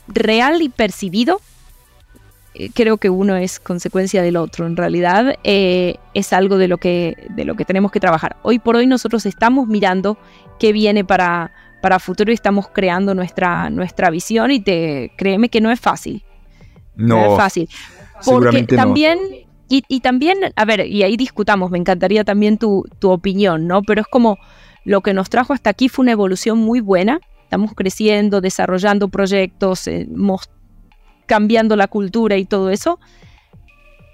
real 0.07 0.61
y 0.61 0.69
percibido. 0.69 1.41
Eh, 2.53 2.69
creo 2.75 2.99
que 2.99 3.09
uno 3.09 3.35
es 3.35 3.59
consecuencia 3.59 4.21
del 4.21 4.37
otro. 4.37 4.67
En 4.67 4.77
realidad 4.77 5.37
eh, 5.43 5.97
es 6.13 6.35
algo 6.35 6.59
de 6.59 6.69
lo, 6.69 6.77
que, 6.77 7.16
de 7.31 7.47
lo 7.47 7.55
que 7.55 7.64
tenemos 7.64 7.91
que 7.91 7.99
trabajar. 7.99 8.37
Hoy 8.43 8.59
por 8.59 8.77
hoy 8.77 8.87
nosotros 8.87 9.25
estamos 9.25 9.68
mirando 9.68 10.18
qué 10.59 10.75
viene 10.75 11.03
para, 11.03 11.51
para 11.81 11.99
futuro 11.99 12.31
y 12.31 12.35
estamos 12.35 12.68
creando 12.68 13.14
nuestra, 13.14 13.70
nuestra 13.70 14.11
visión 14.11 14.51
y 14.51 14.61
te 14.61 15.12
créeme 15.16 15.49
que 15.49 15.62
no 15.62 15.70
es 15.70 15.81
fácil. 15.81 16.23
No, 16.95 17.33
es 17.33 17.37
fácil. 17.39 17.70
Porque 18.23 18.64
también 18.64 19.18
y, 19.89 20.01
también, 20.01 20.39
a 20.55 20.64
ver, 20.66 20.87
y 20.87 21.03
ahí 21.03 21.16
discutamos, 21.16 21.70
me 21.70 21.79
encantaría 21.79 22.25
también 22.25 22.59
tu, 22.59 22.85
opinión, 23.05 23.66
¿no? 23.66 23.81
Pero 23.83 24.03
es 24.03 24.07
como 24.07 24.37
lo 24.85 25.01
que 25.01 25.14
nos 25.14 25.31
trajo 25.31 25.55
hasta 25.55 25.70
aquí 25.70 25.89
fue 25.89 26.03
una 26.03 26.12
evolución 26.12 26.59
muy 26.59 26.81
buena. 26.81 27.20
Estamos 27.45 27.73
creciendo, 27.75 28.43
desarrollando 28.43 29.09
proyectos, 29.09 29.89
eh, 29.89 30.07
cambiando 31.25 31.75
la 31.77 31.89
cultura 31.89 32.37
y 32.37 32.45
todo 32.45 32.68
eso. 32.68 33.01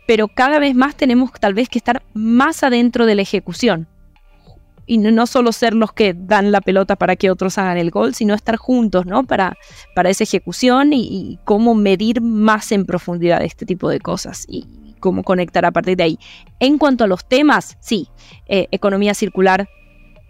pero 0.06 0.28
cada 0.28 0.60
vez 0.60 0.76
más 0.76 0.94
tenemos 0.94 1.32
tal 1.32 1.54
vez 1.54 1.68
que 1.68 1.78
estar 1.78 2.02
más 2.14 2.62
adentro 2.62 3.04
de 3.04 3.16
la 3.16 3.22
ejecución. 3.22 3.88
Y 4.86 4.98
no 4.98 5.26
solo 5.26 5.50
ser 5.50 5.74
los 5.74 5.92
que 5.92 6.14
dan 6.14 6.52
la 6.52 6.60
pelota 6.60 6.94
para 6.96 7.16
que 7.16 7.30
otros 7.30 7.58
hagan 7.58 7.78
el 7.78 7.90
gol, 7.90 8.14
sino 8.14 8.32
estar 8.32 8.56
juntos, 8.56 9.06
¿no? 9.06 9.24
Para, 9.24 9.58
para 9.94 10.08
esa 10.08 10.22
ejecución 10.22 10.92
y, 10.92 11.38
cómo 11.44 11.74
medir 11.74 12.22
más 12.22 12.70
en 12.70 12.86
profundidad 12.86 13.42
este 13.42 13.66
tipo 13.66 13.90
de 13.90 13.98
cosas 13.98 14.46
y 14.48 14.87
cómo 14.98 15.22
conectar 15.22 15.64
a 15.64 15.70
partir 15.70 15.96
de 15.96 16.04
ahí. 16.04 16.18
En 16.60 16.78
cuanto 16.78 17.04
a 17.04 17.06
los 17.06 17.26
temas, 17.26 17.76
sí, 17.80 18.08
eh, 18.46 18.68
economía 18.70 19.14
circular 19.14 19.68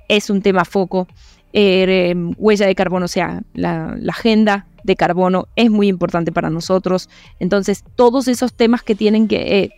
es 0.09 0.31
un 0.31 0.43
tema 0.43 0.65
foco. 0.65 1.07
Eh, 1.53 2.15
huella 2.37 2.67
de 2.67 2.75
carbono, 2.75 3.07
o 3.07 3.09
sea, 3.09 3.43
la, 3.55 3.99
agenda 4.09 4.67
de 4.85 4.97
carbono 4.97 5.49
es 5.57 5.71
muy 5.71 5.89
importante 5.89 6.33
para 6.33 6.51
nosotros. 6.51 7.09
Entonces, 7.39 7.85
todos 7.97 8.29
esos 8.29 8.55
temas 8.55 8.83
que 8.83 8.95
tienen 8.95 9.29
que 9.29 9.59
eh, 9.59 9.71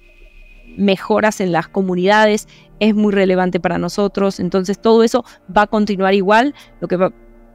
mejoras 0.76 1.41
en 1.41 1.53
las 1.53 1.68
comunidades 1.68 2.49
es 2.80 2.95
muy 2.95 3.12
relevante 3.12 3.61
para 3.61 3.78
nosotros. 3.78 4.41
Entonces, 4.41 4.80
todo 4.80 5.05
eso 5.05 5.24
va 5.55 5.62
a 5.62 5.66
continuar 5.66 6.14
igual. 6.14 6.55
Lo 6.80 6.88
que 6.88 6.99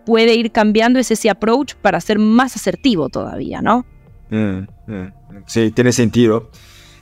puede 0.05 0.35
ir 0.35 0.51
cambiando 0.51 0.99
es 0.99 1.11
ese 1.11 1.29
approach 1.29 1.75
para 1.75 1.99
ser 1.99 2.19
más 2.19 2.55
asertivo 2.55 3.09
todavía, 3.09 3.61
¿no? 3.61 3.85
Mm, 4.29 4.67
mm. 4.87 5.13
sí, 5.45 5.71
tiene 5.71 5.91
sentido. 5.91 6.49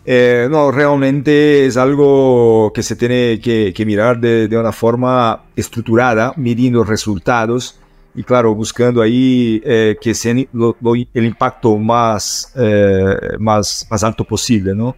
Eh, 0.06 0.48
no, 0.52 0.70
realmente 0.70 1.66
es 1.66 1.78
algo 1.78 2.72
que 2.74 2.84
se 2.84 2.96
tiene 2.96 3.40
que, 3.40 3.86
mirar 3.86 4.20
de, 4.20 4.58
una 4.58 4.72
forma 4.72 5.44
estructurada, 5.56 6.34
midiendo 6.36 6.84
resultados 6.84 7.80
y 8.16 8.24
claro, 8.24 8.54
buscando 8.54 9.02
ahí 9.02 9.62
eh, 9.66 9.98
que 10.00 10.14
sea 10.14 10.34
el 10.34 11.26
impacto 11.26 11.78
más, 11.78 12.52
eh, 12.56 13.38
más, 13.40 13.88
más 13.90 14.04
alto 14.04 14.24
posible, 14.24 14.76
¿no? 14.76 14.96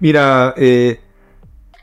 mira, 0.00 0.54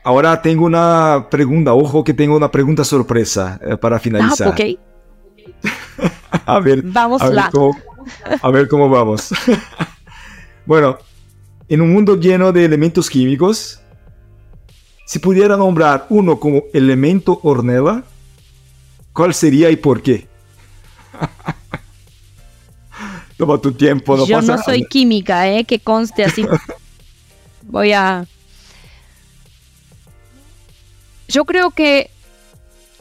ahora 0.04 0.42
tengo 0.42 0.66
una 0.66 1.26
pregunta, 1.30 1.72
ojo 1.72 2.04
que 2.04 2.12
tengo 2.12 2.36
una 2.36 2.50
pregunta 2.50 2.84
sorpresa 2.84 3.58
para 3.80 3.98
finalizar. 3.98 4.48
Ah, 4.48 4.50
ok. 4.50 4.78
a 6.46 6.60
ver, 6.60 6.82
vamos 6.82 7.22
a 7.22 7.30
ver, 7.30 7.44
cómo, 7.50 7.76
a 8.42 8.50
ver 8.50 8.68
cómo 8.68 8.90
vamos. 8.90 9.30
bueno, 10.66 10.98
en 11.68 11.80
un 11.80 11.92
mundo 11.92 12.16
lleno 12.16 12.52
de 12.52 12.64
elementos 12.64 13.10
químicos, 13.10 13.80
si 15.06 15.18
pudiera 15.18 15.56
nombrar 15.56 16.06
uno 16.08 16.38
como 16.38 16.64
elemento 16.72 17.40
hornela, 17.42 18.04
¿cuál 19.12 19.34
sería 19.34 19.70
y 19.70 19.76
por 19.76 20.02
qué? 20.02 20.26
Toma 23.36 23.60
tu 23.60 23.72
tiempo, 23.72 24.16
no 24.16 24.26
Yo 24.26 24.40
no 24.40 24.56
soy 24.62 24.86
química, 24.86 25.48
¿eh? 25.48 25.64
Que 25.64 25.78
conste 25.78 26.24
así. 26.24 26.46
Voy 27.62 27.92
a... 27.92 28.26
Yo 31.28 31.44
creo 31.44 31.70
que 31.70 32.10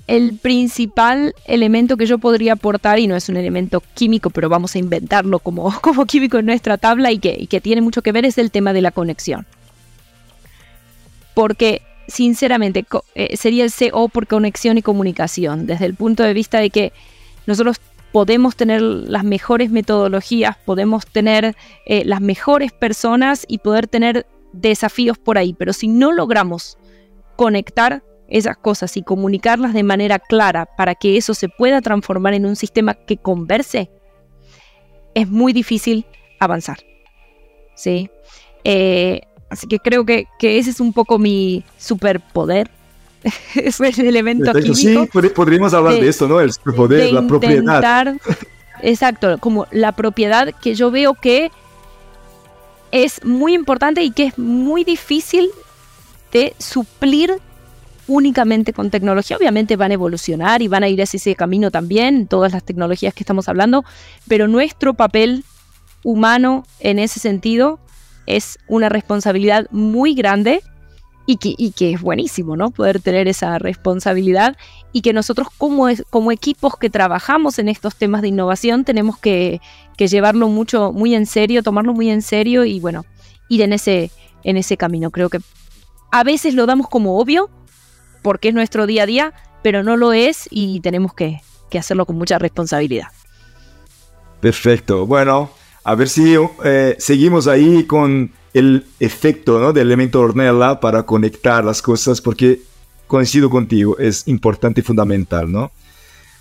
el 0.07 0.37
principal 0.37 1.33
elemento 1.45 1.97
que 1.97 2.05
yo 2.05 2.19
podría 2.19 2.53
aportar, 2.53 2.99
y 2.99 3.07
no 3.07 3.15
es 3.15 3.27
un 3.29 3.37
elemento 3.37 3.81
químico, 3.93 4.29
pero 4.29 4.49
vamos 4.49 4.75
a 4.75 4.79
inventarlo 4.79 5.39
como, 5.39 5.71
como 5.81 6.05
químico 6.05 6.37
en 6.37 6.45
nuestra 6.45 6.77
tabla 6.77 7.11
y 7.11 7.19
que, 7.19 7.61
tiene 7.61 7.81
mucho 7.81 8.01
que 8.01 8.11
ver, 8.11 8.25
es 8.25 8.37
el 8.37 8.51
tema 8.51 8.73
de 8.73 8.81
la 8.81 8.91
conexión. 8.91 9.45
Porque, 11.33 11.81
sinceramente, 12.07 12.85
eh, 13.15 13.35
sería 13.35 13.63
el 13.63 13.71
CO 13.71 14.09
por 14.09 14.27
conexión 14.27 14.77
y 14.77 14.81
comunicación, 14.81 15.65
desde 15.65 15.85
el 15.85 15.95
punto 15.95 16.23
de 16.23 16.33
vista 16.33 16.59
de 16.59 16.69
que 16.69 16.93
nosotros 17.47 17.77
podemos 18.11 18.55
tener 18.55 18.81
las 18.81 19.23
mejores 19.23 19.71
metodologías, 19.71 20.55
podemos 20.63 21.05
tener 21.05 21.55
eh, 21.85 22.03
las 22.05 22.21
mejores 22.21 22.71
personas 22.71 23.45
y 23.47 23.57
poder 23.57 23.87
tener 23.87 24.25
desafíos 24.53 25.17
por 25.17 25.37
ahí, 25.37 25.53
pero 25.53 25.73
si 25.73 25.89
no 25.89 26.13
logramos 26.13 26.77
conectar 27.35 28.03
esas 28.27 28.57
cosas 28.57 28.95
y 28.97 29.03
comunicarlas 29.03 29.73
de 29.73 29.83
manera 29.83 30.19
clara 30.19 30.65
para 30.65 30.95
que 30.95 31.17
eso 31.17 31.33
se 31.33 31.49
pueda 31.49 31.81
transformar 31.81 32.33
en 32.33 32.45
un 32.45 32.55
sistema 32.55 32.93
que 32.93 33.17
converse, 33.17 33.89
es 35.13 35.29
muy 35.29 35.53
difícil 35.53 36.05
avanzar. 36.39 36.77
¿sí? 37.75 38.09
Eh, 38.63 39.21
así 39.49 39.67
que 39.67 39.79
creo 39.79 40.05
que, 40.05 40.27
ese 40.41 40.69
es 40.69 40.79
un 40.79 40.93
poco 40.93 41.19
mi 41.19 41.63
superpoder. 41.77 42.69
es 43.55 43.79
el 43.79 44.07
elemento 44.07 44.51
químico. 44.53 44.75
Sí, 44.75 45.29
podríamos 45.29 45.73
hablar 45.73 45.93
de, 45.93 46.07
esto, 46.07 46.27
¿no? 46.27 46.39
El 46.39 46.51
superpoder, 46.51 47.11
la 47.11 47.25
propiedad. 47.27 48.15
Exacto, 48.81 49.37
como 49.39 49.67
la 49.71 49.93
propiedad 49.93 50.53
que 50.61 50.75
yo 50.75 50.91
veo 50.91 51.13
que 51.13 51.49
es 52.91 53.23
muy 53.23 53.53
importante 53.53 54.03
y 54.03 54.11
que 54.11 54.25
es 54.25 54.37
muy 54.37 54.83
difícil 54.83 55.49
de 56.31 56.53
suplir 56.59 57.39
únicamente 58.07 58.73
con 58.73 58.89
tecnología. 58.89 59.37
Obviamente 59.37 59.75
van 59.75 59.91
a 59.91 59.95
evolucionar 59.95 60.61
y 60.61 60.67
van 60.67 60.83
a 60.83 60.89
ir 60.89 61.01
hacia 61.01 61.17
ese 61.17 61.35
camino 61.35 61.71
también, 61.71 62.27
todas 62.27 62.53
las 62.53 62.63
tecnologías 62.63 63.13
que 63.13 63.23
estamos 63.23 63.49
hablando, 63.49 63.83
pero 64.27 64.47
nuestro 64.47 64.93
papel 64.93 65.43
humano 66.03 66.65
en 66.79 66.99
ese 66.99 67.19
sentido 67.19 67.79
es 68.27 68.59
una 68.67 68.89
responsabilidad 68.89 69.67
muy 69.71 70.13
grande 70.13 70.61
y 71.27 71.71
que, 71.71 71.91
es 71.91 72.01
buenísimo, 72.01 72.55
¿no? 72.55 72.69
Poder 72.69 72.99
tener 73.01 73.27
esa 73.27 73.57
responsabilidad 73.57 74.55
y 74.91 75.01
que 75.01 75.11
nosotros 75.11 75.47
como, 75.57 75.87
como 76.11 76.31
equipos 76.31 76.77
que 76.77 76.91
trabajamos 76.91 77.57
en 77.57 77.67
estos 77.67 77.95
temas 77.95 78.21
de 78.21 78.27
innovación 78.27 78.85
tenemos 78.85 79.17
que, 79.17 79.59
que, 79.97 80.07
llevarlo 80.07 80.49
mucho, 80.49 80.91
muy 80.91 81.15
en 81.15 81.25
serio, 81.25 81.63
tomarlo 81.63 81.93
muy 81.93 82.11
en 82.11 82.21
serio 82.21 82.63
y 82.63 82.79
bueno, 82.79 83.05
ir 83.49 83.63
en 83.63 83.73
ese, 83.73 84.11
en 84.43 84.57
ese 84.57 84.77
camino. 84.77 85.09
Creo 85.09 85.29
que 85.29 85.39
a 86.11 86.23
veces 86.23 86.53
lo 86.53 86.67
damos 86.67 86.87
como 86.89 87.19
obvio, 87.19 87.49
porque 88.25 88.47
es 88.47 88.55
nuestro 88.55 88.87
día 88.87 89.03
a 89.03 89.05
día, 89.05 89.33
pero 89.61 89.83
no 89.83 89.97
lo 89.97 90.11
es 90.11 90.47
y 90.49 90.79
tenemos 90.79 91.13
que, 91.13 91.41
hacerlo 91.77 92.07
con 92.07 92.17
mucha 92.17 92.39
responsabilidad. 92.39 93.09
Perfecto. 94.39 95.05
Bueno, 95.05 95.51
a 95.83 95.93
ver 95.93 96.09
si 96.09 96.35
eh, 96.63 96.95
seguimos 96.97 97.47
ahí 97.47 97.83
con 97.83 98.31
el 98.53 98.85
efecto 98.99 99.59
¿no? 99.59 99.73
del 99.73 99.87
elemento 99.87 100.21
Ornella 100.21 100.79
para 100.79 101.03
conectar 101.03 101.63
las 101.63 101.83
cosas, 101.83 102.19
porque 102.19 102.61
coincido 103.05 103.49
contigo, 103.49 103.95
es 103.99 104.27
importante 104.27 104.81
y 104.81 104.83
fundamental, 104.83 105.51
¿no? 105.51 105.71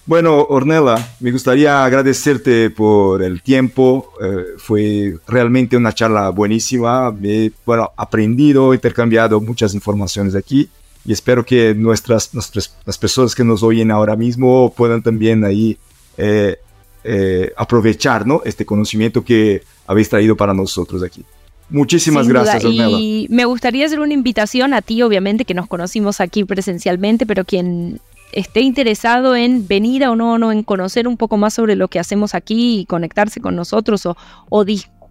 Bueno, 0.07 0.41
Ornella, 0.49 0.97
me 1.21 1.33
gustaría 1.33 1.85
agradecerte 1.85 2.71
por 2.71 3.23
el 3.23 3.43
tiempo. 3.43 4.13
Eh, 4.23 4.55
fue 4.57 5.19
realmente 5.27 5.77
una 5.77 5.93
charla 5.93 6.31
buenísima. 6.31 7.11
Me, 7.11 7.51
bueno, 7.67 7.91
aprendido, 7.95 8.73
intercambiado 8.73 9.39
muchas 9.41 9.75
informaciones 9.75 10.35
aquí 10.35 10.71
y 11.05 11.13
espero 11.13 11.45
que 11.45 11.75
nuestras, 11.75 12.33
nuestras 12.35 12.77
las 12.85 12.99
personas 12.99 13.35
que 13.35 13.45
nos 13.45 13.63
oyen 13.63 13.91
ahora 13.91 14.17
mismo 14.17 14.73
puedan 14.77 15.03
también 15.03 15.45
ahí 15.45 15.77
eh, 16.17 16.57
eh, 17.05 17.53
aprovechar 17.57 18.27
¿no? 18.27 18.41
este 18.45 18.65
conocimiento 18.65 19.25
que 19.25 19.63
habéis 19.87 20.09
traído 20.09 20.37
para 20.37 20.55
nosotros 20.55 21.03
aquí. 21.03 21.25
Muchísimas 21.71 22.29
gracias, 22.29 22.63
Y 22.65 23.27
me 23.31 23.45
gustaría 23.47 23.87
hacer 23.87 24.01
una 24.01 24.13
invitación 24.13 24.75
a 24.75 24.83
ti, 24.83 25.03
obviamente, 25.03 25.45
que 25.45 25.55
nos 25.55 25.67
conocimos 25.67 26.21
aquí 26.21 26.45
presencialmente, 26.45 27.27
pero 27.27 27.45
quien 27.45 28.01
esté 28.33 28.61
interesado 28.61 29.37
en 29.37 29.67
venir 29.67 30.05
o 30.07 30.17
no, 30.17 30.39
no, 30.39 30.53
en 30.53 30.63
conocer 30.63 31.07
un 31.07 31.17
poco 31.17 31.37
más 31.37 31.55
sobre 31.55 31.77
lo 31.77 31.89
que 31.89 31.99
hacemos 31.99 32.35
aquí 32.35 32.81
y 32.81 32.87
conectarse 32.87 33.41
con 33.41 33.55
nosotros 33.55 34.07
o, 34.07 34.17
o, 34.49 34.65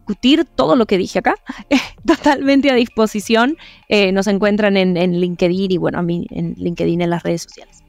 discutir 0.04 0.46
todo 0.46 0.76
lo 0.76 0.86
que 0.86 0.98
dije 0.98 1.20
acá, 1.20 1.36
totalmente 2.06 2.70
a 2.70 2.76
disposición. 2.76 3.58
Eh, 3.88 4.12
nos 4.12 4.28
encuentran 4.28 4.76
en, 4.76 5.20
LinkedIn 5.20 5.72
y 5.72 5.78
bueno, 5.78 6.00
a 6.00 6.02
mí 6.02 6.28
en 6.32 6.54
LinkedIn 6.58 7.02
en 7.02 7.10
las 7.10 7.24
redes 7.24 7.44
sociales. 7.44 7.80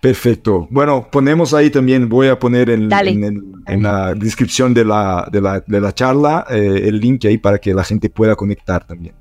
Perfecto. 0.00 0.68
Bueno, 0.70 1.08
ponemos 1.10 1.52
ahí 1.52 1.70
también, 1.70 2.08
voy 2.08 2.28
a 2.28 2.38
poner 2.38 2.70
en, 2.70 2.88
en, 2.92 3.82
la 3.82 4.14
descripción 4.14 4.72
de 4.72 4.84
la, 4.84 5.28
de 5.32 5.40
la, 5.40 5.60
de 5.66 5.80
la 5.80 5.92
charla 5.92 6.46
eh, 6.48 6.82
el 6.84 7.00
link 7.00 7.24
ahí 7.24 7.38
para 7.38 7.58
que 7.58 7.74
la 7.74 7.82
gente 7.82 8.08
pueda 8.08 8.36
conectar 8.36 8.86
también. 8.86 9.14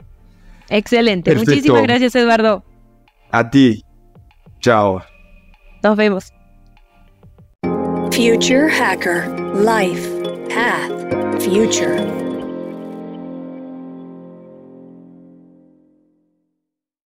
Excelente. 0.69 1.33
Muchísimas 1.35 1.83
gracias, 1.83 2.15
Eduardo. 2.15 2.63
A 3.31 3.49
ti. 3.49 3.83
Chao. 4.59 5.01
Nos 5.81 5.97
vemos. 5.97 6.31
Future 8.11 8.69
Hacker 8.69 9.27
Life 9.55 10.14
Path 10.49 11.43
future. 11.43 12.24